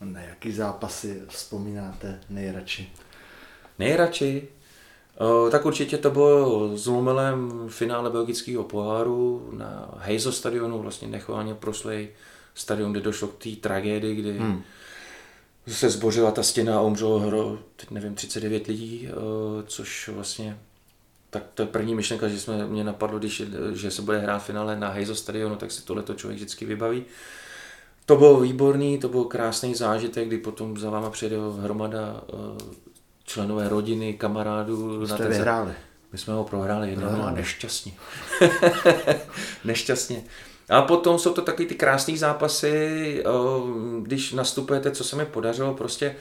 Na 0.00 0.20
jaký 0.20 0.52
zápasy 0.52 1.22
vzpomínáte 1.28 2.20
nejradši? 2.30 2.92
Nejradši? 3.78 4.48
O, 5.18 5.50
tak 5.50 5.66
určitě 5.66 5.98
to 5.98 6.10
bylo 6.10 6.76
s 6.78 6.86
Lumelem 6.86 7.68
finále 7.68 8.10
belgického 8.10 8.64
poháru 8.64 9.50
na 9.52 9.94
Heizo 9.98 10.32
stadionu, 10.32 10.78
vlastně 10.78 11.08
nechválně 11.08 11.54
proslej 11.54 12.08
stadion, 12.54 12.92
kde 12.92 13.00
došlo 13.00 13.28
k 13.28 13.42
té 13.42 13.50
tragédii, 13.50 14.14
kdy 14.14 14.38
hmm 14.38 14.62
se 15.68 15.90
zbořila 15.90 16.30
ta 16.30 16.42
stěna 16.42 16.78
a 16.78 16.80
umřelo 16.80 17.18
hro, 17.18 17.58
teď 17.76 17.90
nevím, 17.90 18.14
39 18.14 18.66
lidí, 18.66 19.08
eh, 19.08 19.12
což 19.66 20.08
vlastně 20.08 20.58
tak 21.30 21.42
to 21.54 21.62
je 21.62 21.66
první 21.68 21.94
myšlenka, 21.94 22.28
že 22.28 22.40
jsme, 22.40 22.66
mě 22.66 22.84
napadlo, 22.84 23.18
když, 23.18 23.42
že 23.74 23.90
se 23.90 24.02
bude 24.02 24.18
hrát 24.18 24.38
finále 24.38 24.76
na 24.76 24.88
Heizo 24.88 25.14
stadionu, 25.14 25.56
tak 25.56 25.72
si 25.72 25.82
tohleto 25.82 26.14
člověk 26.14 26.36
vždycky 26.36 26.64
vybaví. 26.64 27.04
To 28.06 28.16
bylo 28.16 28.40
výborný, 28.40 28.98
to 28.98 29.08
byl 29.08 29.24
krásný 29.24 29.74
zážitek, 29.74 30.28
kdy 30.28 30.38
potom 30.38 30.78
za 30.78 30.90
váma 30.90 31.10
přijde 31.10 31.36
hromada 31.60 32.20
eh, 32.28 32.36
členové 33.24 33.68
rodiny, 33.68 34.14
kamarádů. 34.14 35.06
Jste 35.06 35.22
na 35.22 35.28
vyhráli. 35.28 35.72
My 36.12 36.18
jsme 36.18 36.34
ho 36.34 36.44
prohráli 36.44 36.90
jednou 36.90 37.22
a 37.22 37.30
nešťastně. 37.30 37.92
nešťastně. 39.64 40.24
A 40.68 40.82
potom 40.82 41.18
jsou 41.18 41.32
to 41.32 41.42
takový 41.42 41.68
ty 41.68 41.74
krásné 41.74 42.16
zápasy, 42.16 43.24
když 44.02 44.32
nastupujete, 44.32 44.90
co 44.90 45.04
se 45.04 45.16
mi 45.16 45.26
podařilo, 45.26 45.74
prostě, 45.74 46.16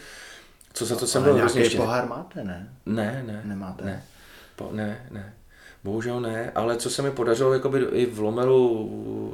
co 0.74 0.86
za 0.86 0.96
to 0.96 1.08
jsem 1.08 1.24
byl 1.24 1.34
hrozně 1.34 1.62
ještě... 1.62 1.78
pohár 1.78 2.08
máte, 2.08 2.44
ne? 2.44 2.74
Ne, 2.86 3.24
ne. 3.28 3.42
Nemáte? 3.46 3.86
Ne, 3.86 4.04
po, 4.56 4.70
ne, 4.72 5.08
ne. 5.12 5.34
Bohužel 5.84 6.22
ne, 6.22 6.52
ale 6.56 6.78
co 6.78 6.90
se 6.90 7.02
mi 7.02 7.12
podařilo 7.12 7.54
jakoby 7.54 7.80
i 7.92 8.06
v 8.06 8.20
Lomelu, 8.20 8.90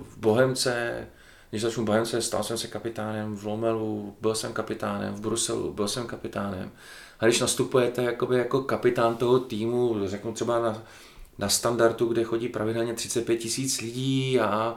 v 0.09 0.17
Bohemce, 0.17 1.07
když 1.49 1.61
začnu 1.61 1.83
v 1.83 1.85
Bohemce, 1.85 2.21
stal 2.21 2.43
jsem 2.43 2.57
se 2.57 2.67
kapitánem, 2.67 3.35
v 3.35 3.45
Lomelu 3.45 4.15
byl 4.21 4.35
jsem 4.35 4.53
kapitánem, 4.53 5.13
v 5.13 5.21
Bruselu 5.21 5.73
byl 5.73 5.87
jsem 5.87 6.07
kapitánem. 6.07 6.71
A 7.19 7.25
když 7.25 7.39
nastupujete 7.39 8.03
jakoby 8.03 8.37
jako 8.37 8.61
kapitán 8.61 9.15
toho 9.15 9.39
týmu, 9.39 10.07
řeknu 10.07 10.33
třeba 10.33 10.59
na 10.59 10.81
na 11.41 11.49
standardu, 11.49 12.05
kde 12.05 12.23
chodí 12.23 12.47
pravidelně 12.47 12.93
35 12.93 13.37
tisíc 13.37 13.81
lidí 13.81 14.39
a, 14.39 14.75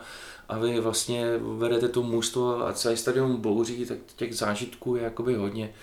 a 0.49 0.59
vy 0.59 0.81
vlastně 0.81 1.39
vedete 1.39 1.89
to 1.89 2.03
mužstvo 2.03 2.67
a 2.67 2.73
celý 2.73 2.97
stadion 2.97 3.37
bouří, 3.37 3.87
tak 3.87 3.99
těch 4.17 4.37
zážitků 4.37 4.97
je 4.97 5.03
jakoby 5.03 5.35
hodně. 5.35 5.75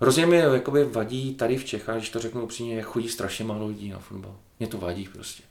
Hrozně 0.00 0.26
mi 0.26 0.36
jakoby 0.36 0.84
vadí 0.84 1.34
tady 1.34 1.56
v 1.56 1.64
Čechách, 1.64 1.96
když 1.96 2.10
to 2.10 2.18
řeknu 2.18 2.42
upřímně, 2.42 2.76
jak 2.76 2.86
chodí 2.86 3.08
strašně 3.08 3.44
málo 3.44 3.66
lidí 3.66 3.88
na 3.90 3.98
fotbal. 3.98 4.36
Mě 4.58 4.68
to 4.68 4.78
vadí 4.78 5.08
prostě. 5.12 5.42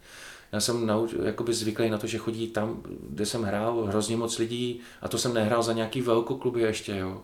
Já 0.52 0.60
jsem 0.60 0.92
jakoby 1.24 1.54
zvyklý 1.54 1.90
na 1.90 1.98
to, 1.98 2.08
že 2.08 2.18
chodí 2.18 2.48
tam, 2.48 2.84
kde 3.10 3.26
jsem 3.26 3.44
hrál, 3.44 3.86
hrozně 3.86 4.18
moc 4.18 4.38
lidí 4.38 4.80
a 5.02 5.08
to 5.08 5.18
jsem 5.18 5.34
nehrál 5.34 5.64
za 5.64 5.74
nějaký 5.74 6.02
velkokluby 6.02 6.62
ještě, 6.62 6.96
jo. 6.98 7.22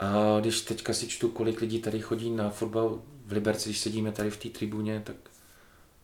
A 0.00 0.40
když 0.40 0.60
teďka 0.60 0.92
si 0.92 1.08
čtu, 1.08 1.28
kolik 1.28 1.60
lidí 1.60 1.78
tady 1.78 2.00
chodí 2.00 2.30
na 2.30 2.50
fotbal 2.50 2.98
v 3.26 3.32
Liberci, 3.32 3.68
když 3.68 3.80
sedíme 3.80 4.12
tady 4.12 4.30
v 4.30 4.36
té 4.36 4.48
tribuně, 4.48 5.02
tak 5.04 5.16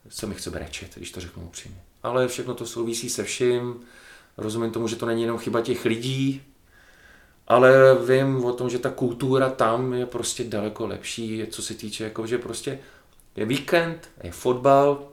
se 0.09 0.27
mi 0.27 0.35
chce 0.35 0.51
brečet, 0.51 0.95
když 0.97 1.11
to 1.11 1.21
řeknu 1.21 1.43
upřímně. 1.43 1.81
Ale 2.03 2.29
všechno 2.29 2.55
to 2.55 2.67
souvisí 2.67 3.11
se 3.11 3.25
vším. 3.25 3.81
Rozumím 4.37 4.71
tomu, 4.71 4.89
že 4.89 4.97
to 4.97 5.07
není 5.07 5.23
jenom 5.23 5.39
chyba 5.39 5.61
těch 5.61 5.85
lidí, 5.85 6.43
ale 7.49 7.95
vím 8.07 8.45
o 8.45 8.53
tom, 8.53 8.71
že 8.71 8.79
ta 8.79 8.91
kultura 8.91 9.51
tam 9.51 9.93
je 9.93 10.07
prostě 10.07 10.45
daleko 10.45 10.87
lepší, 10.87 11.47
co 11.51 11.63
se 11.63 11.75
týče, 11.75 12.05
jako, 12.05 12.27
že 12.27 12.39
prostě 12.39 12.79
je 13.37 13.47
víkend, 13.47 14.09
je 14.23 14.33
fotbal 14.33 15.09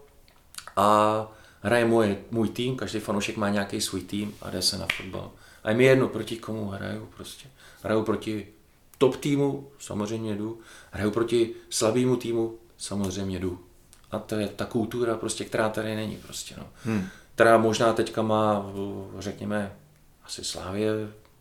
a 0.75 1.27
hraje 1.61 1.85
můj, 1.85 2.17
můj 2.31 2.49
tým, 2.49 2.75
každý 2.75 2.99
fanoušek 2.99 3.37
má 3.37 3.49
nějaký 3.49 3.81
svůj 3.81 4.01
tým 4.01 4.35
a 4.41 4.49
jde 4.49 4.61
se 4.61 4.77
na 4.77 4.87
fotbal. 4.97 5.31
A 5.63 5.69
je 5.69 5.75
mi 5.75 5.83
jedno, 5.83 6.07
proti 6.07 6.37
komu 6.37 6.67
hraju 6.67 7.09
prostě. 7.15 7.49
Hraju 7.83 8.03
proti 8.03 8.47
top 8.97 9.15
týmu, 9.15 9.71
samozřejmě 9.79 10.35
jdu. 10.35 10.59
Hraju 10.91 11.11
proti 11.11 11.53
slabému 11.69 12.15
týmu, 12.15 12.57
samozřejmě 12.77 13.39
jdu. 13.39 13.66
A 14.11 14.19
to 14.19 14.35
je 14.35 14.47
ta 14.47 14.65
kultura, 14.65 15.15
prostě, 15.17 15.45
která 15.45 15.69
tady 15.69 15.95
není. 15.95 16.15
Prostě, 16.15 16.55
no. 16.57 16.67
hmm. 16.83 17.07
Která 17.35 17.57
možná 17.57 17.93
teďka 17.93 18.21
má, 18.21 18.65
řekněme, 19.19 19.73
asi 20.25 20.43
Slávě, 20.43 20.91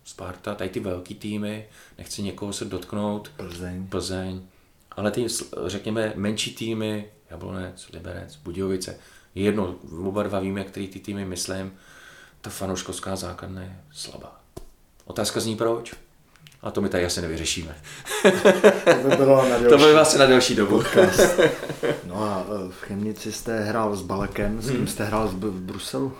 Sparta, 0.03 0.55
tady 0.55 0.69
ty 0.69 0.79
velký 0.79 1.15
týmy, 1.15 1.67
nechci 1.97 2.21
někoho 2.21 2.53
se 2.53 2.65
dotknout. 2.65 3.31
Plzeň. 3.37 3.87
Plzeň. 3.87 4.41
Ale 4.91 5.11
ty, 5.11 5.27
řekněme, 5.65 6.13
menší 6.15 6.55
týmy, 6.55 7.09
Jablonec, 7.29 7.89
Liberec, 7.93 8.35
Budějovice, 8.35 8.99
jedno, 9.35 9.75
oba 10.05 10.23
dva 10.23 10.39
víme, 10.39 10.63
který 10.63 10.87
ty 10.87 10.99
týmy 10.99 11.25
myslím, 11.25 11.73
ta 12.41 12.49
fanouškovská 12.49 13.15
základna 13.15 13.61
je 13.61 13.81
slabá. 13.91 14.41
Otázka 15.05 15.39
zní 15.39 15.55
proč? 15.55 15.95
A 16.61 16.71
to 16.71 16.81
my 16.81 16.89
tady 16.89 17.05
asi 17.05 17.21
nevyřešíme. 17.21 17.75
to 18.83 19.09
by 19.09 19.15
bylo 19.15 19.49
na 19.49 19.57
delší, 19.59 19.69
to 19.69 19.77
by 19.77 19.93
asi 19.93 20.17
na 20.17 20.25
další 20.25 20.55
dobu. 20.55 20.83
no 22.05 22.23
a 22.23 22.45
e, 22.49 22.71
v 22.71 22.81
Chemnici 22.81 23.31
jste 23.31 23.63
hrál 23.63 23.95
s 23.95 24.01
Balekem, 24.01 24.61
s 24.61 24.67
kým 24.67 24.77
hmm. 24.77 24.87
jste 24.87 25.05
hrál 25.05 25.27
v 25.27 25.35
Bruselu? 25.51 26.13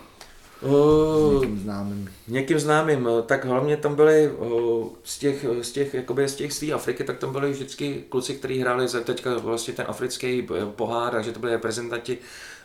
O, 0.62 1.34
někým 1.34 1.58
známým. 1.58 2.10
Někým 2.28 2.58
známým, 2.58 3.08
tak 3.26 3.44
hlavně 3.44 3.76
tam 3.76 3.94
byli 3.94 4.30
o, 4.30 4.88
z 5.04 5.18
těch, 5.18 5.44
z 5.62 5.72
těch, 5.72 5.94
jakoby 5.94 6.28
z 6.28 6.34
těch 6.34 6.52
svých 6.52 6.72
Afriky, 6.72 7.04
tak 7.04 7.18
tam 7.18 7.32
byli 7.32 7.52
vždycky 7.52 8.04
kluci, 8.08 8.34
kteří 8.34 8.60
hráli 8.60 8.88
za 8.88 9.00
teďka 9.00 9.38
vlastně 9.38 9.74
ten 9.74 9.86
africký 9.88 10.48
pohár, 10.76 11.12
takže 11.12 11.32
to 11.32 11.40
byli 11.40 11.52
reprezentanti, 11.52 12.18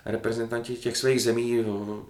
reprezentanti 0.06 0.76
těch 0.76 0.98
svých 0.98 1.22
zemí, 1.22 1.66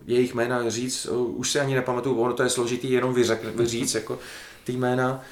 jejich 0.05 0.33
jména 0.33 0.69
říct, 0.69 1.05
už 1.11 1.51
si 1.51 1.59
ani 1.59 1.75
nepamatuju, 1.75 2.15
ono 2.15 2.33
to 2.33 2.43
je 2.43 2.49
složitý 2.49 2.91
jenom 2.91 3.13
vyřek, 3.13 3.43
vyříct, 3.43 3.95
jako 3.95 4.19
ty 4.63 4.71
jména. 4.71 5.23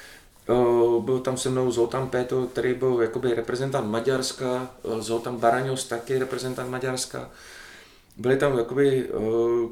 Byl 1.00 1.20
tam 1.20 1.36
se 1.36 1.50
mnou 1.50 1.70
Zoltán 1.70 2.08
Péto, 2.08 2.46
který 2.46 2.74
byl 2.74 2.98
jakoby 3.02 3.34
reprezentant 3.34 3.90
Maďarska, 3.90 4.70
Zoltán 4.98 5.36
Baraňos 5.36 5.84
taky 5.84 6.18
reprezentant 6.18 6.70
Maďarska. 6.70 7.30
Byli 8.16 8.36
tam 8.36 8.58
jakoby 8.58 9.08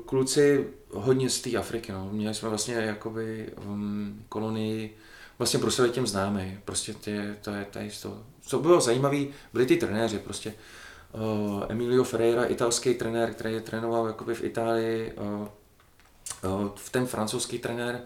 kluci 0.07 0.67
hodně 0.93 1.31
z 1.31 1.41
té 1.41 1.57
Afriky, 1.57 1.93
no. 1.93 2.09
Měli 2.13 2.35
jsme 2.35 2.49
vlastně 2.49 2.75
jakoby 2.75 3.49
um, 3.67 4.25
kolonii, 4.29 4.97
vlastně 5.39 5.61
Brusel 5.61 5.89
tím 5.89 6.07
známý, 6.07 6.59
prostě 6.65 6.95
ty, 6.95 7.21
to 7.43 7.51
je 7.51 7.67
tady 7.71 7.91
to. 8.03 8.19
Co 8.43 8.59
bylo 8.59 8.81
zajímavé, 8.81 9.19
byli 9.53 9.67
ty 9.67 9.77
trenéři, 9.77 10.19
prostě 10.19 10.55
uh, 11.13 11.65
Emilio 11.69 12.05
Ferreira, 12.05 12.45
italský 12.45 12.95
trenér, 12.95 13.35
který 13.35 13.55
je 13.55 13.61
trénoval 13.61 14.07
jakoby 14.07 14.35
v 14.35 14.45
Itálii, 14.45 15.13
uh, 15.13 15.49
uh, 16.53 16.69
ten 16.91 17.07
francouzský 17.07 17.59
trenér, 17.59 18.01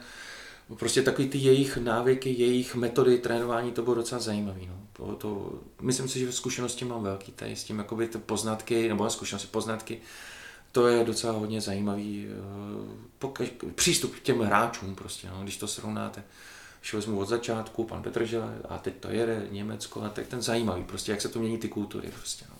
prostě 0.78 1.02
takový 1.02 1.28
ty 1.28 1.38
jejich 1.38 1.76
návyky, 1.76 2.30
jejich 2.30 2.74
metody 2.74 3.18
trénování, 3.18 3.72
to 3.72 3.82
bylo 3.82 3.94
docela 3.94 4.20
zajímavý. 4.20 4.66
No. 4.66 4.74
To, 4.92 5.16
to, 5.16 5.58
myslím 5.80 6.08
si, 6.08 6.18
že 6.18 6.32
zkušenosti 6.32 6.84
mám 6.84 7.02
velký 7.02 7.32
tady 7.32 7.56
s 7.56 7.64
tím 7.64 7.78
jakoby 7.78 8.08
ty 8.08 8.18
poznatky, 8.18 8.88
nebo 8.88 9.10
zkušenosti, 9.10 9.48
poznatky, 9.48 10.00
to 10.72 10.88
je 10.88 11.04
docela 11.04 11.32
hodně 11.32 11.60
zajímavý 11.60 12.26
uh, 13.22 13.70
přístup 13.74 14.14
k 14.14 14.20
těm 14.20 14.40
hráčům 14.40 14.94
prostě, 14.94 15.28
no, 15.30 15.42
když 15.42 15.56
to 15.56 15.68
srovnáte. 15.68 16.22
Když 16.80 16.94
vezmu 16.94 17.18
od 17.18 17.28
začátku, 17.28 17.84
pan 17.84 18.02
Petržel 18.02 18.54
a 18.68 18.78
teď 18.78 18.94
to 19.00 19.08
jede, 19.08 19.46
Německo, 19.50 20.02
a 20.02 20.08
tak 20.08 20.26
ten 20.26 20.42
zajímavý, 20.42 20.84
prostě 20.84 21.12
jak 21.12 21.20
se 21.20 21.28
to 21.28 21.38
mění 21.38 21.58
ty 21.58 21.68
kultury. 21.68 22.08
Prostě, 22.08 22.44
no. 22.50 22.56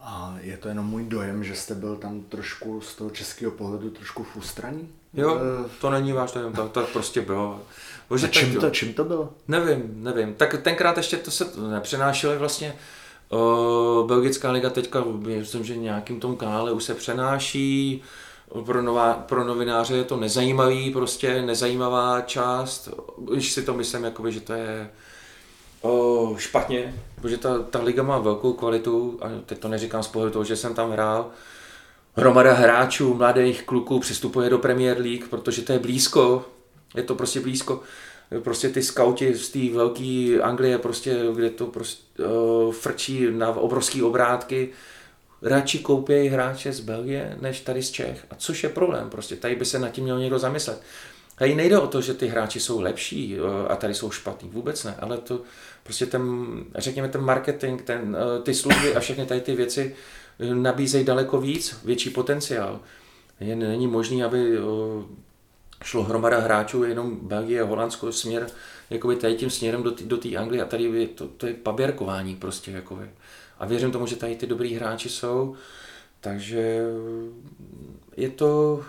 A 0.00 0.36
je 0.40 0.56
to 0.56 0.68
jenom 0.68 0.86
můj 0.86 1.04
dojem, 1.04 1.44
že 1.44 1.56
jste 1.56 1.74
byl 1.74 1.96
tam 1.96 2.22
trošku 2.22 2.80
z 2.80 2.94
toho 2.94 3.10
českého 3.10 3.52
pohledu 3.52 3.90
trošku 3.90 4.22
v 4.22 4.36
ústraní? 4.36 4.88
Jo, 5.14 5.38
eh, 5.40 5.68
to 5.80 5.90
není 5.90 6.12
váš 6.12 6.32
dojem, 6.32 6.52
to, 6.52 6.68
to 6.68 6.82
prostě 6.92 7.20
bylo. 7.20 7.60
Bože, 8.08 8.26
a 8.26 8.30
čím, 8.30 8.56
to, 8.56 8.70
čím 8.70 8.94
to 8.94 9.04
bylo? 9.04 9.28
Nevím, 9.48 9.82
nevím. 9.94 10.34
Tak 10.34 10.62
tenkrát 10.62 10.96
ještě 10.96 11.16
to 11.16 11.30
se 11.30 11.46
nepřenášeli 11.70 12.38
vlastně. 12.38 12.76
Uh, 13.28 14.06
Belgická 14.06 14.50
liga 14.50 14.70
teďka, 14.70 15.04
myslím, 15.18 15.64
že 15.64 15.76
nějakým 15.76 16.20
tom 16.20 16.36
kanále 16.36 16.72
už 16.72 16.84
se 16.84 16.94
přenáší. 16.94 18.02
Pro, 18.64 18.82
nová, 18.82 19.14
pro 19.14 19.44
novináře 19.44 19.96
je 19.96 20.04
to 20.04 20.16
nezajímavý, 20.16 20.90
prostě 20.90 21.42
nezajímavá 21.42 22.20
část. 22.20 22.88
Když 23.32 23.52
si 23.52 23.62
to 23.62 23.74
myslím, 23.74 24.04
jakoby, 24.04 24.32
že 24.32 24.40
to 24.40 24.52
je 24.52 24.90
O, 25.82 26.34
špatně, 26.38 26.94
protože 27.20 27.38
ta, 27.38 27.58
ta 27.58 27.82
liga 27.82 28.02
má 28.02 28.18
velkou 28.18 28.52
kvalitu 28.52 29.18
a 29.22 29.28
teď 29.46 29.58
to 29.58 29.68
neříkám 29.68 30.02
z 30.02 30.08
pohledu 30.08 30.32
toho, 30.32 30.44
že 30.44 30.56
jsem 30.56 30.74
tam 30.74 30.90
hrál. 30.90 31.30
Hromada 32.14 32.52
hráčů, 32.52 33.14
mladých 33.14 33.62
kluků 33.62 33.98
přistupuje 33.98 34.50
do 34.50 34.58
Premier 34.58 35.00
League, 35.00 35.28
protože 35.28 35.62
to 35.62 35.72
je 35.72 35.78
blízko, 35.78 36.44
je 36.94 37.02
to 37.02 37.14
prostě 37.14 37.40
blízko. 37.40 37.80
Prostě 38.42 38.68
ty 38.68 38.82
skauti 38.82 39.34
z 39.34 39.48
té 39.48 39.58
velké 39.74 40.38
Anglie, 40.42 40.78
prostě, 40.78 41.18
kde 41.34 41.50
to 41.50 41.66
prostě, 41.66 42.02
uh, 42.24 42.72
frčí 42.72 43.26
na 43.30 43.48
obrovské 43.48 44.02
obrátky, 44.02 44.68
radši 45.42 45.78
koupí 45.78 46.26
hráče 46.28 46.72
z 46.72 46.80
Belgie, 46.80 47.36
než 47.40 47.60
tady 47.60 47.82
z 47.82 47.90
Čech. 47.90 48.26
A 48.30 48.34
což 48.34 48.62
je 48.62 48.68
problém, 48.68 49.10
prostě 49.10 49.36
tady 49.36 49.56
by 49.56 49.64
se 49.64 49.78
nad 49.78 49.88
tím 49.88 50.04
měl 50.04 50.18
někdo 50.18 50.38
zamyslet. 50.38 50.82
Tady 51.34 51.54
nejde 51.54 51.78
o 51.78 51.86
to, 51.86 52.00
že 52.00 52.14
ty 52.14 52.26
hráči 52.26 52.60
jsou 52.60 52.80
lepší 52.80 53.36
eh, 53.36 53.68
a 53.68 53.76
tady 53.76 53.94
jsou 53.94 54.10
špatný, 54.10 54.48
vůbec 54.48 54.84
ne, 54.84 54.94
ale 54.98 55.18
to 55.18 55.42
prostě 55.82 56.06
ten, 56.06 56.22
řekněme, 56.74 57.08
ten 57.08 57.20
marketing, 57.20 57.82
ten, 57.82 58.16
eh, 58.16 58.42
ty 58.42 58.54
služby 58.54 58.94
a 58.94 59.00
všechny 59.00 59.26
tady 59.26 59.40
ty 59.40 59.54
věci 59.54 59.96
eh, 60.40 60.54
nabízejí 60.54 61.04
daleko 61.04 61.40
víc, 61.40 61.80
větší 61.84 62.10
potenciál. 62.10 62.80
Je, 63.40 63.56
není 63.56 63.86
možný, 63.86 64.24
aby 64.24 64.58
šlo 65.84 66.04
hromada 66.04 66.38
hráčů 66.38 66.84
jenom 66.84 67.18
Belgie 67.22 67.62
a 67.62 67.64
Holandsko 67.64 68.12
směr, 68.12 68.46
jakoby 68.90 69.16
tady 69.16 69.34
tím 69.34 69.50
směrem 69.50 69.82
do 69.82 69.90
té 69.90 70.04
do 70.04 70.18
Anglie 70.38 70.62
a 70.62 70.66
tady 70.66 70.84
je, 70.84 71.06
to, 71.06 71.28
to 71.28 71.46
je 71.46 71.54
paběrkování 71.54 72.36
prostě. 72.36 72.70
Jakoby. 72.70 73.10
A 73.58 73.66
věřím 73.66 73.92
tomu, 73.92 74.06
že 74.06 74.16
tady 74.16 74.36
ty 74.36 74.46
dobrý 74.46 74.74
hráči 74.74 75.08
jsou, 75.08 75.56
takže 76.20 76.80
je 78.16 78.30
to 78.30 78.82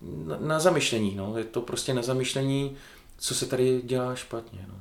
na, 0.00 0.36
na 0.40 0.58
zamyšlení, 0.58 1.14
no. 1.14 1.38
je 1.38 1.44
to 1.44 1.60
prostě 1.60 1.94
na 1.94 2.02
zamyšlení, 2.02 2.76
co 3.18 3.34
se 3.34 3.46
tady 3.46 3.82
dělá 3.84 4.14
špatně. 4.14 4.64
No. 4.68 4.74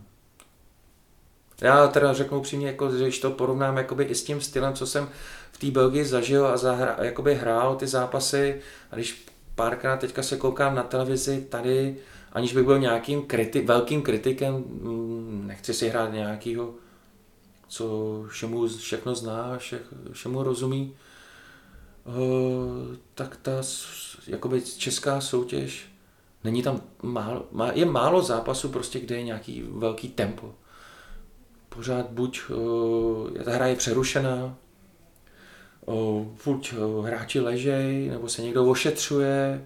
Já 1.62 1.88
teda 1.88 2.14
řeknu 2.14 2.38
upřímně, 2.38 2.68
jako, 2.68 2.91
že 2.91 3.03
když 3.03 3.20
to 3.20 3.32
porovnám 3.32 3.78
jakoby 3.78 4.03
i 4.03 4.16
s 4.16 4.24
tím 4.24 4.41
stylem, 4.41 4.74
co 4.74 4.88
jsem 4.88 5.10
v 5.51 5.57
té 5.57 5.72
Belgii 5.72 6.05
zažil 6.05 6.47
a 6.47 6.57
zahra, 6.57 6.95
jakoby 7.01 7.36
hrál 7.36 7.76
ty 7.76 7.88
zápasy, 7.88 8.62
a 8.91 8.95
když 8.95 9.26
párkrát 9.55 9.97
teďka 9.97 10.24
se 10.24 10.38
koukám 10.38 10.76
na 10.76 10.84
televizi 10.84 11.45
tady, 11.49 11.97
aniž 12.34 12.53
bych 12.53 12.66
byl 12.66 12.80
nějakým 12.80 13.22
kriti- 13.22 13.66
velkým 13.66 14.01
kritikem, 14.01 14.53
mm, 14.53 15.43
nechci 15.47 15.74
si 15.74 15.89
hrát 15.89 16.14
nějakýho, 16.14 16.74
co 17.68 18.24
všemu 18.28 18.68
všechno 18.68 19.16
zná, 19.16 19.57
vše, 19.57 19.80
všemu 20.12 20.43
rozumí, 20.43 20.93
uh, 22.05 22.16
tak 23.16 23.38
ta 23.41 23.51
jakoby 24.28 24.62
česká 24.62 25.22
soutěž, 25.22 25.91
není 26.43 26.64
tam 26.64 26.82
málo, 27.01 27.45
má, 27.51 27.72
je 27.72 27.86
málo 27.86 28.22
zápasů 28.22 28.70
prostě, 28.70 28.99
kde 28.99 29.16
je 29.16 29.24
nějaký 29.24 29.64
velký 29.70 30.10
tempo. 30.10 30.55
Pořád 31.70 32.09
buď 32.09 32.41
uh, 32.49 33.30
ta 33.43 33.51
hra 33.51 33.67
je 33.67 33.76
přerušená, 33.76 34.55
uh, 35.86 36.28
buď 36.45 36.74
uh, 36.74 37.05
hráči 37.05 37.39
ležej, 37.39 38.09
nebo 38.09 38.30
se 38.30 38.41
někdo 38.41 38.65
ošetřuje, 38.65 39.65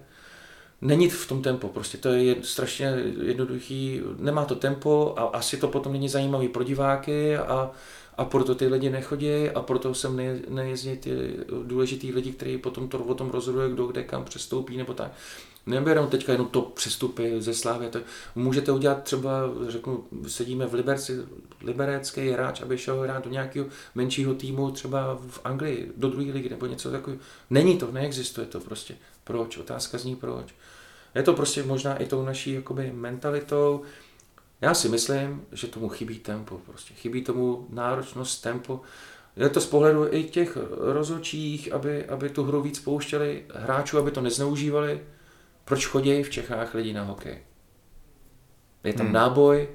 není 0.80 1.08
v 1.08 1.28
tom 1.28 1.42
tempo, 1.42 1.68
prostě 1.68 1.98
to 1.98 2.08
je 2.08 2.36
strašně 2.42 2.86
jednoduchý, 3.22 4.00
nemá 4.18 4.44
to 4.44 4.54
tempo 4.54 5.14
a 5.16 5.22
asi 5.22 5.56
to 5.56 5.68
potom 5.68 5.92
není 5.92 6.08
zajímavý 6.08 6.48
pro 6.48 6.64
diváky 6.64 7.36
a 7.36 7.70
a 8.16 8.24
proto 8.24 8.54
ty 8.54 8.66
lidi 8.66 8.90
nechodí 8.90 9.50
a 9.50 9.62
proto 9.62 9.94
sem 9.94 10.16
ne, 10.16 10.38
nejezdí 10.48 10.96
ty 10.96 11.10
důležitý 11.62 12.12
lidi, 12.12 12.32
kteří 12.32 12.58
potom 12.58 12.88
to 12.88 12.98
o 12.98 13.14
tom 13.14 13.30
rozhoduje, 13.30 13.70
kdo 13.70 13.86
kde 13.86 14.02
kam 14.02 14.24
přestoupí 14.24 14.76
nebo 14.76 14.94
tak. 14.94 15.12
Neberou 15.66 16.06
teďka 16.06 16.32
jenom 16.32 16.48
to 16.48 16.62
přestupy 16.62 17.34
ze 17.38 17.54
Slávy. 17.54 17.88
To 17.88 18.00
můžete 18.34 18.72
udělat 18.72 19.02
třeba, 19.02 19.40
řeknu, 19.68 20.04
sedíme 20.26 20.66
v 20.66 20.74
Liberci, 20.74 21.18
liberecký 21.62 22.28
hráč, 22.28 22.60
aby 22.60 22.78
šel 22.78 23.00
hrát 23.00 23.24
do 23.24 23.30
nějakého 23.30 23.66
menšího 23.94 24.34
týmu, 24.34 24.70
třeba 24.70 25.18
v 25.28 25.40
Anglii, 25.44 25.92
do 25.96 26.08
druhé 26.08 26.32
ligy 26.32 26.48
nebo 26.48 26.66
něco 26.66 26.90
takového. 26.90 27.22
Není 27.50 27.78
to, 27.78 27.92
neexistuje 27.92 28.46
to 28.46 28.60
prostě. 28.60 28.96
Proč? 29.24 29.56
Otázka 29.56 29.98
zní 29.98 30.16
proč. 30.16 30.54
Je 31.14 31.22
to 31.22 31.34
prostě 31.34 31.62
možná 31.62 31.96
i 31.96 32.06
tou 32.06 32.24
naší 32.24 32.52
jakoby 32.52 32.92
mentalitou, 32.92 33.84
já 34.64 34.74
si 34.74 34.88
myslím, 34.88 35.46
že 35.52 35.66
tomu 35.66 35.88
chybí 35.88 36.18
tempo, 36.18 36.60
prostě 36.66 36.94
chybí 36.94 37.24
tomu 37.24 37.66
náročnost, 37.70 38.42
tempo. 38.42 38.80
Je 39.36 39.48
to 39.48 39.60
z 39.60 39.66
pohledu 39.66 40.14
i 40.14 40.24
těch 40.24 40.58
rozhodčích, 40.70 41.72
aby, 41.72 42.04
aby 42.04 42.30
tu 42.30 42.44
hru 42.44 42.62
víc 42.62 42.78
pouštěli, 42.78 43.44
hráčů, 43.54 43.98
aby 43.98 44.10
to 44.10 44.20
nezneužívali. 44.20 45.00
Proč 45.64 45.86
chodí 45.86 46.22
v 46.22 46.30
Čechách 46.30 46.74
lidi 46.74 46.92
na 46.92 47.02
hokej? 47.02 47.38
Je 48.84 48.92
tam 48.92 49.06
hmm. 49.06 49.14
náboj, 49.14 49.68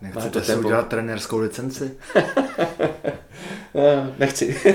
Nechcete 0.00 0.42
si 0.42 0.56
udělat 0.56 0.88
trenérskou 0.88 1.38
licenci? 1.38 1.98
Nechci. 4.18 4.60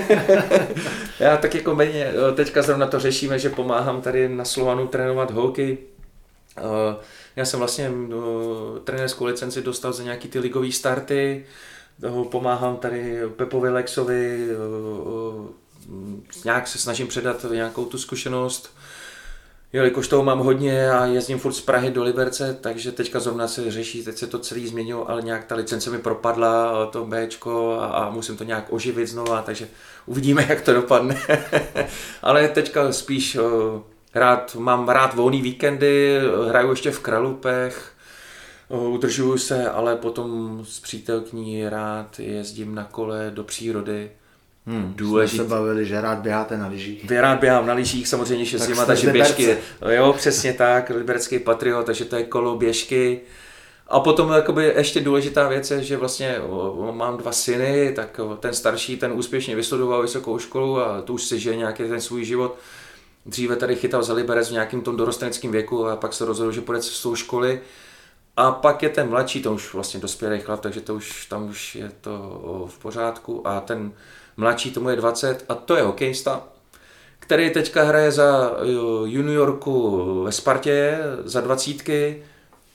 Já 1.20 1.36
tak 1.36 1.54
jako 1.54 1.74
méně, 1.74 2.12
teďka 2.34 2.62
zrovna 2.62 2.86
to 2.86 3.00
řešíme, 3.00 3.38
že 3.38 3.50
pomáhám 3.50 4.02
tady 4.02 4.28
na 4.28 4.44
Slovanu 4.44 4.88
trénovat 4.88 5.30
hokej. 5.30 5.78
Já 7.36 7.44
jsem 7.44 7.58
vlastně 7.58 7.90
trenérskou 8.84 9.24
licenci 9.24 9.62
dostal 9.62 9.92
za 9.92 10.02
nějaký 10.02 10.28
ty 10.28 10.38
ligové 10.38 10.72
starty. 10.72 11.46
Pomáhám 12.30 12.76
tady 12.76 13.20
Pepovi 13.36 13.70
Lexovi, 13.70 14.48
nějak 16.44 16.68
se 16.68 16.78
snažím 16.78 17.06
předat 17.06 17.46
nějakou 17.50 17.84
tu 17.84 17.98
zkušenost 17.98 18.74
jelikož 19.74 20.08
toho 20.08 20.22
mám 20.22 20.38
hodně 20.38 20.90
a 20.90 21.06
jezdím 21.06 21.38
furt 21.38 21.52
z 21.52 21.60
Prahy 21.60 21.90
do 21.90 22.02
Liberce, 22.02 22.58
takže 22.60 22.92
teďka 22.92 23.20
zrovna 23.20 23.48
se 23.48 23.70
řeší, 23.70 24.04
teď 24.04 24.16
se 24.16 24.26
to 24.26 24.38
celý 24.38 24.66
změnilo, 24.66 25.10
ale 25.10 25.22
nějak 25.22 25.44
ta 25.44 25.54
licence 25.54 25.90
mi 25.90 25.98
propadla, 25.98 26.86
to 26.86 27.06
Bčko 27.06 27.78
a, 27.80 27.86
a 27.86 28.10
musím 28.10 28.36
to 28.36 28.44
nějak 28.44 28.72
oživit 28.72 29.08
znova, 29.08 29.42
takže 29.42 29.68
uvidíme, 30.06 30.46
jak 30.48 30.60
to 30.60 30.72
dopadne. 30.72 31.20
ale 32.22 32.48
teďka 32.48 32.92
spíš 32.92 33.36
uh, 33.36 33.42
rád, 34.14 34.54
mám 34.54 34.88
rád 34.88 35.14
volný 35.14 35.42
víkendy, 35.42 36.20
hraju 36.48 36.70
ještě 36.70 36.90
v 36.90 37.00
Kralupech, 37.00 37.92
udržuju 38.74 39.38
se, 39.38 39.70
ale 39.70 39.96
potom 39.96 40.60
s 40.64 40.80
přítelkyní 40.80 41.68
rád 41.68 42.18
jezdím 42.18 42.74
na 42.74 42.84
kole 42.84 43.30
do 43.34 43.44
přírody, 43.44 44.10
Hmm, 44.66 44.92
důležitý. 44.96 45.36
Jsme 45.36 45.44
se 45.44 45.50
bavili, 45.50 45.86
že 45.86 46.00
rád 46.00 46.18
běháte 46.18 46.58
na 46.58 46.66
lyžích. 46.66 47.04
Vy 47.04 47.20
rád 47.20 47.40
běhám 47.40 47.66
na 47.66 47.74
lyžích, 47.74 48.08
samozřejmě 48.08 48.44
že 48.44 48.58
zima, 48.58 48.84
takže 48.84 49.12
běžky. 49.12 49.56
Jo, 49.88 50.12
přesně 50.12 50.52
tak, 50.52 50.90
liberecký 50.90 51.38
patriot, 51.38 51.86
takže 51.86 52.04
to 52.04 52.16
je 52.16 52.24
kolo 52.24 52.56
běžky. 52.56 53.20
A 53.88 54.00
potom 54.00 54.32
jakoby 54.32 54.72
ještě 54.76 55.00
důležitá 55.00 55.48
věc 55.48 55.70
je, 55.70 55.82
že 55.82 55.96
vlastně 55.96 56.36
mám 56.90 57.16
dva 57.16 57.32
syny, 57.32 57.92
tak 57.96 58.20
ten 58.40 58.54
starší, 58.54 58.96
ten 58.96 59.12
úspěšně 59.12 59.56
vystudoval 59.56 60.02
vysokou 60.02 60.38
školu 60.38 60.80
a 60.80 61.02
tu 61.02 61.14
už 61.14 61.24
si 61.24 61.38
žije 61.38 61.56
nějaký 61.56 61.82
ten 61.82 62.00
svůj 62.00 62.24
život. 62.24 62.58
dříve 63.26 63.56
tady 63.56 63.76
chytal 63.76 64.02
za 64.02 64.14
Liberec 64.14 64.48
v 64.48 64.52
nějakým 64.52 64.80
tom 64.80 64.96
dorosteneckém 64.96 65.52
věku 65.52 65.86
a 65.86 65.96
pak 65.96 66.12
se 66.12 66.24
rozhodl, 66.24 66.52
že 66.52 66.60
půjde 66.60 66.82
z 66.82 67.02
tou 67.02 67.14
školy. 67.14 67.60
A 68.36 68.50
pak 68.52 68.82
je 68.82 68.88
ten 68.88 69.08
mladší, 69.08 69.42
to 69.42 69.52
už 69.54 69.74
vlastně 69.74 70.00
dospělý 70.00 70.40
chlap, 70.40 70.60
takže 70.60 70.80
to 70.80 70.94
už, 70.94 71.26
tam 71.26 71.48
už 71.48 71.74
je 71.74 71.92
to 72.00 72.18
v 72.70 72.78
pořádku. 72.78 73.46
A 73.48 73.60
ten 73.60 73.92
mladší, 74.36 74.70
tomu 74.70 74.88
je 74.88 74.96
20 74.96 75.44
a 75.48 75.54
to 75.54 75.76
je 75.76 75.82
hokejista, 75.82 76.42
který 77.18 77.50
teďka 77.50 77.82
hraje 77.82 78.12
za 78.12 78.50
juniorku 79.04 80.22
ve 80.24 80.32
Spartě, 80.32 80.98
za 81.24 81.40
dvacítky, 81.40 82.22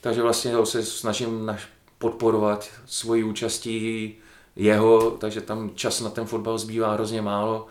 takže 0.01 0.21
vlastně 0.21 0.55
ho 0.55 0.65
se 0.65 0.83
snažím 0.83 1.57
podporovat 1.97 2.69
svoji 2.85 3.23
účastí 3.23 4.15
jeho, 4.55 5.11
takže 5.11 5.41
tam 5.41 5.71
čas 5.75 6.01
na 6.01 6.09
ten 6.09 6.25
fotbal 6.25 6.57
zbývá 6.57 6.93
hrozně 6.93 7.21
málo. 7.21 7.67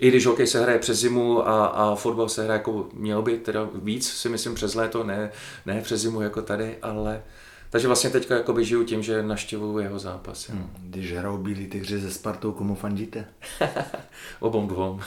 I 0.00 0.08
když 0.08 0.26
hokej 0.26 0.46
se 0.46 0.62
hraje 0.62 0.78
přes 0.78 0.98
zimu 0.98 1.48
a, 1.48 1.66
a 1.66 1.94
fotbal 1.94 2.28
se 2.28 2.44
hraje 2.44 2.58
jako 2.58 2.88
měl 2.94 3.22
by, 3.22 3.38
teda 3.38 3.68
víc 3.74 4.08
si 4.08 4.28
myslím 4.28 4.54
přes 4.54 4.74
léto, 4.74 5.04
ne, 5.04 5.30
ne 5.66 5.80
přes 5.82 6.00
zimu 6.00 6.20
jako 6.20 6.42
tady, 6.42 6.76
ale 6.82 7.22
takže 7.70 7.86
vlastně 7.86 8.10
teďka 8.10 8.34
jakoby 8.34 8.64
žiju 8.64 8.84
tím, 8.84 9.02
že 9.02 9.22
naštěvuju 9.22 9.78
jeho 9.78 9.98
zápasy. 9.98 10.52
Hmm. 10.52 10.70
Když 10.78 11.12
hrajou 11.12 11.38
bílí 11.38 11.66
tygři 11.66 11.98
ze 11.98 12.10
Spartou, 12.10 12.52
komu 12.52 12.74
fandíte? 12.74 13.24
Obou 14.40 14.66
dvou. 14.66 15.00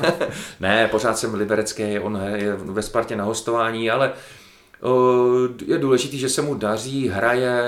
ne, 0.60 0.88
pořád 0.88 1.18
jsem 1.18 1.34
liberecký, 1.34 1.98
on 1.98 2.20
je 2.34 2.56
ve 2.56 2.82
Spartě 2.82 3.16
na 3.16 3.24
hostování, 3.24 3.90
ale 3.90 4.12
je 5.66 5.78
důležité, 5.78 6.16
že 6.16 6.28
se 6.28 6.42
mu 6.42 6.54
daří, 6.54 7.08
hraje, 7.08 7.62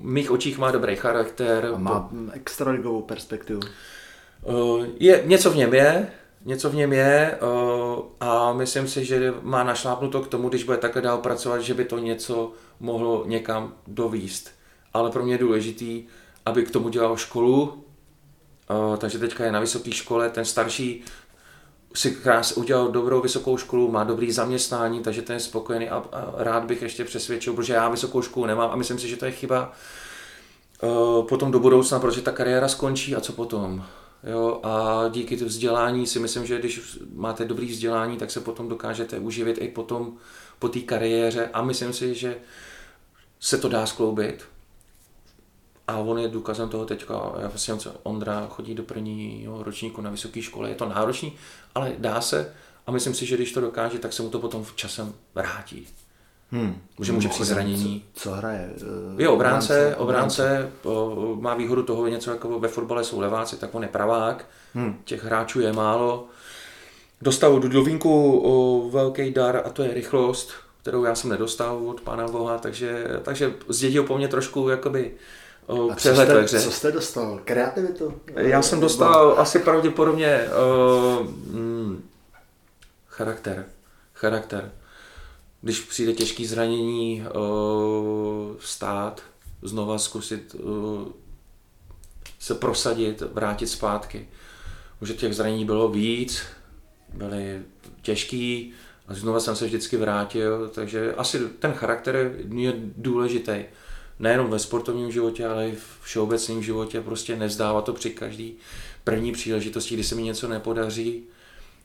v 0.00 0.04
mých 0.04 0.30
očích 0.30 0.58
má 0.58 0.70
dobrý 0.70 0.96
charakter. 0.96 1.70
A 1.74 1.78
má 1.78 2.10
extraligovou 2.32 3.02
perspektivu. 3.02 3.60
Je, 4.98 5.22
něco 5.24 5.50
v 5.50 5.56
něm 5.56 5.74
je, 5.74 6.12
něco 6.44 6.70
v 6.70 6.74
něm 6.74 6.92
je 6.92 7.38
a 8.20 8.52
myslím 8.52 8.88
si, 8.88 9.04
že 9.04 9.34
má 9.42 9.64
našlápnuto 9.64 10.20
k 10.20 10.28
tomu, 10.28 10.48
když 10.48 10.64
bude 10.64 10.76
takhle 10.76 11.02
dál 11.02 11.18
pracovat, 11.18 11.60
že 11.60 11.74
by 11.74 11.84
to 11.84 11.98
něco 11.98 12.52
mohlo 12.80 13.24
někam 13.26 13.74
dovíst. 13.86 14.50
Ale 14.92 15.10
pro 15.10 15.24
mě 15.24 15.34
je 15.34 15.38
důležitý, 15.38 16.04
aby 16.46 16.64
k 16.64 16.70
tomu 16.70 16.88
dělal 16.88 17.16
školu, 17.16 17.84
takže 18.98 19.18
teďka 19.18 19.44
je 19.44 19.52
na 19.52 19.60
vysoké 19.60 19.92
škole, 19.92 20.30
ten 20.30 20.44
starší 20.44 21.04
si 21.94 22.10
krás 22.10 22.52
udělal 22.52 22.88
dobrou 22.88 23.20
vysokou 23.20 23.56
školu, 23.56 23.90
má 23.90 24.04
dobrý 24.04 24.32
zaměstnání, 24.32 25.00
takže 25.00 25.22
ten 25.22 25.34
je 25.34 25.40
spokojený 25.40 25.88
a, 25.88 26.04
rád 26.36 26.64
bych 26.64 26.82
ještě 26.82 27.04
přesvědčil, 27.04 27.52
protože 27.52 27.72
já 27.72 27.88
vysokou 27.88 28.22
školu 28.22 28.46
nemám 28.46 28.70
a 28.70 28.76
myslím 28.76 28.98
si, 28.98 29.08
že 29.08 29.16
to 29.16 29.24
je 29.24 29.32
chyba 29.32 29.72
potom 31.28 31.50
do 31.50 31.58
budoucna, 31.58 31.98
protože 31.98 32.22
ta 32.22 32.32
kariéra 32.32 32.68
skončí 32.68 33.16
a 33.16 33.20
co 33.20 33.32
potom. 33.32 33.84
Jo, 34.26 34.60
a 34.62 35.04
díky 35.08 35.36
vzdělání 35.36 36.06
si 36.06 36.18
myslím, 36.18 36.46
že 36.46 36.58
když 36.58 36.98
máte 37.14 37.44
dobrý 37.44 37.66
vzdělání, 37.66 38.16
tak 38.16 38.30
se 38.30 38.40
potom 38.40 38.68
dokážete 38.68 39.18
uživit 39.18 39.58
i 39.60 39.68
potom 39.68 40.16
po 40.58 40.68
té 40.68 40.80
kariéře 40.80 41.50
a 41.52 41.62
myslím 41.62 41.92
si, 41.92 42.14
že 42.14 42.36
se 43.40 43.58
to 43.58 43.68
dá 43.68 43.86
skloubit. 43.86 44.44
A 45.88 45.98
on 45.98 46.18
je 46.18 46.28
důkazem 46.28 46.68
toho 46.68 46.86
teďka, 46.86 47.14
já 47.40 47.48
vlastně 47.48 47.74
Ondra 48.02 48.46
chodí 48.50 48.74
do 48.74 48.82
prvního 48.82 49.62
ročníku 49.62 50.00
na 50.00 50.10
vysoké 50.10 50.42
škole, 50.42 50.68
je 50.68 50.74
to 50.74 50.88
náročný, 50.88 51.32
ale 51.74 51.92
dá 51.98 52.20
se 52.20 52.54
a 52.86 52.90
myslím 52.90 53.14
si, 53.14 53.26
že 53.26 53.36
když 53.36 53.52
to 53.52 53.60
dokáže, 53.60 53.98
tak 53.98 54.12
se 54.12 54.22
mu 54.22 54.30
to 54.30 54.38
potom 54.38 54.64
v 54.64 54.76
časem 54.76 55.14
vrátí. 55.34 55.86
Hmm. 56.54 56.76
Může, 56.98 57.12
může 57.12 57.28
přijít 57.28 57.46
zranění. 57.46 58.04
Co, 58.14 58.20
co 58.22 58.34
hraje? 58.34 58.70
Uh, 59.12 59.20
je 59.20 59.28
obránce, 59.28 59.96
obránce, 59.98 60.70
obránce 60.84 61.40
má 61.40 61.54
výhodu 61.54 61.82
toho 61.82 62.08
něco 62.08 62.30
jako 62.30 62.58
ve 62.60 62.68
fotbale 62.68 63.04
jsou 63.04 63.20
leváci, 63.20 63.56
tak 63.56 63.74
on 63.74 63.82
je 63.82 63.88
pravák. 63.88 64.46
Hmm. 64.74 64.98
Těch 65.04 65.24
hráčů 65.24 65.60
je 65.60 65.72
málo. 65.72 66.26
Dostal 67.22 67.60
do 67.60 67.68
dovínku 67.68 68.40
o, 68.44 68.88
velký 68.90 69.30
dar 69.30 69.62
a 69.64 69.70
to 69.70 69.82
je 69.82 69.94
rychlost, 69.94 70.50
kterou 70.82 71.04
já 71.04 71.14
jsem 71.14 71.30
nedostal 71.30 71.88
od 71.88 72.00
pána 72.00 72.28
Boha, 72.28 72.58
takže, 72.58 73.06
takže 73.22 73.52
zdědil 73.68 74.02
po 74.02 74.16
mně 74.18 74.28
trošku 74.28 74.68
jakoby 74.68 75.14
o, 75.66 75.90
a 75.90 75.94
přehled 75.94 76.28
co 76.28 76.48
jste, 76.48 76.60
co 76.60 76.70
jste 76.70 76.92
dostal? 76.92 77.40
Kreativitu? 77.44 78.14
Já 78.36 78.62
jsem 78.62 78.80
dostal 78.80 79.34
asi 79.38 79.58
pravděpodobně 79.58 80.48
o, 80.48 81.26
mm, 81.50 82.08
charakter. 83.08 83.66
Charakter 84.14 84.70
když 85.64 85.80
přijde 85.80 86.12
těžký 86.12 86.46
zranění, 86.46 87.22
uh, 87.22 88.56
stát, 88.60 89.22
znova 89.62 89.98
zkusit 89.98 90.54
uh, 90.54 91.08
se 92.38 92.54
prosadit, 92.54 93.22
vrátit 93.32 93.66
zpátky. 93.66 94.28
Už 95.02 95.12
těch 95.12 95.34
zranění 95.34 95.64
bylo 95.64 95.88
víc, 95.88 96.42
byly 97.14 97.62
těžký, 98.02 98.72
a 99.08 99.14
znova 99.14 99.40
jsem 99.40 99.56
se 99.56 99.66
vždycky 99.66 99.96
vrátil, 99.96 100.70
takže 100.74 101.14
asi 101.14 101.38
ten 101.58 101.72
charakter 101.72 102.36
je 102.54 102.72
důležitý. 102.96 103.64
Nejenom 104.18 104.50
ve 104.50 104.58
sportovním 104.58 105.12
životě, 105.12 105.46
ale 105.46 105.68
i 105.68 105.72
v 105.72 105.98
všeobecném 106.02 106.62
životě, 106.62 107.00
prostě 107.00 107.36
nevzdávat 107.36 107.84
to 107.84 107.92
při 107.92 108.10
každý 108.10 108.56
první 109.04 109.32
příležitosti, 109.32 109.94
kdy 109.94 110.04
se 110.04 110.14
mi 110.14 110.22
něco 110.22 110.48
nepodaří, 110.48 111.22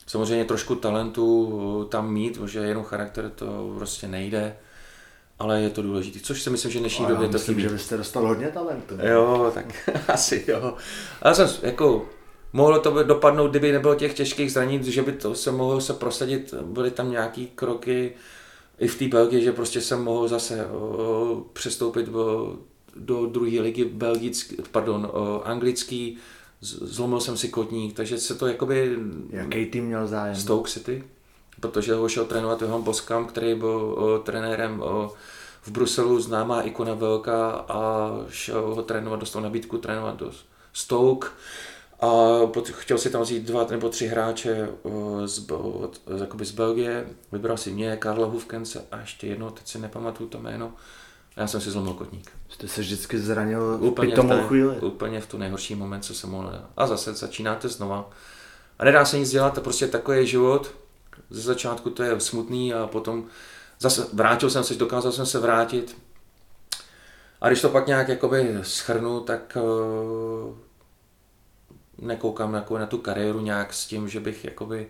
Samozřejmě 0.09 0.45
trošku 0.45 0.75
talentu 0.75 1.83
eh, 1.85 1.89
tam 1.89 2.13
mít, 2.13 2.37
protože 2.37 2.59
jenom 2.59 2.83
charakter 2.83 3.29
to 3.29 3.73
prostě 3.77 4.07
nejde, 4.07 4.57
ale 5.39 5.61
je 5.61 5.69
to 5.69 5.81
důležité. 5.81 6.19
Což 6.19 6.41
si 6.41 6.49
myslím, 6.49 6.71
že 6.71 6.79
v 6.79 6.81
dnešní 6.81 7.05
době 7.05 7.27
to 7.27 7.33
myslím, 7.33 7.59
že 7.59 7.69
byste 7.69 7.97
dostal 7.97 8.27
hodně 8.27 8.47
talentu. 8.47 8.95
Jo, 9.03 9.51
tak 9.53 9.89
asi 10.07 10.45
jo. 10.47 10.73
Ale 11.21 11.35
jsem 11.35 11.49
jako, 11.61 12.05
mohlo 12.53 12.79
to 12.79 13.03
dopadnout, 13.03 13.47
kdyby 13.47 13.71
nebylo 13.71 13.95
těch 13.95 14.13
těžkých 14.13 14.51
zranění, 14.51 14.91
že 14.91 15.01
by 15.01 15.11
to 15.11 15.35
se 15.35 15.51
mohlo 15.51 15.81
se 15.81 15.93
prosadit, 15.93 16.53
byly 16.63 16.91
tam 16.91 17.11
nějaký 17.11 17.47
kroky 17.47 18.13
i 18.79 18.87
v 18.87 18.99
té 18.99 19.07
Belgii, 19.07 19.43
že 19.43 19.51
prostě 19.51 19.81
jsem 19.81 20.03
mohl 20.03 20.27
zase 20.27 20.65
o, 20.65 21.37
eh, 21.39 21.43
přestoupit 21.53 22.05
do, 22.05 22.57
do 22.95 23.25
druhé 23.25 23.61
ligy 23.61 23.85
belgický, 23.85 24.57
pardon, 24.71 25.09
o, 25.13 25.41
anglický, 25.45 26.17
zlomil 26.61 27.19
jsem 27.19 27.37
si 27.37 27.49
kotník, 27.49 27.95
takže 27.95 28.17
se 28.17 28.35
to 28.35 28.47
jakoby... 28.47 28.97
Jaký 29.29 29.65
tým 29.65 29.85
měl 29.85 30.07
zájem? 30.07 30.35
Stoke 30.35 30.71
City, 30.71 31.03
protože 31.59 31.93
ho 31.93 32.09
šel 32.09 32.25
trénovat 32.25 32.61
Johan 32.61 32.81
Boskam, 32.81 33.25
který 33.25 33.55
byl 33.55 33.95
o, 33.97 34.19
trenérem 34.19 34.81
o, 34.81 35.13
v 35.61 35.71
Bruselu, 35.71 36.19
známá 36.19 36.61
ikona 36.61 36.93
velká 36.93 37.49
a 37.51 38.11
šel 38.29 38.75
ho 38.75 38.83
trénovat, 38.83 39.19
dostal 39.19 39.41
nabídku 39.41 39.77
trénovat 39.77 40.17
do 40.17 40.31
Stoke. 40.73 41.27
A 42.01 42.37
chtěl 42.71 42.97
si 42.97 43.09
tam 43.09 43.21
vzít 43.21 43.43
dva 43.43 43.67
nebo 43.69 43.89
tři 43.89 44.07
hráče 44.07 44.69
z, 45.25 45.51
od, 45.51 46.01
z 46.41 46.51
Belgie, 46.51 47.07
vybral 47.31 47.57
si 47.57 47.71
mě, 47.71 47.97
Karla 47.97 48.27
Hufkence 48.27 48.85
a 48.91 48.99
ještě 48.99 49.27
jedno, 49.27 49.51
teď 49.51 49.67
si 49.67 49.79
nepamatuju 49.79 50.29
to 50.29 50.39
jméno, 50.39 50.73
já 51.37 51.47
jsem 51.47 51.61
si 51.61 51.71
zlomil 51.71 51.93
kotník. 51.93 52.31
Jste 52.49 52.67
se 52.67 52.81
vždycky 52.81 53.19
zranil 53.19 53.77
úplně 53.81 54.15
v, 54.15 54.27
té, 54.27 54.43
chvíli? 54.47 54.79
Úplně 54.79 55.21
v 55.21 55.27
tu 55.27 55.37
nejhorší 55.37 55.75
moment, 55.75 56.01
co 56.01 56.13
se 56.13 56.27
mohl. 56.27 56.61
A 56.77 56.87
zase 56.87 57.13
začínáte 57.13 57.67
znova. 57.67 58.09
A 58.79 58.85
nedá 58.85 59.05
se 59.05 59.19
nic 59.19 59.29
dělat, 59.29 59.53
to 59.53 59.61
prostě 59.61 59.87
takový 59.87 60.17
je 60.17 60.25
život. 60.25 60.71
Ze 61.29 61.41
začátku 61.41 61.89
to 61.89 62.03
je 62.03 62.19
smutný 62.19 62.73
a 62.73 62.87
potom 62.87 63.25
zase 63.79 64.07
vrátil 64.13 64.49
jsem 64.49 64.63
se, 64.63 64.75
dokázal 64.75 65.11
jsem 65.11 65.25
se 65.25 65.39
vrátit. 65.39 65.97
A 67.41 67.47
když 67.47 67.61
to 67.61 67.69
pak 67.69 67.87
nějak 67.87 68.07
jakoby 68.07 68.59
schrnu, 68.61 69.19
tak 69.19 69.57
uh, 69.61 70.55
nekoukám 71.97 72.53
jako 72.53 72.77
na 72.77 72.85
tu 72.85 72.97
kariéru 72.97 73.39
nějak 73.39 73.73
s 73.73 73.85
tím, 73.85 74.09
že 74.09 74.19
bych 74.19 74.45
jakoby 74.45 74.87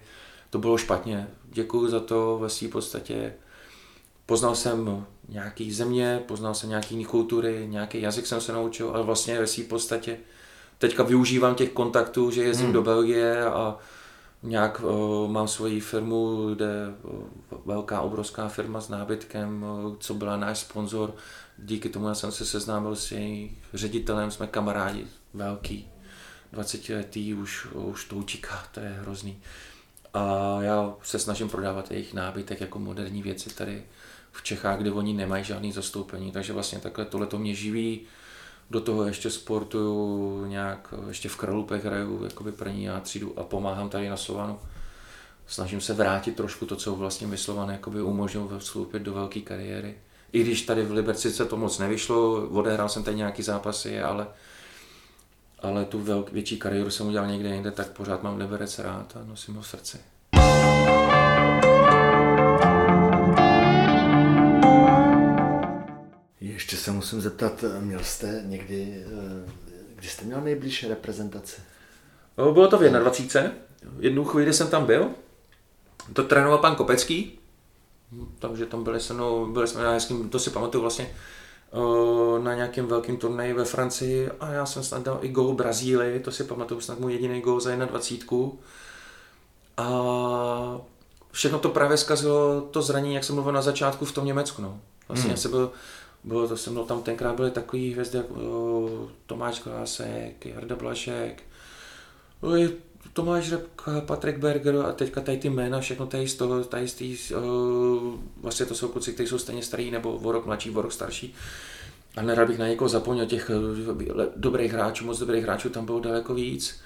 to 0.50 0.60
bylo 0.60 0.78
špatně. 0.78 1.28
Děkuji 1.44 1.88
za 1.88 2.00
to 2.00 2.38
ve 2.42 2.50
své 2.50 2.68
podstatě. 2.68 3.34
Poznal 4.30 4.56
jsem 4.56 5.06
nějaký 5.30 5.72
země, 5.72 6.24
poznal 6.28 6.56
jsem 6.56 6.70
nějaký 6.70 6.96
jiný 6.96 7.06
kultury, 7.06 7.68
nějaký 7.70 8.02
jazyk 8.02 8.28
jsem 8.28 8.42
se 8.42 8.54
naučil, 8.54 8.90
ale 8.90 9.04
vlastně 9.04 9.40
ve 9.40 9.48
své 9.48 9.64
podstatě 9.64 10.18
teďka 10.78 11.04
využívám 11.04 11.56
těch 11.56 11.70
kontaktů, 11.70 12.32
že 12.32 12.44
jezdím 12.44 12.66
hmm. 12.66 12.74
do 12.74 12.82
Belgie 12.82 13.46
a 13.46 13.78
nějak 14.44 14.82
uh, 14.84 15.32
mám 15.32 15.48
svoji 15.48 15.80
firmu, 15.80 16.50
kde 16.54 16.68
uh, 17.04 17.24
velká, 17.66 18.02
obrovská 18.02 18.48
firma 18.48 18.82
s 18.82 18.90
nábytkem, 18.90 19.64
uh, 19.64 19.96
co 20.00 20.14
byla 20.14 20.38
náš 20.38 20.60
sponzor. 20.60 21.16
Díky 21.58 21.90
tomu 21.90 22.08
já 22.08 22.16
jsem 22.16 22.32
se 22.32 22.46
seznámil 22.46 22.96
s 22.96 23.12
jejím 23.12 23.58
ředitelem, 23.74 24.32
jsme 24.32 24.48
kamarádi, 24.48 25.08
velký, 25.34 25.88
20 26.52 26.90
letý, 26.90 27.34
už, 27.34 27.68
už 27.74 28.06
to 28.06 28.16
učíká, 28.16 28.64
to 28.74 28.80
je 28.80 28.90
hrozný. 28.90 29.42
A 30.14 30.58
já 30.62 30.94
se 31.04 31.20
snažím 31.20 31.50
prodávat 31.50 31.92
jejich 31.92 32.14
nábytek 32.14 32.62
jako 32.62 32.80
moderní 32.80 33.22
věci 33.22 33.50
tady 33.50 33.84
v 34.40 34.44
Čechách, 34.44 34.80
kde 34.80 34.92
oni 34.92 35.14
nemají 35.14 35.44
žádný 35.44 35.72
zastoupení, 35.72 36.32
takže 36.32 36.54
vlastně 36.54 36.80
takhle 36.80 37.06
tohle 37.06 37.28
to 37.28 37.40
mě 37.40 37.56
živí. 37.56 38.02
Do 38.70 38.82
toho 38.82 39.04
ještě 39.04 39.30
sportuju 39.30 40.46
nějak, 40.46 40.94
ještě 41.08 41.30
v 41.30 41.36
Kralupech 41.36 41.86
hraju 41.86 42.24
jakoby 42.24 42.52
první 42.52 42.90
a 42.90 43.00
třídu 43.00 43.40
a 43.40 43.44
pomáhám 43.44 43.90
tady 43.90 44.10
na 44.10 44.18
Sovanu. 44.18 44.60
Snažím 45.48 45.82
se 45.82 45.94
vrátit 45.94 46.36
trošku 46.36 46.66
to, 46.66 46.76
co 46.76 46.96
vlastně 46.96 47.28
vyslovan 47.28 47.70
jakoby 47.70 48.02
umožnil 48.02 48.60
vstoupit 48.60 49.00
do 49.00 49.14
velké 49.14 49.40
kariéry. 49.40 49.98
I 50.32 50.44
když 50.44 50.62
tady 50.62 50.84
v 50.84 50.92
Liberci 50.92 51.32
se 51.32 51.46
to 51.46 51.58
moc 51.58 51.80
nevyšlo, 51.80 52.48
odehrál 52.50 52.90
jsem 52.90 53.04
tady 53.04 53.18
nějaký 53.18 53.44
zápasy, 53.44 54.02
ale, 54.02 54.28
ale 55.60 55.86
tu 55.86 56.00
velk, 56.00 56.32
větší 56.32 56.58
kariéru 56.58 56.92
jsem 56.92 57.08
udělal 57.08 57.28
někde 57.28 57.50
jinde, 57.50 57.72
tak 57.72 57.90
pořád 57.90 58.24
mám 58.24 58.38
Liberec 58.38 58.80
rád 58.80 59.18
a 59.18 59.24
nosím 59.24 59.56
ho 59.56 59.62
v 59.62 59.68
srdci. 59.68 59.98
Musím 66.92 67.22
zeptat, 67.22 67.64
měl 67.80 68.04
jste 68.04 68.44
někdy, 68.46 69.06
eh, 69.08 69.52
kdy 69.96 70.08
jste 70.08 70.26
měl 70.26 70.42
nejbližší 70.42 70.88
reprezentaci? 70.88 71.62
Bylo 72.36 72.68
to 72.68 72.78
v 72.78 72.82
21. 72.82 73.52
Jednu 74.00 74.26
chvíli 74.26 74.54
jsem 74.54 74.68
tam 74.68 74.86
byl. 74.86 75.10
To 76.14 76.24
trénoval 76.24 76.58
pan 76.58 76.76
Kopecký, 76.76 77.40
takže 78.40 78.66
tam 78.66 78.84
byli, 78.84 79.00
se 79.00 79.14
mnou, 79.14 79.46
byli 79.46 79.68
jsme 79.68 79.84
na 79.84 79.92
hezkým, 79.92 80.30
to 80.30 80.40
si 80.40 80.50
pamatuju 80.50 80.82
vlastně, 80.82 81.16
na 82.44 82.56
nějakém 82.56 82.88
velkém 82.88 83.18
turnaji 83.18 83.54
ve 83.54 83.66
Francii 83.66 84.30
a 84.40 84.52
já 84.52 84.66
jsem 84.66 84.84
snad 84.84 85.04
dal 85.04 85.20
i 85.22 85.30
gol 85.30 85.54
Brazílii, 85.54 86.20
to 86.20 86.32
si 86.32 86.44
pamatuju 86.44 86.82
snad 86.82 87.00
můj 87.00 87.14
jediný 87.14 87.42
gol 87.42 87.60
za 87.60 87.76
21. 87.76 88.38
A 89.78 90.82
všechno 91.32 91.60
to 91.60 91.70
právě 91.70 91.98
zkazilo 91.98 92.62
to 92.62 92.82
zranění, 92.82 93.16
jak 93.16 93.24
jsem 93.24 93.36
mluvil 93.36 93.54
na 93.54 93.62
začátku 93.62 94.06
v 94.06 94.12
tom 94.12 94.26
Německu. 94.26 94.62
No. 94.62 94.80
Vlastně 95.08 95.30
hmm. 95.30 95.38
se 95.38 95.50
byl, 95.50 95.72
bylo 96.24 96.48
to 96.48 96.58
se 96.58 96.70
mnou 96.70 96.86
tam 96.86 97.04
tenkrát 97.04 97.36
byly 97.36 97.52
takový 97.52 97.92
hvězdy 97.92 98.18
jako 98.18 99.10
Tomáš 99.26 99.60
Klásek, 99.60 100.46
Jarda 100.46 100.76
Blašek, 100.76 101.44
Tomáš 103.14 103.52
Repka, 103.52 104.02
Patrik 104.02 104.38
Berger 104.38 104.76
a 104.76 104.92
teďka 104.92 105.22
tady 105.22 105.38
ty 105.38 105.50
jména, 105.50 105.80
všechno 105.80 106.08
tady 106.08 106.28
z 106.28 106.36
toho, 106.36 106.64
tady 106.64 106.88
z 106.88 106.94
tý, 106.94 107.18
uh, 107.36 108.20
vlastně 108.38 108.66
to 108.66 108.76
jsou 108.76 108.88
kluci, 108.88 109.14
kteří 109.14 109.30
jsou 109.30 109.38
stejně 109.38 109.64
starý 109.64 109.92
nebo 109.92 110.14
o 110.14 110.32
rok 110.32 110.46
mladší, 110.46 110.72
o 110.72 110.82
rok 110.82 110.92
starší. 110.92 111.36
A 112.18 112.22
nerad 112.22 112.48
bych 112.48 112.58
na 112.58 112.68
někoho 112.68 112.90
zapomněl, 112.90 113.26
těch 113.26 113.50
uh, 113.50 114.24
dobrých 114.36 114.72
hráčů, 114.74 115.06
moc 115.06 115.20
dobrých 115.20 115.44
hráčů 115.44 115.70
tam 115.70 115.86
bylo 115.86 116.00
daleko 116.00 116.34
víc. 116.34 116.82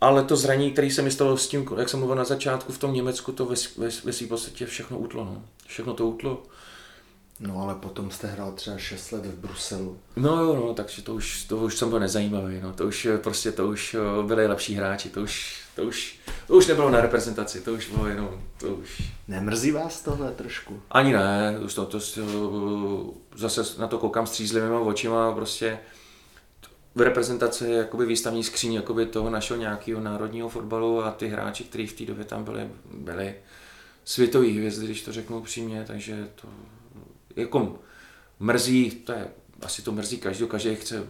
Ale 0.00 0.24
to 0.24 0.36
zranění, 0.36 0.70
který 0.70 0.90
se 0.90 1.02
mi 1.02 1.10
stalo 1.10 1.36
s 1.36 1.48
tím, 1.48 1.68
jak 1.78 1.88
jsem 1.88 1.98
mluvil 1.98 2.16
na 2.16 2.24
začátku 2.24 2.72
v 2.72 2.78
tom 2.78 2.94
Německu, 2.94 3.32
to 3.32 3.46
ve, 3.46 3.54
ve, 3.76 3.88
ve 4.04 4.12
svým 4.12 4.28
podstatě 4.28 4.66
všechno 4.66 4.98
utlo. 4.98 5.24
No. 5.24 5.42
Všechno 5.66 5.94
to 5.94 6.06
utlo. 6.06 6.42
No 7.46 7.62
ale 7.62 7.74
potom 7.74 8.10
jste 8.10 8.26
hrál 8.26 8.52
třeba 8.52 8.78
6 8.78 9.12
let 9.12 9.26
v 9.26 9.38
Bruselu. 9.38 9.98
No 10.16 10.42
jo, 10.42 10.54
no, 10.56 10.74
takže 10.74 11.02
to 11.02 11.14
už, 11.14 11.44
to 11.44 11.56
už 11.56 11.78
jsem 11.78 11.90
byl 11.90 12.00
nezajímavý, 12.00 12.60
no, 12.62 12.72
to 12.72 12.86
už 12.86 13.08
prostě, 13.22 13.52
to 13.52 13.68
už 13.68 13.96
byli 14.26 14.46
lepší 14.46 14.74
hráči, 14.74 15.10
to 15.10 15.22
už, 15.22 15.62
to 15.76 15.82
už, 15.82 16.18
to 16.46 16.54
už 16.54 16.66
nebylo 16.66 16.90
na 16.90 17.00
reprezentaci, 17.00 17.60
to 17.60 17.72
už 17.72 17.88
bylo 17.88 18.06
jenom, 18.06 18.42
to 18.60 18.66
už. 18.66 19.02
Nemrzí 19.28 19.70
vás 19.70 20.02
tohle 20.02 20.32
trošku? 20.32 20.82
Ani 20.90 21.12
ne, 21.12 21.58
už 21.64 21.74
to, 21.74 21.86
to, 21.86 22.00
to 22.00 23.14
zase 23.36 23.80
na 23.80 23.86
to 23.86 23.98
koukám 23.98 24.26
střízlivými 24.26 24.74
očima, 24.74 25.32
prostě 25.32 25.78
v 26.94 27.00
reprezentaci 27.00 27.64
je 27.64 27.76
jakoby 27.76 28.06
výstavní 28.06 28.44
skříň 28.44 28.72
jakoby 28.72 29.06
toho 29.06 29.30
našeho 29.30 29.60
nějakého 29.60 30.00
národního 30.00 30.48
fotbalu 30.48 31.04
a 31.04 31.10
ty 31.10 31.28
hráči, 31.28 31.64
kteří 31.64 31.86
v 31.86 31.92
té 31.92 32.04
době 32.04 32.24
tam 32.24 32.44
byli, 32.44 32.68
byli 32.94 33.34
světový 34.04 34.56
hvězdy, 34.56 34.86
když 34.86 35.02
to 35.02 35.12
řeknu 35.12 35.38
upřímně, 35.38 35.84
takže 35.86 36.28
to 36.34 36.48
jako 37.36 37.78
mrzí, 38.38 38.90
to 38.90 39.12
je, 39.12 39.28
asi 39.62 39.82
to 39.82 39.92
mrzí 39.92 40.18
každý, 40.18 40.46
každý 40.46 40.74
chce, 40.74 41.06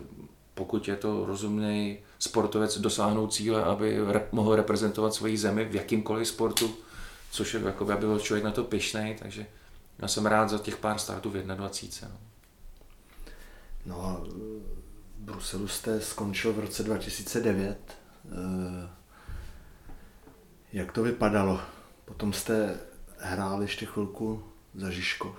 pokud 0.55 0.89
je 0.89 0.97
to 0.97 1.27
rozumný 1.27 1.99
sportovec, 2.18 2.79
dosáhnout 2.79 3.35
cíle, 3.35 3.64
aby 3.64 3.99
rep, 4.07 4.33
mohl 4.33 4.57
reprezentovat 4.57 5.14
svoji 5.14 5.39
zemi 5.39 5.64
v 5.64 5.75
jakýmkoliv 5.75 6.29
sportu, 6.29 6.75
což 7.31 7.55
je, 7.55 7.61
jako, 7.61 7.93
aby 7.93 8.07
byl 8.07 8.20
člověk 8.20 8.45
na 8.45 8.51
to 8.51 8.64
pišnej, 8.64 9.16
takže 9.18 9.47
já 9.99 10.09
jsem 10.09 10.27
rád 10.27 10.51
za 10.51 10.59
těch 10.59 10.77
pár 10.77 10.99
startů 10.99 11.31
v 11.31 11.35
21. 11.35 12.18
No. 13.87 13.97
no 13.97 14.05
a 14.05 14.25
v 15.18 15.25
Bruselu 15.25 15.68
jste 15.68 16.01
skončil 16.01 16.53
v 16.53 16.59
roce 16.59 16.83
2009. 16.83 17.79
Eh, 18.27 18.89
jak 20.72 20.93
to 20.93 21.03
vypadalo? 21.03 21.61
Potom 22.05 22.33
jste 22.33 22.81
hrál 23.18 23.62
ještě 23.62 23.87
chvilku 23.87 24.45
za 24.75 24.91
Žižkov. 24.91 25.37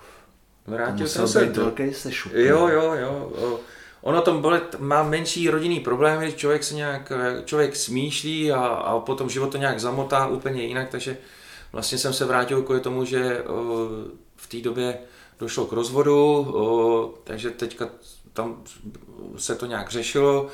Vrátil 0.66 1.08
jsem 1.08 1.28
se 1.28 1.46
do... 1.46 1.62
velký 1.62 1.94
sešup. 1.94 2.32
Jo, 2.34 2.68
jo, 2.68 2.94
jo. 2.94 3.60
Ono 4.00 4.20
tam 4.20 4.40
bylo, 4.40 4.60
má 4.78 5.02
menší 5.02 5.50
rodinný 5.50 5.80
problémy, 5.80 6.32
člověk 6.32 6.64
se 6.64 6.74
nějak, 6.74 7.12
člověk 7.44 7.76
smýšlí 7.76 8.52
a, 8.52 8.58
a 8.64 8.98
potom 8.98 9.30
život 9.30 9.52
to 9.52 9.58
nějak 9.58 9.80
zamotá 9.80 10.26
úplně 10.26 10.62
jinak, 10.62 10.88
takže 10.88 11.16
vlastně 11.72 11.98
jsem 11.98 12.12
se 12.12 12.24
vrátil 12.24 12.62
kvůli 12.62 12.80
tomu, 12.80 13.04
že 13.04 13.44
v 14.36 14.46
té 14.46 14.60
době 14.60 14.98
došlo 15.40 15.66
k 15.66 15.72
rozvodu, 15.72 17.14
takže 17.24 17.50
teďka 17.50 17.88
tam 18.32 18.62
se 19.36 19.54
to 19.54 19.66
nějak 19.66 19.90
řešilo 19.90 20.48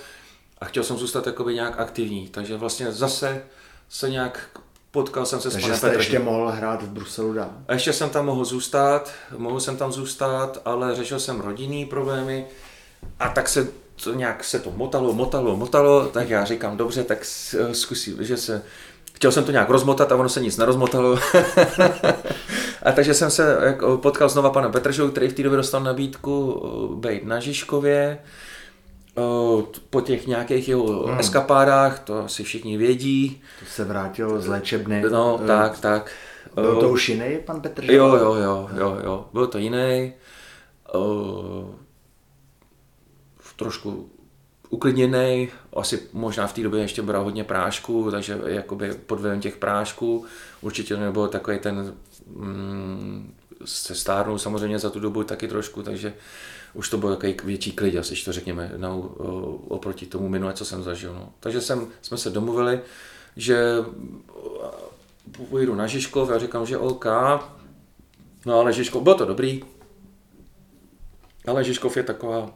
a 0.59 0.65
chtěl 0.65 0.85
jsem 0.85 0.97
zůstat 0.97 1.27
jakoby 1.27 1.55
nějak 1.55 1.81
aktivní, 1.81 2.29
takže 2.29 2.57
vlastně 2.57 2.93
zase 2.93 3.45
se 3.89 4.11
nějak 4.11 4.49
potkal 4.93 5.27
jsem 5.27 5.41
se 5.41 5.51
Takže 5.51 5.67
s 5.67 5.71
panem 5.71 5.79
jste 5.79 5.95
ještě 5.95 6.19
mohl 6.19 6.49
hrát 6.49 6.83
v 6.83 6.89
Bruselu 6.89 7.33
dál? 7.33 7.51
A 7.69 7.73
ještě 7.73 7.93
jsem 7.93 8.11
tam 8.11 8.27
mohl 8.27 8.45
zůstat, 8.45 9.13
mohl 9.37 9.61
jsem 9.61 9.77
tam 9.77 9.93
zůstat, 9.93 10.63
ale 10.65 10.95
řešil 10.95 11.21
jsem 11.21 11.41
rodinný 11.41 11.87
problémy 11.87 12.47
a 13.21 13.29
tak 13.29 13.49
se 13.49 13.69
to 14.05 14.15
nějak 14.15 14.45
se 14.45 14.59
to 14.59 14.71
motalo, 14.71 15.13
motalo, 15.13 15.57
motalo, 15.57 16.07
tak 16.07 16.29
já 16.31 16.45
říkám, 16.45 16.77
dobře, 16.77 17.05
tak 17.05 17.25
zkusím, 17.73 18.25
že 18.25 18.37
se, 18.37 18.63
chtěl 19.15 19.33
jsem 19.33 19.45
to 19.45 19.53
nějak 19.53 19.71
rozmotat 19.71 20.13
a 20.13 20.17
ono 20.17 20.29
se 20.29 20.41
nic 20.41 20.57
nerozmotalo. 20.57 21.19
a 22.83 22.93
takže 22.93 23.15
jsem 23.15 23.31
se 23.31 23.59
jako 23.63 23.99
potkal 23.99 24.29
znova 24.29 24.51
panem 24.51 24.73
Petržou, 24.73 25.11
který 25.11 25.29
v 25.29 25.33
té 25.33 25.43
době 25.43 25.57
dostal 25.57 25.81
nabídku 25.81 26.61
být 27.01 27.25
na 27.25 27.41
Žižkově, 27.41 28.19
po 29.91 30.01
těch 30.01 30.27
nějakých 30.27 30.69
jeho 30.69 31.07
hmm. 31.07 31.19
eskapádách, 31.19 31.99
to 31.99 32.29
si 32.29 32.45
všichni 32.45 32.77
vědí. 32.77 33.43
To 33.61 33.67
se 33.67 33.85
vrátil 33.85 34.41
z 34.41 34.47
léčebny. 34.47 35.03
No, 35.11 35.35
uh, 35.35 35.47
tak, 35.47 35.81
tak. 35.81 36.13
Byl 36.55 36.77
to 36.77 36.89
už 36.89 37.09
jiný 37.09 37.39
pan 37.45 37.61
Petr? 37.61 37.85
Jo, 37.85 38.17
jo, 38.17 38.35
jo, 38.35 38.69
jo, 38.77 38.99
jo, 39.05 39.29
byl 39.33 39.47
to 39.47 39.59
jiný. 39.59 40.13
Uh, 40.95 41.67
trošku 43.57 44.11
uklidněný, 44.71 45.49
asi 45.77 46.01
možná 46.13 46.47
v 46.47 46.53
té 46.53 46.63
době 46.63 46.81
ještě 46.81 47.03
bral 47.03 47.25
hodně 47.25 47.45
prášku, 47.45 48.11
takže 48.11 48.41
jakoby 48.47 48.95
pod 49.07 49.21
vlivem 49.21 49.41
těch 49.41 49.57
prášků 49.57 50.25
určitě 50.61 50.97
nebyl 50.97 51.29
takový 51.29 51.59
ten 51.59 51.95
mm, 52.27 53.35
se 53.65 53.95
stárnou 53.95 54.39
samozřejmě 54.39 54.79
za 54.79 54.91
tu 54.91 55.01
dobu 55.01 55.25
taky 55.25 55.49
trošku, 55.49 55.83
takže 55.83 56.15
už 56.75 56.89
to 56.89 56.99
byl 56.99 57.17
takový 57.17 57.37
větší 57.45 57.73
klid, 57.73 57.97
asi 57.97 58.25
to 58.25 58.33
řekněme, 58.33 58.73
na, 58.77 58.95
oproti 59.69 60.07
tomu 60.07 60.29
minule, 60.29 60.53
co 60.53 60.65
jsem 60.65 60.83
zažil. 60.83 61.15
No. 61.15 61.33
Takže 61.41 61.61
jsem, 61.61 61.87
jsme 62.03 62.19
se 62.19 62.31
domluvili, 62.31 62.81
že 63.37 63.77
pojedu 65.49 65.75
na 65.75 65.87
Žižkov, 65.87 66.31
já 66.31 66.39
říkám, 66.39 66.67
že 66.67 66.79
OK, 66.79 67.05
no 68.47 68.61
ale 68.61 68.73
Žižkov, 68.73 69.03
bylo 69.03 69.15
to 69.15 69.25
dobrý, 69.25 69.63
ale 71.47 71.65
Žižkov 71.65 71.97
je 71.97 72.03
taková 72.03 72.51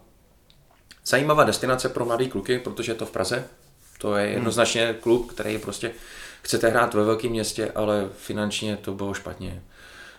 zajímavá 1.06 1.44
destinace 1.44 1.88
pro 1.88 2.04
mladé 2.04 2.28
kluky, 2.28 2.58
protože 2.58 2.92
je 2.92 2.96
to 2.96 3.06
v 3.06 3.10
Praze. 3.10 3.44
To 3.98 4.16
je 4.16 4.24
hmm. 4.24 4.34
jednoznačně 4.34 4.94
klub, 5.00 5.32
který 5.32 5.58
prostě 5.58 5.90
chcete 6.42 6.68
hrát 6.68 6.94
ve 6.94 7.04
velkém 7.04 7.30
městě, 7.30 7.72
ale 7.74 8.08
finančně 8.16 8.76
to 8.76 8.94
bylo 8.94 9.14
špatně 9.14 9.62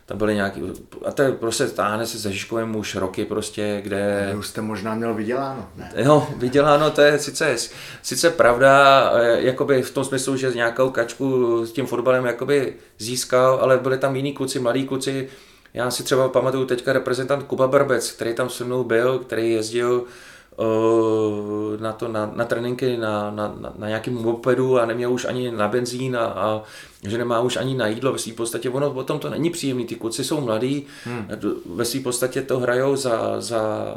tam 0.08 0.18
byly 0.18 0.36
nějaký, 0.36 0.62
a 1.06 1.12
to 1.12 1.24
prostě 1.32 1.66
táhne 1.66 2.06
se 2.06 2.20
se 2.20 2.32
Žižkovem 2.32 2.76
už 2.76 2.96
roky 2.96 3.26
prostě, 3.26 3.82
kde... 3.84 4.34
Už 4.40 4.48
jste 4.48 4.62
možná 4.62 4.96
měl 4.96 5.14
vyděláno, 5.14 5.70
ne? 5.76 5.92
Jo, 5.96 6.28
vyděláno, 6.38 6.92
to 6.92 7.02
je 7.02 7.20
sice, 7.20 7.56
sice 8.02 8.30
pravda, 8.30 9.02
eh, 9.16 9.42
jakoby 9.42 9.82
v 9.82 9.92
tom 9.92 10.04
smyslu, 10.04 10.38
že 10.38 10.54
nějakou 10.54 10.90
kačku 10.90 11.66
s 11.66 11.72
tím 11.72 11.86
fotbalem 11.86 12.26
jakoby 12.26 12.74
získal, 12.98 13.60
ale 13.62 13.78
byli 13.78 13.98
tam 13.98 14.16
jiní 14.16 14.34
kluci, 14.34 14.60
mladí 14.60 14.88
kluci, 14.88 15.30
já 15.74 15.92
si 15.92 16.04
třeba 16.04 16.30
pamatuju 16.30 16.66
teďka 16.66 16.94
reprezentant 16.94 17.44
Kuba 17.44 17.68
Barbec, 17.68 18.12
který 18.12 18.34
tam 18.34 18.50
se 18.50 18.64
mnou 18.64 18.84
byl, 18.84 19.20
který 19.20 19.52
jezdil 19.52 20.04
na, 21.80 21.94
to, 21.94 22.08
na, 22.08 22.32
na 22.36 22.46
tréninky 22.46 22.98
na, 22.98 23.32
na, 23.32 23.56
na, 23.78 23.88
nějakém 23.88 24.14
mopedu 24.14 24.80
a 24.80 24.86
neměl 24.86 25.14
už 25.14 25.26
ani 25.26 25.52
na 25.52 25.68
benzín 25.68 26.18
a, 26.18 26.26
a 26.26 26.64
že 27.04 27.18
nemá 27.18 27.42
už 27.42 27.58
ani 27.58 27.76
na 27.76 27.88
jídlo 27.88 28.12
ve 28.14 28.20
své 28.20 28.34
podstatě. 28.34 28.70
Ono 28.70 28.92
o 28.92 29.04
tom 29.04 29.20
to 29.20 29.30
není 29.30 29.50
příjemný, 29.50 29.86
ty 29.86 29.96
kluci 29.96 30.24
jsou 30.24 30.42
mladí, 30.42 30.86
hmm. 31.04 31.28
ve 31.66 31.86
své 31.86 32.00
podstatě 32.00 32.42
to 32.42 32.60
hrajou 32.60 32.96
za, 32.96 33.42
za, 33.42 33.96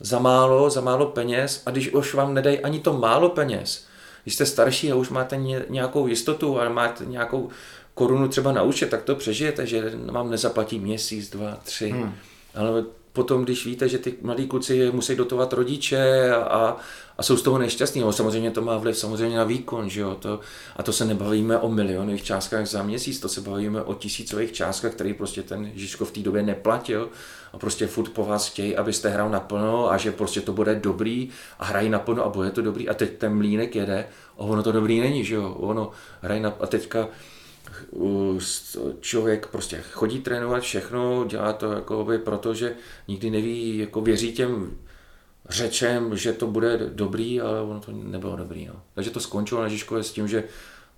za 0.00 0.18
málo, 0.18 0.70
za 0.70 0.80
málo 0.80 1.06
peněz 1.06 1.62
a 1.66 1.70
když 1.70 1.92
už 1.92 2.14
vám 2.14 2.34
nedají 2.34 2.58
ani 2.58 2.80
to 2.80 2.92
málo 2.92 3.28
peněz, 3.28 3.86
když 4.22 4.34
jste 4.34 4.46
starší 4.46 4.92
a 4.92 4.94
už 4.94 5.10
máte 5.10 5.36
nějakou 5.68 6.06
jistotu 6.06 6.60
a 6.60 6.68
máte 6.68 7.04
nějakou 7.04 7.48
korunu 7.94 8.28
třeba 8.28 8.52
na 8.52 8.62
účet, 8.62 8.90
tak 8.90 9.02
to 9.02 9.14
přežijete, 9.14 9.66
že 9.66 9.92
vám 10.10 10.30
nezaplatí 10.30 10.78
měsíc, 10.78 11.30
dva, 11.30 11.58
tři. 11.64 11.90
Hmm. 11.90 12.14
Ale 12.54 12.84
potom, 13.12 13.44
když 13.44 13.66
víte, 13.66 13.88
že 13.88 13.98
ty 13.98 14.14
mladí 14.22 14.46
kluci 14.46 14.90
musí 14.92 15.16
dotovat 15.16 15.52
rodiče 15.52 16.30
a, 16.34 16.76
a 17.18 17.22
jsou 17.22 17.36
z 17.36 17.42
toho 17.42 17.58
nešťastní, 17.58 18.00
no, 18.00 18.12
samozřejmě 18.12 18.50
to 18.50 18.62
má 18.62 18.76
vliv 18.76 18.98
samozřejmě 18.98 19.36
na 19.36 19.44
výkon, 19.44 19.88
že 19.88 20.00
jo? 20.00 20.14
To, 20.14 20.40
a 20.76 20.82
to 20.82 20.92
se 20.92 21.04
nebavíme 21.04 21.58
o 21.58 21.68
milionových 21.68 22.24
částkách 22.24 22.66
za 22.66 22.82
měsíc, 22.82 23.20
to 23.20 23.28
se 23.28 23.40
bavíme 23.40 23.82
o 23.82 23.94
tisícových 23.94 24.52
částkách, 24.52 24.92
který 24.92 25.14
prostě 25.14 25.42
ten 25.42 25.70
Žižko 25.74 26.04
v 26.04 26.10
té 26.10 26.20
době 26.20 26.42
neplatil 26.42 27.08
a 27.52 27.58
prostě 27.58 27.86
furt 27.86 28.10
po 28.10 28.24
vás 28.24 28.48
chtějí, 28.48 28.76
abyste 28.76 29.08
hrál 29.08 29.30
naplno 29.30 29.92
a 29.92 29.96
že 29.96 30.12
prostě 30.12 30.40
to 30.40 30.52
bude 30.52 30.74
dobrý 30.74 31.28
a 31.58 31.64
hrají 31.64 31.88
naplno 31.88 32.24
a 32.24 32.28
bude 32.28 32.50
to 32.50 32.62
dobrý 32.62 32.88
a 32.88 32.94
teď 32.94 33.18
ten 33.18 33.36
mlínek 33.36 33.76
jede 33.76 34.06
a 34.38 34.40
ono 34.40 34.62
to 34.62 34.72
dobrý 34.72 35.00
není, 35.00 35.24
že 35.24 35.34
jo? 35.34 35.54
Ono 35.54 35.90
hrají 36.20 36.40
na, 36.40 36.54
a 36.60 36.66
teďka 36.66 37.08
člověk 39.00 39.46
prostě 39.46 39.82
chodí 39.92 40.20
trénovat 40.20 40.62
všechno, 40.62 41.24
dělá 41.28 41.52
to 41.52 41.72
jako 41.72 42.04
by 42.04 42.18
proto, 42.18 42.54
že 42.54 42.74
nikdy 43.08 43.30
neví, 43.30 43.78
jako 43.78 44.00
věří 44.00 44.32
těm 44.32 44.78
řečem, 45.48 46.16
že 46.16 46.32
to 46.32 46.46
bude 46.46 46.78
dobrý, 46.78 47.40
ale 47.40 47.60
ono 47.60 47.80
to 47.80 47.92
nebylo 47.92 48.36
dobrý. 48.36 48.66
No. 48.66 48.74
Takže 48.94 49.10
to 49.10 49.20
skončilo 49.20 49.62
na 49.62 49.68
Žižkově 49.68 50.04
s 50.04 50.12
tím, 50.12 50.28
že 50.28 50.44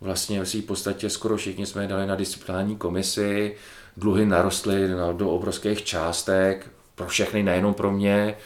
vlastně 0.00 0.44
v 0.44 0.62
podstatě 0.62 1.10
skoro 1.10 1.36
všichni 1.36 1.66
jsme 1.66 1.88
dali 1.88 2.06
na 2.06 2.16
disciplinární 2.16 2.76
komisi, 2.76 3.56
dluhy 3.96 4.26
narostly 4.26 4.88
do 5.12 5.30
obrovských 5.30 5.84
částek, 5.84 6.70
pro 6.94 7.06
všechny, 7.06 7.42
nejenom 7.42 7.74
pro 7.74 7.92
mě. 7.92 8.36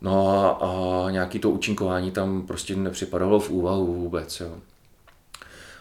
No 0.00 0.28
a, 0.28 0.50
a 0.50 1.10
nějaký 1.10 1.38
to 1.38 1.50
účinkování 1.50 2.10
tam 2.10 2.46
prostě 2.46 2.76
nepřipadalo 2.76 3.40
v 3.40 3.50
úvahu 3.50 3.94
vůbec. 3.94 4.40
Jo. 4.40 4.58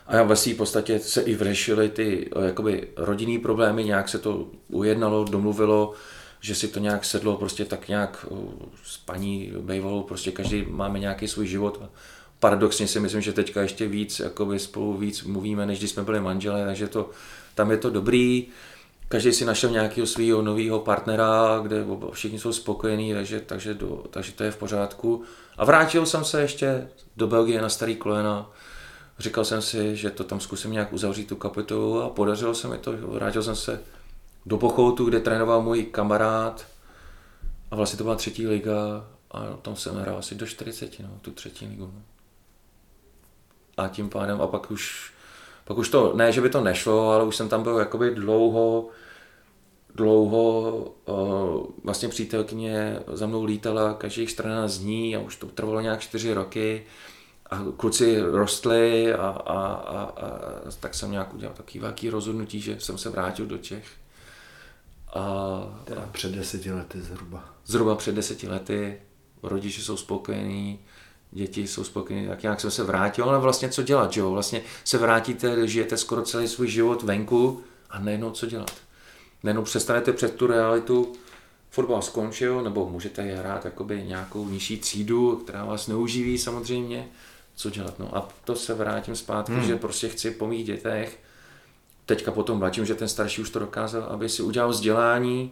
A 0.08 0.24
ve 0.24 0.36
v 0.36 0.54
podstatě 0.54 1.00
se 1.00 1.22
i 1.22 1.36
vyřešily 1.36 1.90
ty 1.90 2.30
jakoby 2.46 2.88
rodinný 2.98 3.40
problémy, 3.40 3.84
nějak 3.84 4.10
se 4.10 4.20
to 4.20 4.48
ujednalo, 4.68 5.24
domluvilo, 5.24 5.94
že 6.40 6.56
si 6.56 6.68
to 6.68 6.80
nějak 6.80 7.06
sedlo 7.06 7.38
prostě 7.38 7.66
tak 7.66 7.88
nějak 7.88 8.26
s 8.84 8.98
paní 8.98 9.54
Bejvolou, 9.60 10.04
prostě 10.04 10.32
každý 10.32 10.66
máme 10.70 11.00
nějaký 11.00 11.28
svůj 11.28 11.48
život. 11.48 11.82
Paradoxně 12.40 12.88
si 12.88 13.00
myslím, 13.00 13.22
že 13.22 13.34
teďka 13.34 13.62
ještě 13.62 13.88
víc, 13.88 14.20
jakoby 14.20 14.60
spolu 14.60 14.98
víc 14.98 15.24
mluvíme, 15.24 15.66
než 15.66 15.80
když 15.80 15.92
jsme 15.92 16.04
byli 16.04 16.20
manželé, 16.20 16.66
takže 16.66 16.88
to, 16.88 17.10
tam 17.56 17.72
je 17.72 17.78
to 17.78 17.90
dobrý. 17.90 18.48
Každý 19.08 19.32
si 19.32 19.46
našel 19.46 19.70
nějakého 19.70 20.08
svého 20.08 20.42
nového 20.42 20.80
partnera, 20.80 21.60
kde 21.64 21.86
všichni 22.12 22.40
jsou 22.40 22.54
spokojení, 22.54 23.14
takže, 23.14 23.40
takže, 23.40 23.74
do, 23.74 24.04
takže 24.10 24.32
to 24.32 24.44
je 24.44 24.52
v 24.52 24.58
pořádku. 24.58 25.24
A 25.58 25.66
vrátil 25.66 26.06
jsem 26.06 26.26
se 26.26 26.42
ještě 26.42 26.88
do 27.18 27.28
Belgie 27.28 27.62
na 27.62 27.70
starý 27.70 27.96
kolena. 27.96 28.52
Říkal 29.20 29.46
jsem 29.46 29.62
si, 29.62 29.96
že 29.96 30.10
to 30.10 30.24
tam 30.24 30.40
zkusím 30.40 30.72
nějak 30.72 30.94
uzavřít 30.94 31.28
tu 31.28 31.36
kapitolu 31.36 32.02
a 32.02 32.10
podařilo 32.10 32.56
se 32.56 32.68
mi 32.68 32.78
to. 32.78 32.98
Vrátil 32.98 33.44
jsem 33.44 33.56
se 33.56 33.82
do 34.46 34.58
Pochoutu, 34.58 35.06
kde 35.06 35.20
trénoval 35.20 35.62
můj 35.62 35.84
kamarád 35.84 36.68
a 37.72 37.76
vlastně 37.76 37.98
to 37.98 38.04
byla 38.04 38.16
třetí 38.16 38.48
liga 38.48 39.08
a 39.32 39.44
tam 39.62 39.76
jsem 39.76 39.96
hrál 39.96 40.18
asi 40.18 40.36
do 40.36 40.46
40, 40.46 41.00
no, 41.00 41.10
tu 41.22 41.32
třetí 41.32 41.68
ligu. 41.68 41.92
No. 41.96 42.02
A 43.78 43.88
tím 43.88 44.10
pádem, 44.10 44.42
a 44.42 44.48
pak 44.48 44.72
už, 44.72 45.14
pak 45.66 45.78
už 45.78 45.90
to, 45.90 46.14
ne, 46.16 46.32
že 46.32 46.42
by 46.42 46.50
to 46.50 46.62
nešlo, 46.62 47.12
ale 47.12 47.24
už 47.24 47.36
jsem 47.36 47.50
tam 47.50 47.64
byl 47.64 47.78
jakoby 47.78 48.16
dlouho, 48.16 48.90
dlouho, 49.96 50.72
uh, 51.06 51.66
vlastně 51.84 52.10
přítelkyně 52.10 53.00
za 53.08 53.28
mnou 53.28 53.44
lítala 53.44 53.94
každých 53.94 54.30
14 54.30 54.78
dní 54.78 55.16
a 55.16 55.20
už 55.20 55.36
to 55.36 55.48
trvalo 55.48 55.82
nějak 55.82 56.00
4 56.00 56.34
roky 56.34 56.86
a 57.50 57.64
kluci 57.78 58.22
rostli 58.22 59.14
a, 59.14 59.28
a, 59.28 59.58
a, 59.64 60.04
a 60.04 60.72
tak 60.80 60.94
jsem 60.94 61.12
nějak 61.12 61.34
udělal 61.34 61.56
takový 61.56 61.80
velký 61.80 62.10
rozhodnutí, 62.10 62.62
že 62.62 62.80
jsem 62.80 62.98
se 62.98 63.10
vrátil 63.10 63.46
do 63.46 63.58
Čech 63.58 63.86
a, 65.14 65.82
teda 65.84 66.10
před 66.12 66.32
deseti 66.32 66.72
lety 66.72 67.02
zhruba. 67.02 67.54
Zhruba 67.66 67.96
před 67.96 68.16
deseti 68.16 68.48
lety, 68.48 69.02
rodiče 69.44 69.82
jsou 69.82 69.98
spokojení, 69.98 70.80
děti 71.32 71.68
jsou 71.68 71.84
spokojení, 71.84 72.28
tak 72.28 72.42
nějak 72.42 72.62
jsem 72.62 72.72
se 72.72 72.84
vrátil, 72.84 73.30
ale 73.30 73.40
vlastně 73.40 73.70
co 73.70 73.84
dělat, 73.84 74.14
že 74.14 74.20
jo? 74.20 74.32
Vlastně 74.32 74.62
se 74.84 74.98
vrátíte, 74.98 75.68
žijete 75.68 75.98
skoro 75.98 76.22
celý 76.22 76.48
svůj 76.48 76.68
život 76.68 77.04
venku 77.04 77.64
a 77.90 78.00
nejenom 78.00 78.34
co 78.34 78.46
dělat. 78.46 78.72
Nejenom 79.44 79.64
přestanete 79.64 80.14
před 80.14 80.36
tu 80.36 80.48
realitu, 80.48 81.14
fotbal 81.70 82.02
skončil, 82.02 82.62
nebo 82.62 82.90
můžete 82.90 83.22
hrát 83.22 83.66
jakoby 83.66 84.04
nějakou 84.04 84.50
nižší 84.50 84.78
třídu, 84.78 85.36
která 85.36 85.66
vás 85.66 85.88
neuživí 85.88 86.38
samozřejmě, 86.38 87.08
co 87.58 87.70
dělat. 87.70 88.00
No 88.00 88.18
a 88.18 88.30
to 88.44 88.56
se 88.56 88.74
vrátím 88.74 89.16
zpátky, 89.16 89.54
hmm. 89.54 89.64
že 89.64 89.76
prostě 89.76 90.10
chci 90.10 90.32
po 90.32 90.48
mých 90.48 90.66
dětech, 90.66 91.20
teďka 92.06 92.32
potom 92.32 92.60
mladším, 92.60 92.86
že 92.86 92.96
ten 92.96 93.08
starší 93.08 93.42
už 93.42 93.50
to 93.50 93.60
dokázal, 93.60 94.04
aby 94.04 94.30
si 94.30 94.42
udělal 94.42 94.70
vzdělání, 94.70 95.52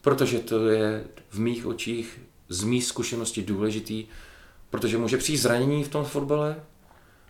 protože 0.00 0.38
to 0.38 0.68
je 0.68 1.04
v 1.30 1.38
mých 1.38 1.66
očích 1.66 2.20
z 2.48 2.64
mých 2.64 2.84
zkušeností 2.84 3.42
důležitý, 3.42 4.06
protože 4.70 4.98
může 4.98 5.16
přijít 5.16 5.36
zranění 5.36 5.84
v 5.84 5.88
tom 5.88 6.04
fotbale, 6.04 6.56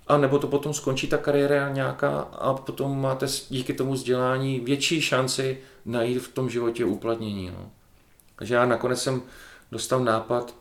a 0.07 0.19
nebo 0.19 0.39
to 0.39 0.47
potom 0.47 0.75
skončí 0.75 1.07
ta 1.07 1.17
kariéra 1.17 1.69
nějaká 1.69 2.21
a 2.21 2.55
potom 2.55 3.01
máte 3.01 3.27
díky 3.49 3.75
tomu 3.75 3.93
vzdělání 3.93 4.61
větší 4.61 5.01
šanci 5.01 5.59
najít 5.85 6.19
v 6.19 6.29
tom 6.29 6.51
životě 6.51 6.85
uplatnění. 6.85 7.51
No. 7.51 7.71
Takže 8.37 8.55
já 8.55 8.67
nakonec 8.67 9.03
jsem 9.03 9.23
dostal 9.73 10.05
nápad 10.05 10.55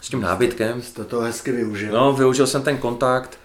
s 0.00 0.08
tím 0.08 0.20
nábytkem. 0.20 0.82
Jste 0.82 1.04
to 1.04 1.20
hezky 1.20 1.52
využil. 1.52 1.92
No, 1.92 2.12
využil 2.12 2.46
jsem 2.46 2.62
ten 2.62 2.78
kontakt, 2.78 3.38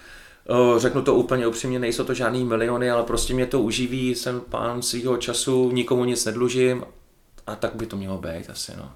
Řeknu 0.78 1.02
to 1.02 1.16
úplně 1.16 1.48
upřímně, 1.48 1.80
nejsou 1.80 2.04
to 2.04 2.14
žádný 2.14 2.46
miliony, 2.46 2.92
ale 2.92 3.04
prostě 3.04 3.34
mě 3.34 3.46
to 3.46 3.62
uživí, 3.62 4.16
jsem 4.16 4.42
pán 4.50 4.82
svého 4.82 5.18
času, 5.18 5.72
nikomu 5.72 6.06
nic 6.06 6.26
nedlužím 6.26 6.84
a 7.48 7.56
tak 7.56 7.76
by 7.76 7.86
to 7.86 7.98
mělo 7.98 8.18
být 8.18 8.50
asi, 8.50 8.72
no. 8.78 8.92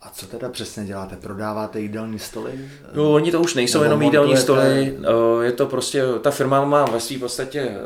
A 0.00 0.10
co 0.12 0.26
teda 0.26 0.48
přesně 0.48 0.84
děláte? 0.84 1.16
Prodáváte 1.16 1.80
jídelní 1.80 2.18
stoly? 2.18 2.52
No, 2.94 3.12
oni 3.12 3.32
to 3.32 3.40
už 3.40 3.54
nejsou 3.54 3.78
Nebo 3.78 3.84
jenom 3.84 4.02
jídelní 4.02 4.36
stoly, 4.36 4.98
je 5.42 5.52
to 5.52 5.66
prostě, 5.66 6.04
ta 6.20 6.30
firma 6.30 6.64
má 6.64 6.84
ve 6.84 7.00
svým 7.00 7.20
podstatě 7.20 7.76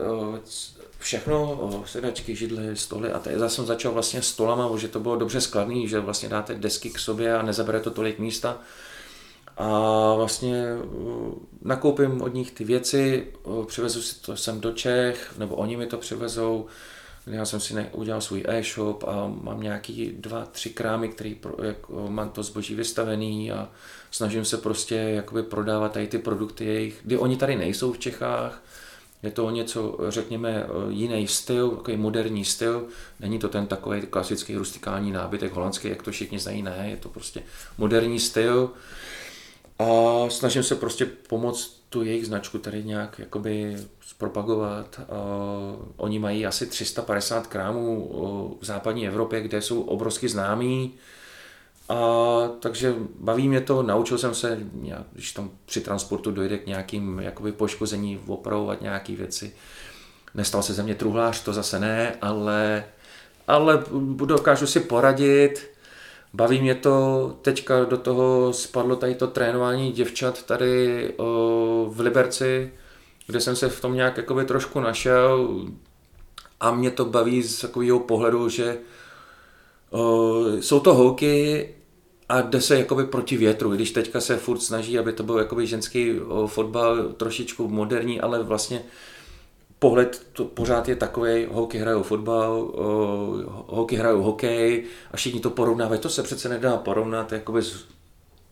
všechno, 1.01 1.85
sedačky, 1.87 2.37
židly, 2.37 2.77
stoly 2.77 3.13
a 3.13 3.19
tady 3.19 3.39
zase 3.39 3.57
jsem 3.57 3.67
začal 3.67 3.93
vlastně 3.93 4.23
stolama, 4.23 4.77
že 4.77 4.89
to 4.89 5.01
bylo 5.01 5.17
dobře 5.17 5.41
skladný, 5.41 5.89
že 5.89 6.01
vlastně 6.01 6.29
dáte 6.29 6.55
desky 6.55 6.91
k 6.91 6.99
sobě 6.99 7.35
a 7.35 7.43
nezabere 7.43 7.81
to 7.81 7.91
tolik 7.91 8.19
místa. 8.19 8.59
A 9.57 9.69
vlastně 10.15 10.65
nakoupím 11.63 12.23
od 12.23 12.35
nich 12.35 12.51
ty 12.51 12.65
věci, 12.65 13.27
přivezu 13.67 14.03
si 14.03 14.21
to 14.21 14.37
sem 14.37 14.61
do 14.61 14.73
Čech, 14.73 15.35
nebo 15.39 15.57
oni 15.57 15.77
mi 15.77 15.87
to 15.87 15.99
přivezou, 15.99 16.67
já 17.27 17.45
jsem 17.45 17.61
si 17.61 17.87
udělal 17.93 18.21
svůj 18.21 18.45
e-shop 18.49 19.05
a 19.05 19.33
mám 19.43 19.63
nějaký 19.63 20.13
dva, 20.19 20.45
tři 20.45 20.71
krámy, 20.71 21.09
který 21.09 21.37
jako, 21.63 22.07
mám 22.09 22.31
to 22.31 22.43
zboží 22.43 22.75
vystavený 22.75 23.53
a 23.53 23.69
snažím 24.11 24.45
se 24.45 24.57
prostě 24.57 24.95
jakoby 24.95 25.43
prodávat 25.43 25.93
tady 25.93 26.07
ty 26.07 26.19
produkty 26.19 26.65
jejich, 26.65 27.01
kdy 27.03 27.19
oni 27.19 27.37
tady 27.37 27.57
nejsou 27.57 27.93
v 27.93 27.99
Čechách, 27.99 28.63
je 29.23 29.31
to 29.31 29.51
něco, 29.51 29.99
řekněme, 30.09 30.67
jiný 30.89 31.27
styl, 31.27 31.71
takový 31.71 31.97
moderní 31.97 32.45
styl. 32.45 32.87
Není 33.21 33.39
to 33.39 33.49
ten 33.49 33.67
takový 33.67 34.03
klasický 34.03 34.57
rustikální 34.57 35.13
nábytek 35.13 35.53
holandský, 35.53 35.89
jak 35.89 36.03
to 36.03 36.11
všichni 36.11 36.39
znají, 36.39 36.63
ne, 36.63 36.87
je 36.91 36.97
to 36.97 37.09
prostě 37.09 37.43
moderní 37.79 38.21
styl. 38.21 38.71
A 39.79 39.85
snažím 40.29 40.63
se 40.63 40.75
prostě 40.75 41.07
pomoct 41.07 41.81
tu 41.89 42.03
jejich 42.03 42.27
značku 42.27 42.59
tady 42.59 42.85
nějak 42.85 43.19
jakoby 43.19 43.77
zpropagovat. 44.07 45.01
Oni 45.97 46.19
mají 46.19 46.47
asi 46.47 46.67
350 46.67 47.47
krámů 47.47 48.11
v 48.61 48.65
západní 48.65 49.09
Evropě, 49.09 49.41
kde 49.41 49.63
jsou 49.63 49.83
obrovsky 49.83 50.29
známí. 50.29 50.95
A, 51.91 52.49
takže 52.61 52.95
baví 53.21 53.49
mě 53.49 53.61
to, 53.61 53.83
naučil 53.83 54.19
jsem 54.19 54.35
se, 54.35 54.59
když 55.13 55.33
tam 55.33 55.51
při 55.67 55.81
transportu 55.81 56.31
dojde 56.31 56.59
k 56.59 56.67
nějakým 56.67 57.19
jakoby 57.19 57.53
poškození, 57.53 58.21
opravovat 58.27 58.81
nějaké 58.81 59.17
věci. 59.17 59.55
Nestal 60.35 60.63
se 60.63 60.73
ze 60.73 60.83
mě 60.83 60.95
truhlář, 60.95 61.43
to 61.43 61.53
zase 61.53 61.79
ne, 61.79 62.17
ale, 62.23 62.85
ale 63.49 63.85
dokážu 64.25 64.67
si 64.67 64.81
poradit. 64.81 65.71
Baví 66.35 66.61
mě 66.61 66.75
to, 66.75 67.37
teďka 67.43 67.85
do 67.85 67.97
toho 67.97 68.53
spadlo 68.53 68.97
tady 68.97 69.15
to 69.15 69.27
trénování 69.27 69.93
děvčat 69.93 70.43
tady 70.43 71.13
o, 71.17 71.87
v 71.91 72.01
Liberci, 72.01 72.73
kde 73.27 73.41
jsem 73.41 73.57
se 73.57 73.69
v 73.69 73.81
tom 73.81 73.95
nějak 73.95 74.17
jakoby 74.17 74.45
trošku 74.45 74.81
našel 74.81 75.49
a 76.61 76.71
mě 76.71 76.91
to 76.91 77.05
baví 77.05 77.43
z 77.43 77.61
takového 77.61 78.01
pohledu, 78.01 78.49
že 78.49 78.79
o, 79.91 80.45
jsou 80.61 80.81
to 80.81 80.95
holky, 80.95 81.69
a 82.31 82.41
jde 82.41 82.61
se 82.61 82.79
jakoby 82.79 83.05
proti 83.05 83.37
větru, 83.37 83.71
když 83.71 83.91
teďka 83.91 84.21
se 84.21 84.37
furt 84.37 84.61
snaží, 84.61 84.99
aby 84.99 85.13
to 85.13 85.23
byl 85.23 85.39
jakoby 85.39 85.67
ženský 85.67 86.15
fotbal 86.47 87.09
trošičku 87.09 87.69
moderní, 87.69 88.21
ale 88.21 88.43
vlastně 88.43 88.83
pohled 89.79 90.27
to 90.33 90.45
pořád 90.45 90.89
je 90.89 90.97
takový, 90.97 91.47
holky 91.51 91.79
hrajou 91.79 92.03
fotbal, 92.03 92.73
holky 93.67 93.97
hrajou 93.97 94.23
hokej 94.23 94.85
a 95.13 95.17
všichni 95.17 95.41
to 95.41 95.51
porovnávají. 95.51 96.01
To 96.01 96.09
se 96.09 96.23
přece 96.23 96.49
nedá 96.49 96.77
porovnat 96.77 97.33
jakoby 97.33 97.63
s, 97.63 97.85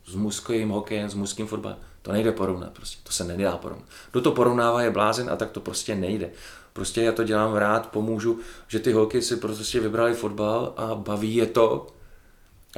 s 0.07 0.15
mužským 0.15 0.69
hokejem, 0.69 1.11
s 1.11 1.15
mužským 1.15 1.47
fotbalem. 1.47 1.79
To 2.03 2.13
nejde 2.13 2.33
porovnat, 2.33 2.73
prostě. 2.73 2.99
to 3.03 3.13
se 3.13 3.25
nedá 3.25 3.57
porovnat. 3.57 3.87
Kdo 4.11 4.21
to 4.21 4.33
porovnává 4.33 4.83
je 4.83 4.91
blázen 4.91 5.31
a 5.31 5.37
tak 5.37 5.51
to 5.51 5.61
prostě 5.61 5.95
nejde. 5.95 6.31
Prostě 6.73 7.03
já 7.03 7.13
to 7.13 7.25
dělám 7.25 7.55
rád, 7.55 7.91
pomůžu, 7.91 8.39
že 8.69 8.79
ty 8.79 8.93
holky 8.93 9.23
si 9.23 9.37
prostě 9.37 9.81
vybrali 9.81 10.15
fotbal 10.15 10.75
a 10.77 10.95
baví 10.95 11.35
je 11.35 11.47
to, 11.47 11.87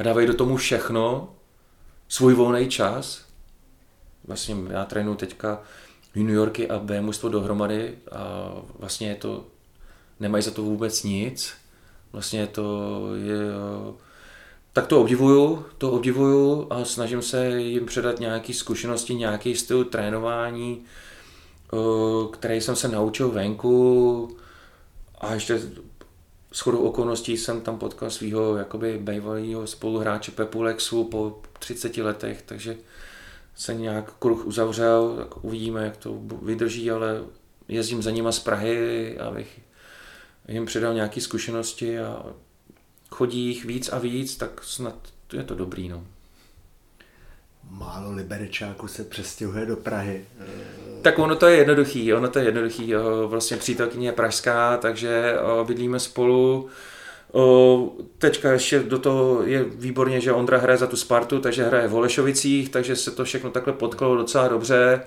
a 0.01 0.03
dávají 0.03 0.27
do 0.27 0.35
tomu 0.35 0.57
všechno, 0.57 1.29
svůj 2.09 2.35
volný 2.35 2.69
čas. 2.69 3.25
Vlastně 4.25 4.57
já 4.71 4.85
trénuji 4.85 5.17
teďka 5.17 5.63
juniorky 6.15 6.69
a 6.69 6.79
B 6.79 7.01
mužstvo 7.01 7.29
dohromady 7.29 7.99
a 8.13 8.53
vlastně 8.79 9.09
je 9.09 9.15
to, 9.15 9.45
nemají 10.21 10.43
za 10.43 10.51
to 10.51 10.63
vůbec 10.63 11.03
nic. 11.03 11.53
Vlastně 12.13 12.47
to 12.47 13.01
je, 13.15 13.39
tak 14.73 14.87
to 14.87 15.01
obdivuju, 15.01 15.67
to 15.79 15.91
obdivuju 15.91 16.67
a 16.71 16.85
snažím 16.85 17.23
se 17.23 17.61
jim 17.61 17.87
předat 17.87 18.21
nějaké 18.21 18.55
zkušenosti, 18.55 19.15
nějaký 19.15 19.57
styl 19.57 19.85
trénování, 19.85 20.85
který 22.33 22.61
jsem 22.61 22.77
se 22.77 22.89
naučil 22.89 23.31
venku 23.31 24.37
a 25.21 25.35
ještě 25.35 25.63
shodou 26.55 26.79
okolností 26.79 27.37
jsem 27.37 27.61
tam 27.61 27.79
potkal 27.79 28.11
svého 28.11 28.57
jakoby 28.57 28.99
bývalého 28.99 29.67
spoluhráče 29.67 30.31
Pepu 30.33 30.63
Lexu 30.63 31.05
po 31.05 31.43
30 31.59 31.97
letech, 31.97 32.43
takže 32.43 32.77
se 33.55 33.75
nějak 33.75 34.13
kruh 34.19 34.47
uzavřel, 34.47 35.17
tak 35.17 35.45
uvidíme, 35.45 35.85
jak 35.85 35.97
to 35.97 36.21
vydrží, 36.43 36.91
ale 36.91 37.25
jezdím 37.69 38.03
za 38.03 38.11
nima 38.11 38.33
z 38.33 38.39
Prahy, 38.39 39.19
abych 39.19 39.61
jim 40.49 40.67
předal 40.67 40.95
nějaké 40.95 41.21
zkušenosti 41.21 41.99
a 41.99 42.27
chodí 43.11 43.47
jich 43.47 43.65
víc 43.65 43.89
a 43.89 43.99
víc, 43.99 44.37
tak 44.37 44.65
snad 44.65 45.09
je 45.33 45.45
to 45.45 45.55
dobrý. 45.55 45.89
No. 45.89 46.07
Málo 47.71 48.13
liberečáků 48.13 48.89
se 48.89 49.05
přestěhuje 49.05 49.67
do 49.67 49.77
Prahy. 49.77 50.25
Tak 51.03 51.19
ono 51.19 51.37
to 51.37 51.47
je 51.47 51.57
jednoduchý, 51.57 52.15
ono 52.15 52.29
to 52.29 52.39
je 52.39 52.45
jednoduchý. 52.45 52.95
Vlastně 53.27 53.57
přítelkyně 53.57 54.09
je 54.09 54.13
pražská, 54.13 54.77
takže 54.77 55.35
bydlíme 55.67 56.01
spolu. 56.01 56.69
Teďka 58.19 58.53
ještě 58.53 58.81
do 58.81 58.99
toho 58.99 59.43
je 59.43 59.65
výborně, 59.65 60.21
že 60.21 60.33
Ondra 60.33 60.59
hraje 60.59 60.79
za 60.79 60.87
tu 60.87 60.97
Spartu, 60.97 61.41
takže 61.41 61.65
hraje 61.65 61.89
v 61.89 61.91
Holešovicích, 61.91 62.69
takže 62.69 62.97
se 62.97 63.11
to 63.11 63.25
všechno 63.25 63.51
takhle 63.51 63.73
potkalo 63.73 64.17
docela 64.17 64.49
dobře. 64.49 65.03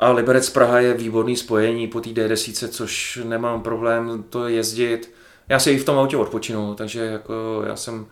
A 0.00 0.12
Liberec 0.12 0.50
Praha 0.50 0.80
je 0.80 0.94
výborný 0.94 1.36
spojení 1.36 1.88
po 1.88 2.00
té 2.00 2.10
D10, 2.10 2.68
což 2.68 3.18
nemám 3.24 3.62
problém 3.62 4.24
to 4.30 4.48
jezdit. 4.48 5.14
Já 5.48 5.58
si 5.58 5.70
i 5.70 5.78
v 5.78 5.84
tom 5.84 5.98
autě 5.98 6.16
odpočinu, 6.16 6.74
takže 6.74 7.00
jako 7.00 7.62
já 7.66 7.76
jsem 7.76 8.06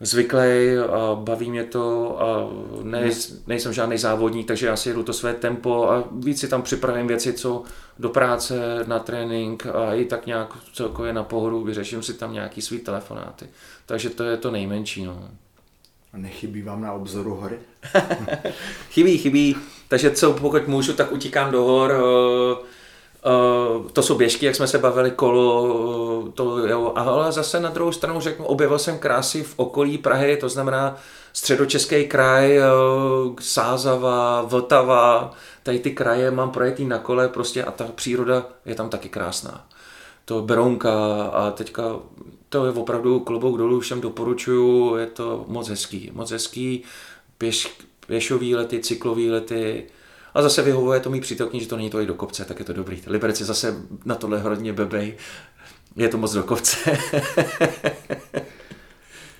zvyklý 0.00 0.76
a 0.92 1.14
baví 1.14 1.50
mě 1.50 1.64
to 1.64 2.16
a 2.22 2.50
ne, 2.82 3.10
nejsem 3.46 3.72
žádný 3.72 3.98
závodník, 3.98 4.46
takže 4.46 4.66
já 4.66 4.76
si 4.76 4.88
jedu 4.88 5.02
to 5.02 5.12
své 5.12 5.34
tempo 5.34 5.90
a 5.90 6.04
víc 6.12 6.40
si 6.40 6.48
tam 6.48 6.62
připravím 6.62 7.06
věci, 7.06 7.32
co 7.32 7.62
do 7.98 8.08
práce, 8.08 8.84
na 8.86 8.98
trénink 8.98 9.66
a 9.66 9.94
i 9.94 10.04
tak 10.04 10.26
nějak 10.26 10.48
celkově 10.72 11.12
na 11.12 11.22
pohodu 11.22 11.64
vyřeším 11.64 12.02
si 12.02 12.14
tam 12.14 12.32
nějaký 12.32 12.62
svý 12.62 12.78
telefonáty. 12.78 13.46
Takže 13.86 14.10
to 14.10 14.24
je 14.24 14.36
to 14.36 14.50
nejmenší. 14.50 15.04
No. 15.04 15.28
A 16.12 16.18
nechybí 16.18 16.62
vám 16.62 16.82
na 16.82 16.92
obzoru 16.92 17.34
hory? 17.34 17.58
chybí, 18.90 19.18
chybí. 19.18 19.56
Takže 19.88 20.10
co 20.10 20.32
pokud 20.32 20.68
můžu, 20.68 20.92
tak 20.92 21.12
utíkám 21.12 21.50
do 21.50 21.62
hor. 21.62 21.90
Uh, 21.90 22.66
to 23.92 24.02
jsou 24.02 24.14
běžky, 24.14 24.46
jak 24.46 24.54
jsme 24.54 24.66
se 24.66 24.78
bavili, 24.78 25.10
kolo, 25.10 26.28
to 26.34 26.58
jo, 26.58 26.92
ale 26.96 27.32
zase 27.32 27.60
na 27.60 27.70
druhou 27.70 27.92
stranu 27.92 28.20
řeknu, 28.20 28.46
objevil 28.46 28.78
jsem 28.78 28.98
krásy 28.98 29.42
v 29.42 29.54
okolí 29.56 29.98
Prahy, 29.98 30.36
to 30.36 30.48
znamená 30.48 30.96
středočeský 31.32 32.06
kraj, 32.06 32.58
uh, 32.58 33.36
Sázava, 33.40 34.42
Vltava, 34.42 35.32
tady 35.62 35.78
ty 35.78 35.90
kraje 35.90 36.30
mám 36.30 36.50
projekty 36.50 36.84
na 36.84 36.98
kole 36.98 37.28
prostě 37.28 37.64
a 37.64 37.70
ta 37.70 37.84
příroda 37.94 38.46
je 38.66 38.74
tam 38.74 38.88
taky 38.88 39.08
krásná. 39.08 39.66
To 40.24 40.42
Berounka 40.42 41.22
a 41.32 41.50
teďka 41.50 41.82
to 42.48 42.66
je 42.66 42.72
opravdu 42.72 43.20
klobouk 43.20 43.58
dolů, 43.58 43.80
všem 43.80 44.00
doporučuju, 44.00 44.96
je 44.96 45.06
to 45.06 45.44
moc 45.48 45.68
hezký, 45.68 46.10
moc 46.14 46.30
hezký, 46.30 46.82
pěš, 47.38 47.78
pěšový 48.06 48.54
lety, 48.54 48.80
cyklový 48.80 49.30
lety, 49.30 49.86
a 50.36 50.42
zase 50.42 50.62
vyhovuje 50.62 51.00
to 51.00 51.10
mý 51.10 51.20
přítelkyni, 51.20 51.62
že 51.62 51.68
to 51.68 51.76
není 51.76 51.90
to 51.90 52.00
i 52.00 52.06
do 52.06 52.14
kopce, 52.14 52.44
tak 52.44 52.58
je 52.58 52.64
to 52.64 52.72
dobrý. 52.72 53.02
Liberec 53.06 53.40
je 53.40 53.46
zase 53.46 53.74
na 54.04 54.14
tohle 54.14 54.40
hodně 54.40 54.72
bebej. 54.72 55.16
Je 55.96 56.08
to 56.08 56.18
moc 56.18 56.32
do 56.32 56.42
kopce. 56.42 56.76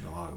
no 0.05 0.17
a 0.17 0.33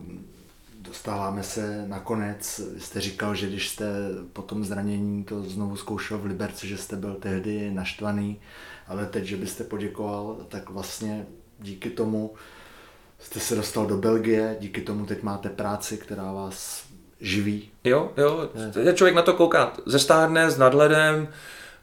dostáváme 0.81 1.43
se 1.43 1.87
nakonec. 1.87 2.61
Jste 2.77 3.01
říkal, 3.01 3.35
že 3.35 3.47
když 3.47 3.69
jste 3.69 3.85
po 4.33 4.41
tom 4.41 4.63
zranění 4.63 5.23
to 5.23 5.43
znovu 5.43 5.75
zkoušel 5.75 6.17
v 6.17 6.25
Liberci, 6.25 6.67
že 6.67 6.77
jste 6.77 6.95
byl 6.95 7.15
tehdy 7.15 7.71
naštvaný, 7.71 8.39
ale 8.87 9.05
teď, 9.05 9.23
že 9.23 9.37
byste 9.37 9.63
poděkoval, 9.63 10.37
tak 10.49 10.69
vlastně 10.69 11.25
díky 11.59 11.89
tomu 11.89 12.33
jste 13.19 13.39
se 13.39 13.55
dostal 13.55 13.85
do 13.85 13.97
Belgie, 13.97 14.57
díky 14.59 14.81
tomu 14.81 15.05
teď 15.05 15.23
máte 15.23 15.49
práci, 15.49 15.97
která 15.97 16.31
vás 16.31 16.88
živý. 17.21 17.69
Jo, 17.83 18.11
jo, 18.17 18.49
je. 18.83 18.93
člověk 18.93 19.15
na 19.15 19.21
to 19.21 19.33
kouká 19.33 19.73
ze 19.85 19.99
stárne, 19.99 20.51
s 20.51 20.57
nadhledem 20.57 21.27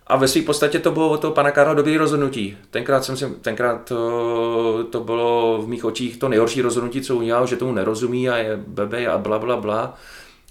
a 0.06 0.16
ve 0.16 0.28
své 0.28 0.42
podstatě 0.42 0.78
to 0.78 0.90
bylo 0.90 1.10
od 1.10 1.20
toho 1.20 1.32
pana 1.32 1.50
Karla 1.50 1.74
dobrý 1.74 1.96
rozhodnutí. 1.96 2.56
Tenkrát 2.70 3.04
jsem 3.04 3.16
si, 3.16 3.26
tenkrát 3.40 3.84
to, 3.84 4.84
to 4.90 5.00
bylo 5.00 5.62
v 5.62 5.68
mých 5.68 5.84
očích 5.84 6.16
to 6.16 6.28
nejhorší 6.28 6.62
rozhodnutí, 6.62 7.00
co 7.00 7.16
udělal, 7.16 7.46
že 7.46 7.56
tomu 7.56 7.72
nerozumí 7.72 8.28
a 8.28 8.36
je 8.36 8.56
bebe 8.66 9.06
a 9.06 9.18
bla, 9.18 9.38
bla, 9.38 9.56
bla. 9.56 9.94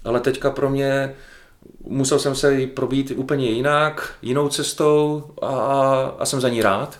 Ale 0.04 0.20
teďka 0.20 0.50
pro 0.50 0.70
mě 0.70 1.14
musel 1.84 2.18
jsem 2.18 2.34
se 2.34 2.66
probít 2.74 3.12
úplně 3.16 3.50
jinak, 3.50 4.14
jinou 4.22 4.48
cestou 4.48 5.24
a, 5.42 5.46
a 6.18 6.24
jsem 6.26 6.40
za 6.40 6.48
ní 6.48 6.62
rád. 6.62 6.98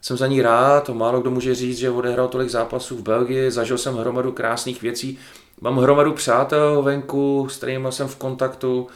Jsem 0.00 0.16
za 0.16 0.26
ní 0.26 0.42
rád, 0.42 0.84
to 0.84 0.94
málo 0.94 1.20
kdo 1.20 1.30
může 1.30 1.54
říct, 1.54 1.78
že 1.78 1.90
odehrál 1.90 2.28
tolik 2.28 2.48
zápasů 2.48 2.96
v 2.96 3.02
Belgii, 3.02 3.50
zažil 3.50 3.78
jsem 3.78 3.96
hromadu 3.96 4.32
krásných 4.32 4.82
věcí, 4.82 5.18
Mám 5.62 5.78
hromadu 5.78 6.12
přátel 6.12 6.82
venku, 6.82 7.48
s 7.50 7.56
kterými 7.56 7.88
jsem 7.90 8.08
v 8.08 8.16
kontaktu, 8.16 8.86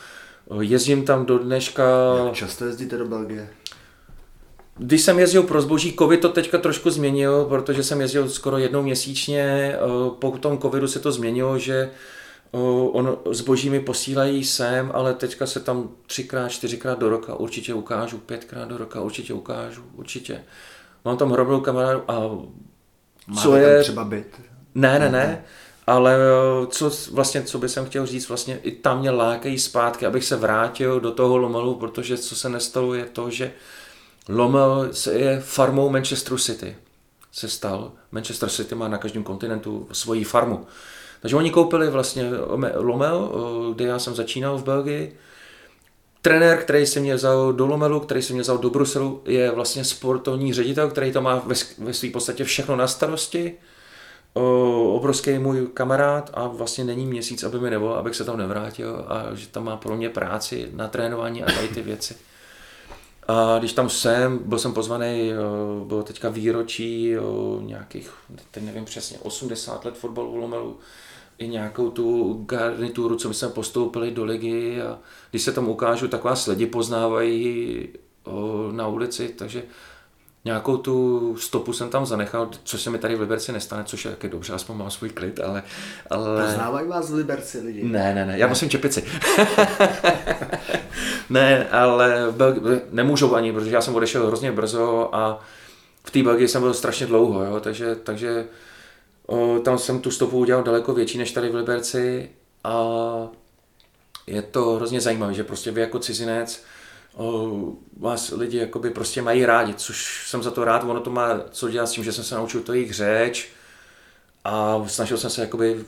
jezdím 0.60 1.04
tam 1.04 1.26
do 1.26 1.38
dneška. 1.38 1.84
Jak 2.24 2.34
často 2.34 2.64
jezdíte 2.64 2.98
do 2.98 3.06
Belgie? 3.06 3.48
Když 4.76 5.02
jsem 5.02 5.18
jezdil 5.18 5.42
pro 5.42 5.62
zboží, 5.62 5.96
covid 5.98 6.20
to 6.20 6.28
teďka 6.28 6.58
trošku 6.58 6.90
změnil, 6.90 7.44
protože 7.44 7.82
jsem 7.82 8.00
jezdil 8.00 8.28
skoro 8.28 8.58
jednou 8.58 8.82
měsíčně, 8.82 9.76
po 10.18 10.30
tom 10.30 10.58
covidu 10.58 10.88
se 10.88 10.98
to 10.98 11.12
změnilo, 11.12 11.58
že 11.58 11.90
on 12.92 13.18
zboží 13.30 13.70
mi 13.70 13.80
posílají 13.80 14.44
sem, 14.44 14.90
ale 14.94 15.14
teďka 15.14 15.46
se 15.46 15.60
tam 15.60 15.88
třikrát, 16.06 16.48
čtyřikrát 16.48 16.98
do 16.98 17.08
roka 17.08 17.34
určitě 17.34 17.74
ukážu, 17.74 18.18
pětkrát 18.18 18.68
do 18.68 18.76
roka 18.76 19.00
určitě 19.00 19.34
ukážu, 19.34 19.82
určitě. 19.94 20.44
Mám 21.04 21.16
tam 21.16 21.30
hromadu 21.30 21.60
kamarádu 21.60 22.02
a 22.08 22.20
Máte 23.26 23.42
co 23.42 23.56
je... 23.56 23.82
třeba 23.82 24.04
byt? 24.04 24.40
Ne, 24.74 24.98
ne, 24.98 25.10
ne. 25.10 25.44
Ale 25.86 26.16
eh, 26.16 26.66
co 26.66 26.90
vlastně, 27.12 27.42
co 27.42 27.58
bych 27.58 27.78
chtěl 27.86 28.06
říct, 28.06 28.28
vlastně 28.28 28.58
i 28.62 28.70
tam 28.70 29.00
mě 29.00 29.10
lákají 29.10 29.58
zpátky, 29.58 30.06
abych 30.06 30.24
se 30.24 30.36
vrátil 30.36 31.00
do 31.00 31.12
toho 31.12 31.36
Lomelu, 31.36 31.74
protože 31.74 32.18
co 32.18 32.36
se 32.36 32.48
nestalo 32.48 32.94
je 32.94 33.04
to, 33.04 33.30
že 33.30 33.52
Lomel 34.28 34.90
je 35.12 35.40
farmou 35.40 35.90
Manchester 35.90 36.38
City. 36.38 36.76
Se 37.32 37.48
stal. 37.48 37.92
Manchester 38.12 38.48
City 38.48 38.74
má 38.74 38.88
na 38.88 38.98
každém 38.98 39.22
kontinentu 39.22 39.88
svoji 39.92 40.24
farmu. 40.24 40.66
Takže 41.20 41.36
oni 41.36 41.50
koupili 41.50 41.90
vlastně 41.90 42.30
Lomel, 42.74 43.32
eh, 43.32 43.74
kde 43.74 43.84
já 43.84 43.98
jsem 43.98 44.14
začínal 44.14 44.58
v 44.58 44.64
Belgii. 44.64 45.16
Trenér, 46.22 46.58
který 46.58 46.86
se 46.86 47.00
mě 47.00 47.14
vzal 47.14 47.52
do 47.52 47.66
Lomelu, 47.66 48.00
který 48.00 48.22
se 48.22 48.32
mě 48.32 48.42
vzal 48.42 48.58
do 48.58 48.70
Bruselu, 48.70 49.22
je 49.24 49.50
vlastně 49.50 49.84
sportovní 49.84 50.52
ředitel, 50.52 50.90
který 50.90 51.12
to 51.12 51.20
má 51.22 51.42
ve, 51.46 51.54
ve 51.78 51.94
své 51.94 52.10
podstatě 52.10 52.44
všechno 52.44 52.76
na 52.76 52.88
starosti 52.88 53.54
obrovský 54.92 55.38
můj 55.38 55.66
kamarád 55.74 56.30
a 56.34 56.46
vlastně 56.46 56.84
není 56.84 57.06
měsíc, 57.06 57.44
aby 57.44 57.60
mi 57.60 57.70
nevolal, 57.70 57.98
abych 57.98 58.16
se 58.16 58.24
tam 58.24 58.36
nevrátil 58.36 59.04
a 59.08 59.34
že 59.34 59.46
tam 59.46 59.64
má 59.64 59.76
pro 59.76 59.96
mě 59.96 60.08
práci 60.08 60.68
na 60.72 60.88
trénování 60.88 61.42
a 61.42 61.46
tady 61.46 61.68
ty 61.68 61.82
věci. 61.82 62.16
A 63.28 63.58
když 63.58 63.72
tam 63.72 63.88
jsem, 63.88 64.38
byl 64.38 64.58
jsem 64.58 64.72
pozvaný, 64.72 65.32
bylo 65.84 66.02
teďka 66.02 66.28
výročí 66.28 67.14
nějakých, 67.60 68.10
teď 68.50 68.62
nevím 68.62 68.84
přesně, 68.84 69.18
80 69.18 69.84
let 69.84 69.96
fotbalu 69.96 70.32
v 70.32 70.36
Lomelu, 70.36 70.78
i 71.38 71.48
nějakou 71.48 71.90
tu 71.90 72.34
garnituru, 72.46 73.16
co 73.16 73.28
my 73.28 73.34
jsme 73.34 73.48
postoupili 73.48 74.10
do 74.10 74.24
ligy 74.24 74.82
a 74.82 74.98
když 75.30 75.42
se 75.42 75.52
tam 75.52 75.68
ukážu, 75.68 76.08
tak 76.08 76.24
vás 76.24 76.46
lidi 76.46 76.66
poznávají 76.66 77.88
na 78.72 78.88
ulici, 78.88 79.28
takže 79.28 79.62
nějakou 80.46 80.76
tu 80.76 81.36
stopu 81.38 81.72
jsem 81.72 81.88
tam 81.88 82.06
zanechal, 82.06 82.50
což 82.64 82.82
se 82.82 82.90
mi 82.90 82.98
tady 82.98 83.16
v 83.16 83.20
Liberci 83.20 83.52
nestane, 83.52 83.84
což 83.84 84.04
je 84.04 84.10
taky 84.10 84.28
dobře, 84.28 84.52
aspoň 84.52 84.76
mám 84.76 84.90
svůj 84.90 85.10
klid, 85.10 85.40
ale... 85.40 85.62
ale... 86.10 86.46
Poznávají 86.46 86.88
vás 86.88 87.10
v 87.10 87.14
Liberci 87.14 87.60
lidi? 87.60 87.84
Ne, 87.84 88.14
ne, 88.14 88.26
ne, 88.26 88.38
já 88.38 88.46
musím 88.46 88.70
čepici. 88.70 89.04
ne, 91.30 91.68
ale 91.68 92.26
Belgi- 92.30 92.80
nemůžou 92.90 93.34
ani, 93.34 93.52
protože 93.52 93.74
já 93.74 93.80
jsem 93.80 93.94
odešel 93.94 94.26
hrozně 94.26 94.52
brzo 94.52 95.14
a 95.14 95.40
v 96.04 96.10
té 96.10 96.22
Belgii 96.22 96.48
jsem 96.48 96.62
byl 96.62 96.74
strašně 96.74 97.06
dlouho, 97.06 97.44
jo, 97.44 97.60
takže, 97.60 97.94
takže 97.94 98.44
o, 99.26 99.58
tam 99.58 99.78
jsem 99.78 100.00
tu 100.00 100.10
stopu 100.10 100.38
udělal 100.38 100.62
daleko 100.62 100.94
větší 100.94 101.18
než 101.18 101.32
tady 101.32 101.48
v 101.48 101.54
Liberci 101.54 102.30
a 102.64 102.84
je 104.26 104.42
to 104.42 104.70
hrozně 104.70 105.00
zajímavé, 105.00 105.34
že 105.34 105.44
prostě 105.44 105.70
vy 105.70 105.80
jako 105.80 105.98
cizinec 105.98 106.62
vás 107.96 108.30
lidi 108.30 108.58
jakoby 108.58 108.90
prostě 108.90 109.22
mají 109.22 109.46
rádi, 109.46 109.74
což 109.74 110.28
jsem 110.28 110.42
za 110.42 110.50
to 110.50 110.64
rád, 110.64 110.84
ono 110.84 111.00
to 111.00 111.10
má 111.10 111.40
co 111.50 111.68
dělat 111.68 111.86
s 111.86 111.92
tím, 111.92 112.04
že 112.04 112.12
jsem 112.12 112.24
se 112.24 112.34
naučil 112.34 112.62
to 112.62 112.72
jejich 112.72 112.94
řeč 112.94 113.48
a 114.44 114.84
snažil 114.86 115.18
jsem 115.18 115.30
se 115.30 115.40
jakoby 115.40 115.84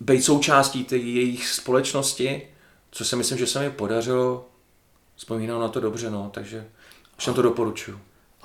být 0.00 0.22
součástí 0.22 0.84
té 0.84 0.96
jejich 0.96 1.48
společnosti, 1.48 2.48
co 2.90 3.04
si 3.04 3.16
myslím, 3.16 3.38
že 3.38 3.46
se 3.46 3.60
mi 3.60 3.70
podařilo, 3.70 4.48
vzpomínám 5.16 5.60
na 5.60 5.68
to 5.68 5.80
dobře, 5.80 6.10
no, 6.10 6.30
takže 6.34 6.66
všem 7.16 7.34
to 7.34 7.42
doporučuju. 7.42 8.00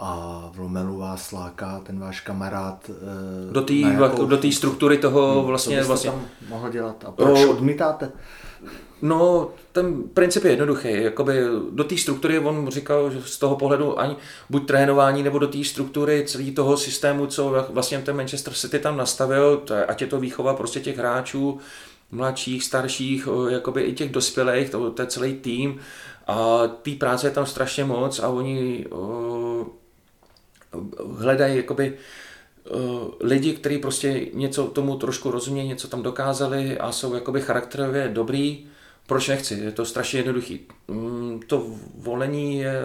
A 0.05 0.49
v 0.53 0.59
Lomelu 0.59 0.97
vás 0.97 1.31
láká 1.31 1.79
ten 1.83 1.99
váš 1.99 2.19
kamarád 2.19 2.91
do 3.51 3.61
té 3.61 3.73
nějakou... 3.73 4.25
do 4.25 4.51
struktury 4.51 4.97
toho 4.97 5.33
hmm, 5.39 5.45
vlastně... 5.45 5.81
Co 5.81 5.87
vlastně... 5.87 6.11
tam 6.11 6.25
mohl 6.49 6.69
dělat? 6.69 7.03
A 7.07 7.11
proč 7.11 7.45
o... 7.45 7.51
odmítáte? 7.51 8.11
No, 9.01 9.49
ten 9.71 10.03
princip 10.03 10.43
je 10.43 10.51
jednoduchý. 10.51 11.03
Jakoby 11.03 11.33
do 11.71 11.83
té 11.83 11.97
struktury 11.97 12.39
on 12.39 12.67
říkal, 12.71 13.11
že 13.11 13.21
z 13.25 13.37
toho 13.37 13.55
pohledu 13.55 13.99
ani 13.99 14.15
buď 14.49 14.67
trénování, 14.67 15.23
nebo 15.23 15.39
do 15.39 15.47
té 15.47 15.63
struktury 15.63 16.23
celý 16.27 16.51
toho 16.51 16.77
systému, 16.77 17.25
co 17.25 17.65
vlastně 17.69 17.99
ten 17.99 18.15
Manchester 18.15 18.53
City 18.53 18.79
tam 18.79 18.97
nastavil, 18.97 19.63
ať 19.87 20.01
je 20.01 20.07
to 20.07 20.19
výchova 20.19 20.53
prostě 20.53 20.79
těch 20.79 20.97
hráčů, 20.97 21.57
mladších, 22.11 22.63
starších, 22.63 23.27
jakoby 23.49 23.81
i 23.81 23.93
těch 23.93 24.11
dospělých, 24.11 24.69
to, 24.69 24.91
to 24.91 25.01
je 25.01 25.07
celý 25.07 25.33
tým. 25.33 25.79
A 26.27 26.67
té 26.67 26.91
práce 26.91 27.27
je 27.27 27.31
tam 27.31 27.45
strašně 27.45 27.85
moc 27.85 28.19
a 28.19 28.27
oni 28.27 28.85
o, 28.89 29.65
hledají 31.17 31.57
jakoby 31.57 31.97
lidi, 33.19 33.53
kteří 33.53 33.77
prostě 33.77 34.27
něco 34.33 34.67
tomu 34.67 34.97
trošku 34.97 35.31
rozumí, 35.31 35.67
něco 35.67 35.87
tam 35.87 36.03
dokázali 36.03 36.77
a 36.77 36.91
jsou 36.91 37.13
jakoby 37.13 37.41
charakterově 37.41 38.07
dobrý, 38.07 38.65
proč 39.07 39.27
nechci? 39.27 39.53
Je 39.53 39.71
to 39.71 39.85
strašně 39.85 40.19
jednoduchý. 40.19 40.59
Mm, 40.87 41.39
to 41.47 41.65
volení 41.95 42.59
je 42.59 42.81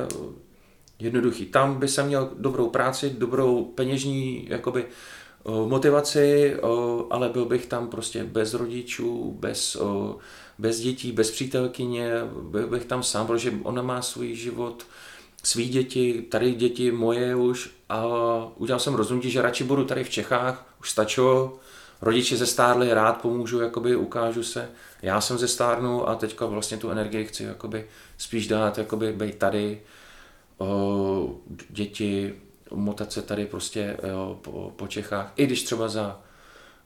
jednoduchý. 0.99 1.47
Tam 1.47 1.79
by 1.79 1.89
se 1.89 2.03
měl 2.03 2.31
dobrou 2.39 2.69
práci, 2.69 3.11
dobrou 3.19 3.65
peněžní 3.65 4.47
jakoby, 4.49 4.87
motivaci, 5.67 6.57
ale 7.11 7.29
byl 7.29 7.45
bych 7.45 7.67
tam 7.67 7.89
prostě 7.89 8.25
bez 8.25 8.55
rodičů, 8.55 9.37
bez, 9.41 9.77
bez 10.59 10.81
dětí, 10.81 11.13
bez 11.13 11.31
přítelkyně, 11.31 12.11
byl 12.43 12.67
bych 12.67 12.85
tam 12.85 13.03
sám, 13.03 13.27
protože 13.27 13.53
ona 13.63 13.83
má 13.83 14.03
svůj 14.03 14.35
život, 14.35 14.87
svý 15.49 15.69
děti, 15.69 16.23
tady 16.23 16.55
děti 16.55 16.93
moje 16.93 17.35
už 17.35 17.71
a 17.89 18.05
udělal 18.57 18.81
jsem 18.81 18.95
rozhodnutí, 18.95 19.31
že 19.31 19.43
radši 19.43 19.65
budu 19.65 19.85
tady 19.85 20.05
v 20.05 20.11
Čechách, 20.11 20.75
už 20.81 20.91
stačilo, 20.91 21.59
rodiče 22.01 22.37
ze 22.37 22.47
stárly, 22.47 22.95
rád 22.95 23.21
pomůžu, 23.21 23.61
jakoby 23.61 23.97
ukážu 23.97 24.43
se, 24.43 24.71
já 25.03 25.21
jsem 25.21 25.39
ze 25.39 25.49
stárnu 25.49 26.09
a 26.09 26.15
teďka 26.15 26.47
vlastně 26.47 26.77
tu 26.77 26.91
energii 26.91 27.25
chci 27.25 27.45
jakoby 27.45 27.87
spíš 28.19 28.49
dát, 28.49 28.79
jakoby 28.79 29.13
být 29.13 29.39
tady, 29.39 29.81
o, 30.59 31.35
děti, 31.71 32.35
motat 32.71 33.13
se 33.13 33.23
tady 33.23 33.47
prostě 33.47 33.97
jo, 34.09 34.39
po, 34.43 34.73
po 34.77 34.87
Čechách, 34.87 35.33
i 35.37 35.47
když 35.47 35.63
třeba 35.63 35.89
za 35.89 36.21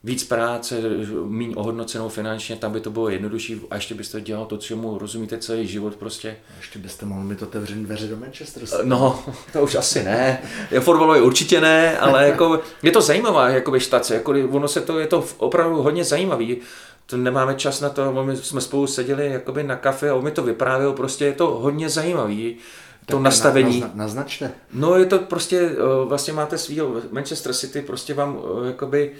víc 0.04 0.24
práce, 0.24 0.80
méně 1.24 1.56
ohodnocenou 1.56 2.08
finančně, 2.08 2.56
tam 2.56 2.72
by 2.72 2.80
to 2.80 2.90
bylo 2.90 3.08
jednodušší 3.08 3.60
a 3.70 3.74
ještě 3.74 3.94
byste 3.94 4.20
dělal 4.20 4.46
to, 4.46 4.56
čemu 4.56 4.98
rozumíte 4.98 5.38
celý 5.38 5.66
život 5.66 5.96
prostě. 5.96 6.36
A 6.48 6.56
ještě 6.56 6.78
byste 6.78 7.06
mohl 7.06 7.24
mít 7.24 7.42
otevřít 7.42 7.74
dveře 7.74 8.06
do 8.08 8.16
Manchesteru. 8.16 8.66
No, 8.84 9.24
to 9.52 9.62
už 9.62 9.74
asi 9.74 10.02
ne. 10.02 10.42
Fotbalově 10.80 11.22
určitě 11.22 11.60
ne, 11.60 11.98
ale 11.98 12.26
jako, 12.28 12.60
je 12.82 12.90
to 12.90 13.00
zajímavá 13.00 13.48
jakoby 13.48 13.80
štace, 13.80 14.14
jako 14.14 14.34
ono 14.50 14.68
se 14.68 14.80
to, 14.80 14.98
je 14.98 15.06
to 15.06 15.24
opravdu 15.38 15.82
hodně 15.82 16.04
zajímavý. 16.04 16.56
To 17.06 17.16
nemáme 17.16 17.54
čas 17.54 17.80
na 17.80 17.90
to, 17.90 18.24
my 18.24 18.36
jsme 18.36 18.60
spolu 18.60 18.86
seděli 18.86 19.26
jakoby 19.26 19.62
na 19.62 19.76
kafe 19.76 20.10
a 20.10 20.14
on 20.14 20.24
mi 20.24 20.30
to 20.30 20.42
vyprávěl, 20.42 20.92
prostě 20.92 21.24
je 21.24 21.32
to 21.32 21.46
hodně 21.46 21.88
zajímavý 21.88 22.56
to 23.06 23.16
tak 23.16 23.22
nastavení. 23.22 23.80
Na, 23.80 23.86
na, 23.86 23.92
naznačte. 23.94 24.52
No 24.72 24.96
je 24.96 25.06
to 25.06 25.18
prostě, 25.18 25.70
vlastně 26.04 26.32
máte 26.32 26.58
svýho 26.58 26.94
Manchester 27.10 27.54
City, 27.54 27.82
prostě 27.82 28.14
vám 28.14 28.38
jakoby 28.66 29.12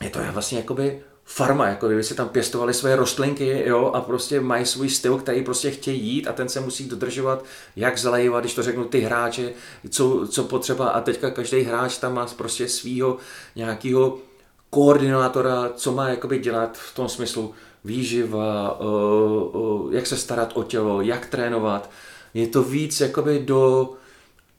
je 0.00 0.10
to 0.10 0.18
vlastně 0.32 0.58
jakoby 0.58 1.02
farma, 1.24 1.68
jako 1.68 1.86
kdyby 1.86 2.04
si 2.04 2.14
tam 2.14 2.28
pěstovali 2.28 2.74
své 2.74 2.96
rostlinky, 2.96 3.62
jo, 3.66 3.90
a 3.94 4.00
prostě 4.00 4.40
mají 4.40 4.66
svůj 4.66 4.90
styl, 4.90 5.18
který 5.18 5.44
prostě 5.44 5.70
chtějí 5.70 6.00
jít 6.02 6.28
a 6.28 6.32
ten 6.32 6.48
se 6.48 6.60
musí 6.60 6.88
dodržovat, 6.88 7.44
jak 7.76 7.98
zalejovat, 7.98 8.40
když 8.40 8.54
to 8.54 8.62
řeknu 8.62 8.84
ty 8.84 9.00
hráče, 9.00 9.52
co, 9.90 10.26
co 10.30 10.44
potřeba 10.44 10.88
a 10.88 11.00
teďka 11.00 11.30
každý 11.30 11.60
hráč 11.60 11.98
tam 11.98 12.14
má 12.14 12.26
prostě 12.26 12.68
svýho 12.68 13.16
nějakého 13.56 14.18
koordinátora, 14.70 15.72
co 15.76 15.92
má 15.92 16.08
jakoby 16.08 16.38
dělat 16.38 16.78
v 16.78 16.94
tom 16.94 17.08
smyslu 17.08 17.54
výživa, 17.84 18.80
jak 19.90 20.06
se 20.06 20.16
starat 20.16 20.52
o 20.54 20.62
tělo, 20.62 21.00
jak 21.02 21.26
trénovat. 21.26 21.90
Je 22.34 22.46
to 22.46 22.62
víc 22.62 23.00
jakoby 23.00 23.38
do 23.38 23.92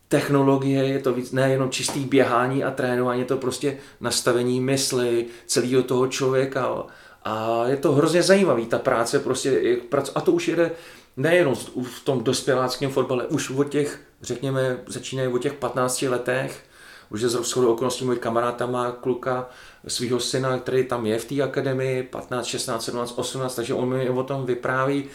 technologie, 0.10 0.84
je 0.88 0.99
to 0.99 1.14
víc 1.14 1.32
nejenom 1.32 1.70
čistý 1.70 2.05
běhání 2.05 2.64
a 2.64 2.72
trénování, 2.72 3.20
je 3.20 3.26
to 3.26 3.38
prostě 3.38 3.78
nastavení 4.01 4.62
mysli 4.62 5.26
celého 5.45 5.84
toho 5.84 6.07
člověka. 6.07 6.84
A 7.24 7.64
je 7.68 7.78
to 7.78 7.91
hrozně 7.91 8.24
zajímavý, 8.24 8.66
ta 8.66 8.80
práce 8.80 9.20
prostě, 9.20 9.78
a 10.16 10.22
to 10.22 10.32
už 10.32 10.47
jede 10.47 10.72
nejenom 11.18 11.55
v 11.84 12.01
tom 12.03 12.24
dospěláckém 12.24 12.91
fotbale, 12.91 13.28
už 13.28 13.49
od 13.49 13.70
těch, 13.70 13.99
řekněme, 14.22 14.78
začínají 14.88 15.30
od 15.30 15.41
těch 15.41 15.53
15 15.53 16.01
letech, 16.01 16.64
už 17.10 17.22
je 17.22 17.30
z 17.30 17.41
shodou 17.41 17.74
okolností 17.74 18.05
můj 18.05 18.16
kamarád 18.16 18.55
tam 18.55 18.72
má 18.72 18.91
kluka, 18.91 19.49
svého 19.88 20.20
syna, 20.20 20.60
který 20.60 20.84
tam 20.84 21.05
je 21.05 21.20
v 21.20 21.26
té 21.26 21.41
akademii, 21.41 22.03
15, 22.03 22.45
16, 22.45 22.84
17, 22.84 23.14
18, 23.18 23.55
takže 23.55 23.74
on 23.74 23.89
mi 23.89 24.10
o 24.10 24.24
tom 24.24 24.45
vypráví, 24.45 25.05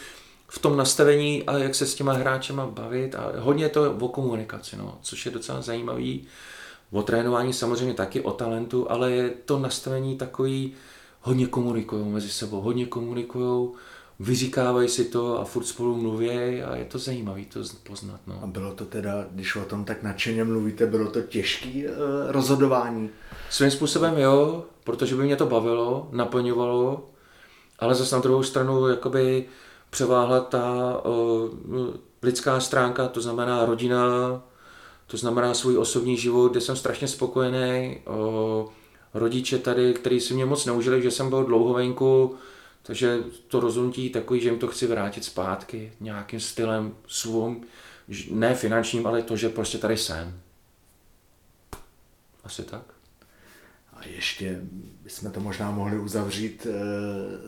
v 0.55 0.59
tom 0.59 0.77
nastavení 0.77 1.43
a 1.43 1.59
jak 1.59 1.75
se 1.75 1.87
s 1.87 1.95
těma 1.95 2.13
hráčema 2.13 2.67
bavit 2.67 3.15
a 3.15 3.33
hodně 3.39 3.69
to 3.69 3.97
o 4.01 4.09
komunikaci, 4.09 4.77
no, 4.77 4.99
což 5.03 5.27
je 5.27 5.33
docela 5.33 5.61
zajímavý. 5.61 6.27
O 6.91 7.03
trénování 7.03 7.53
samozřejmě 7.53 7.95
taky, 7.95 8.21
o 8.21 8.31
talentu, 8.31 8.91
ale 8.91 9.11
je 9.11 9.31
to 9.45 9.59
nastavení 9.59 10.17
takový, 10.17 10.73
hodně 11.21 11.47
komunikují 11.47 12.09
mezi 12.09 12.29
sebou, 12.29 12.61
hodně 12.61 12.87
komunikují, 12.87 13.69
vyříkávají 14.21 14.89
si 14.89 15.05
to 15.05 15.41
a 15.41 15.45
furt 15.45 15.65
spolu 15.65 15.97
mluví 15.97 16.63
a 16.63 16.77
je 16.77 16.85
to 16.85 16.99
zajímavé 16.99 17.43
to 17.45 17.61
poznat. 17.83 18.21
No. 18.27 18.41
A 18.43 18.47
bylo 18.47 18.75
to 18.75 18.85
teda, 18.85 19.27
když 19.31 19.57
o 19.57 19.65
tom 19.65 19.85
tak 19.85 20.03
nadšeně 20.03 20.45
mluvíte, 20.45 20.87
bylo 20.87 21.11
to 21.11 21.23
těžké 21.23 21.69
uh, 21.69 21.95
rozhodování? 22.29 23.11
Svým 23.51 23.71
způsobem 23.71 24.19
jo, 24.19 24.65
protože 24.85 25.17
by 25.17 25.23
mě 25.23 25.37
to 25.37 25.47
bavilo, 25.47 26.09
naplňovalo, 26.13 27.11
ale 27.79 27.95
zase 27.95 28.17
na 28.17 28.23
druhou 28.23 28.43
stranu 28.43 28.89
jakoby 28.89 29.47
převáhla 29.95 30.41
ta 30.41 31.01
uh, 31.05 31.95
lidská 32.23 32.61
stránka, 32.61 33.09
to 33.09 33.21
znamená 33.21 33.65
rodina, 33.65 34.07
to 35.07 35.17
znamená 35.17 35.55
svůj 35.55 35.79
osobní 35.79 36.17
život, 36.17 36.49
kde 36.49 36.61
jsem 36.61 36.77
strašně 36.77 37.09
spokojený. 37.09 38.01
Uh, 38.09 38.71
rodiče 39.15 39.59
tady, 39.59 39.95
který 39.95 40.21
si 40.21 40.35
mě 40.35 40.45
moc 40.47 40.67
neužili, 40.67 41.03
že 41.03 41.11
jsem 41.11 41.29
byl 41.29 41.45
dlouho 41.45 41.75
venku, 41.75 42.37
takže 42.83 43.19
to 43.49 43.61
rozhodnutí 43.61 44.11
takový, 44.11 44.41
že 44.41 44.49
jim 44.49 44.59
to 44.59 44.67
chci 44.67 44.87
vrátit 44.87 45.25
zpátky 45.25 45.93
nějakým 46.01 46.41
stylem 46.41 46.95
svým, 47.07 47.67
ne 48.31 48.55
finančním, 48.55 49.07
ale 49.07 49.23
to, 49.23 49.37
že 49.37 49.49
prostě 49.49 49.79
tady 49.79 49.97
jsem. 49.97 50.41
Asi 52.45 52.63
tak 52.63 52.94
ještě 54.07 54.61
bychom 55.05 55.31
to 55.31 55.41
možná 55.41 55.71
mohli 55.71 55.99
uzavřít 55.99 56.67
e, 56.67 56.73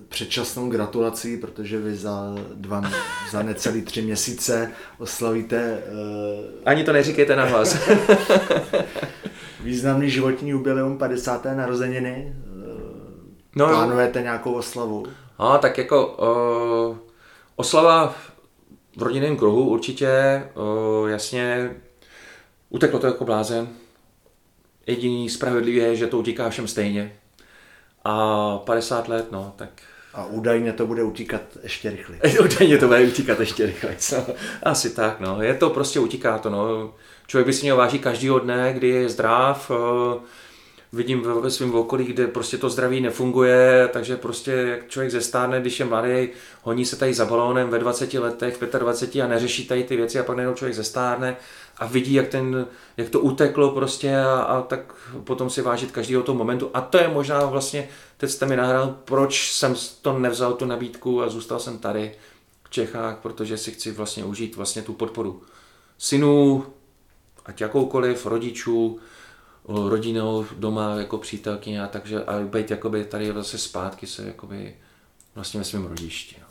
předčasnou 0.09 0.71
gratulací, 0.71 1.37
protože 1.37 1.79
vy 1.79 1.97
za, 1.97 2.35
dva, 2.55 2.83
za 3.31 3.43
necelý 3.43 3.83
tři 3.83 4.03
měsíce 4.03 4.73
oslavíte... 4.99 5.57
E, 5.57 5.83
Ani 6.65 6.85
to 6.85 6.93
neříkejte 6.93 7.37
na 7.37 7.45
hlas. 7.45 7.77
významný 9.61 10.11
životní 10.11 10.51
jubileum 10.51 10.99
50. 10.99 11.45
narozeniny. 11.45 12.11
E, 12.11 12.35
no, 13.57 13.67
Plánujete 13.67 14.23
nějakou 14.23 14.53
oslavu? 14.53 15.07
A 15.39 15.59
tak 15.59 15.79
jako 15.79 16.07
o, 16.07 16.99
oslava 17.57 18.15
v 18.97 19.03
rodinném 19.03 19.37
kruhu 19.37 19.69
určitě, 19.69 20.43
o, 20.55 21.07
jasně, 21.07 21.71
uteklo 22.71 22.99
to 22.99 23.07
jako 23.07 23.25
blázen, 23.25 23.69
Jediný 24.87 25.31
spravedlivý 25.31 25.77
je, 25.77 25.97
že 25.97 26.07
to 26.07 26.19
utíká 26.19 26.51
všem 26.51 26.69
stejně. 26.69 27.13
A 28.05 28.59
50 28.59 29.09
let, 29.09 29.33
no, 29.33 29.53
tak... 29.57 29.71
A 30.15 30.27
údajně 30.27 30.73
to 30.73 30.87
bude 30.87 31.03
utíkat 31.03 31.43
ještě 31.63 31.91
rychleji. 31.91 32.21
údajně 32.45 32.79
to 32.79 32.87
bude 32.87 33.07
utíkat 33.07 33.41
ještě 33.41 33.67
rychleji. 33.67 33.97
No. 34.13 34.27
Asi 34.63 34.91
tak, 34.91 35.21
no. 35.21 35.43
Je 35.43 35.55
to 35.55 35.71
prostě 35.71 36.01
utíká 36.01 36.39
to, 36.39 36.51
no. 36.51 36.95
Člověk 37.27 37.47
by 37.47 37.53
si 37.53 37.63
měl 37.63 37.77
vážit 37.77 38.03
každýho 38.03 38.39
dne, 38.39 38.73
kdy 38.73 38.89
je 38.89 39.09
zdrav, 39.09 39.71
eh, 39.71 40.21
vidím 40.93 41.23
ve 41.23 41.51
svém 41.51 41.75
okolí, 41.75 42.05
kde 42.05 42.27
prostě 42.27 42.59
to 42.59 42.71
zdraví 42.71 43.01
nefunguje, 43.01 43.89
takže 43.93 44.17
prostě 44.17 44.51
jak 44.51 44.89
člověk 44.89 45.13
zestárne, 45.13 45.61
když 45.61 45.81
je 45.81 45.87
mladý, 45.87 46.29
honí 46.63 46.85
se 46.85 46.97
tady 46.97 47.15
za 47.15 47.25
balónem 47.25 47.69
ve 47.69 47.79
20 47.79 48.15
letech, 48.15 48.59
25 48.79 49.23
a 49.23 49.29
neřeší 49.29 49.67
tady 49.67 49.85
ty 49.85 49.97
věci 49.97 50.19
a 50.19 50.23
pak 50.23 50.37
najednou 50.37 50.55
člověk 50.55 50.77
zestárne 50.77 51.37
a 51.79 51.87
vidí, 51.87 52.15
jak, 52.15 52.29
ten, 52.29 52.67
jak 52.97 53.09
to 53.09 53.21
uteklo 53.21 53.71
prostě 53.71 54.17
a, 54.17 54.35
a 54.35 54.63
tak 54.63 54.95
potom 55.25 55.51
si 55.51 55.63
vážit 55.63 55.91
každého 55.91 56.23
toho 56.23 56.39
momentu. 56.39 56.71
A 56.75 56.81
to 56.81 56.99
je 56.99 57.09
možná 57.09 57.47
vlastně, 57.47 57.89
teď 58.17 58.31
jste 58.31 58.47
mi 58.47 58.57
nahrál, 58.57 58.97
proč 59.05 59.53
jsem 59.53 59.75
to 60.03 60.19
nevzal 60.19 60.53
tu 60.53 60.65
nabídku 60.65 61.23
a 61.23 61.29
zůstal 61.29 61.61
jsem 61.61 61.79
tady 61.79 62.13
v 62.65 62.71
Čechách, 62.71 63.19
protože 63.23 63.59
si 63.59 63.71
chci 63.71 63.93
vlastně 63.93 64.25
užít 64.25 64.57
vlastně 64.57 64.83
tu 64.83 64.93
podporu 64.93 65.43
synů, 65.99 66.67
ať 67.47 67.61
jakoukoliv, 67.61 68.27
rodičů, 68.27 68.99
rodinou 69.69 70.47
doma 70.57 70.95
jako 70.95 71.19
přítelkyně 71.19 71.83
a 71.83 71.87
takže 71.87 72.25
a 72.25 72.41
být 72.41 72.71
jakoby 72.71 73.05
tady 73.05 73.33
zase 73.33 73.59
zpátky 73.59 74.07
se 74.07 74.27
jakoby 74.27 74.77
vlastně 75.35 75.61
ve 75.61 75.65
svém 75.65 75.87
rodišti. 75.87 76.37
No. 76.41 76.47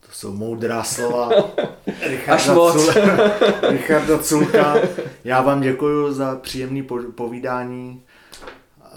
To 0.00 0.12
jsou 0.12 0.32
moudrá 0.32 0.84
slova. 0.84 1.28
Až 1.86 2.08
Richarda, 2.08 2.54
moc. 2.54 2.76
Cul- 2.76 3.30
Richarda 3.70 4.18
Culka. 4.18 4.76
Já 5.24 5.42
vám 5.42 5.60
děkuji 5.60 6.12
za 6.12 6.36
příjemné 6.36 6.82
povídání. 7.14 8.02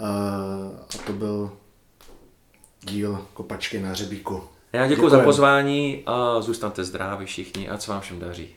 a 0.78 1.06
to 1.06 1.12
byl 1.12 1.52
díl 2.82 3.26
Kopačky 3.34 3.80
na 3.80 3.88
hřebíku. 3.88 4.42
Já 4.72 4.86
děkuji 4.86 5.08
za 5.08 5.20
pozvání 5.20 6.02
a 6.06 6.40
zůstaňte 6.40 6.84
zdraví 6.84 7.26
všichni 7.26 7.68
a 7.68 7.78
co 7.78 7.92
vám 7.92 8.00
všem 8.00 8.18
daří. 8.18 8.56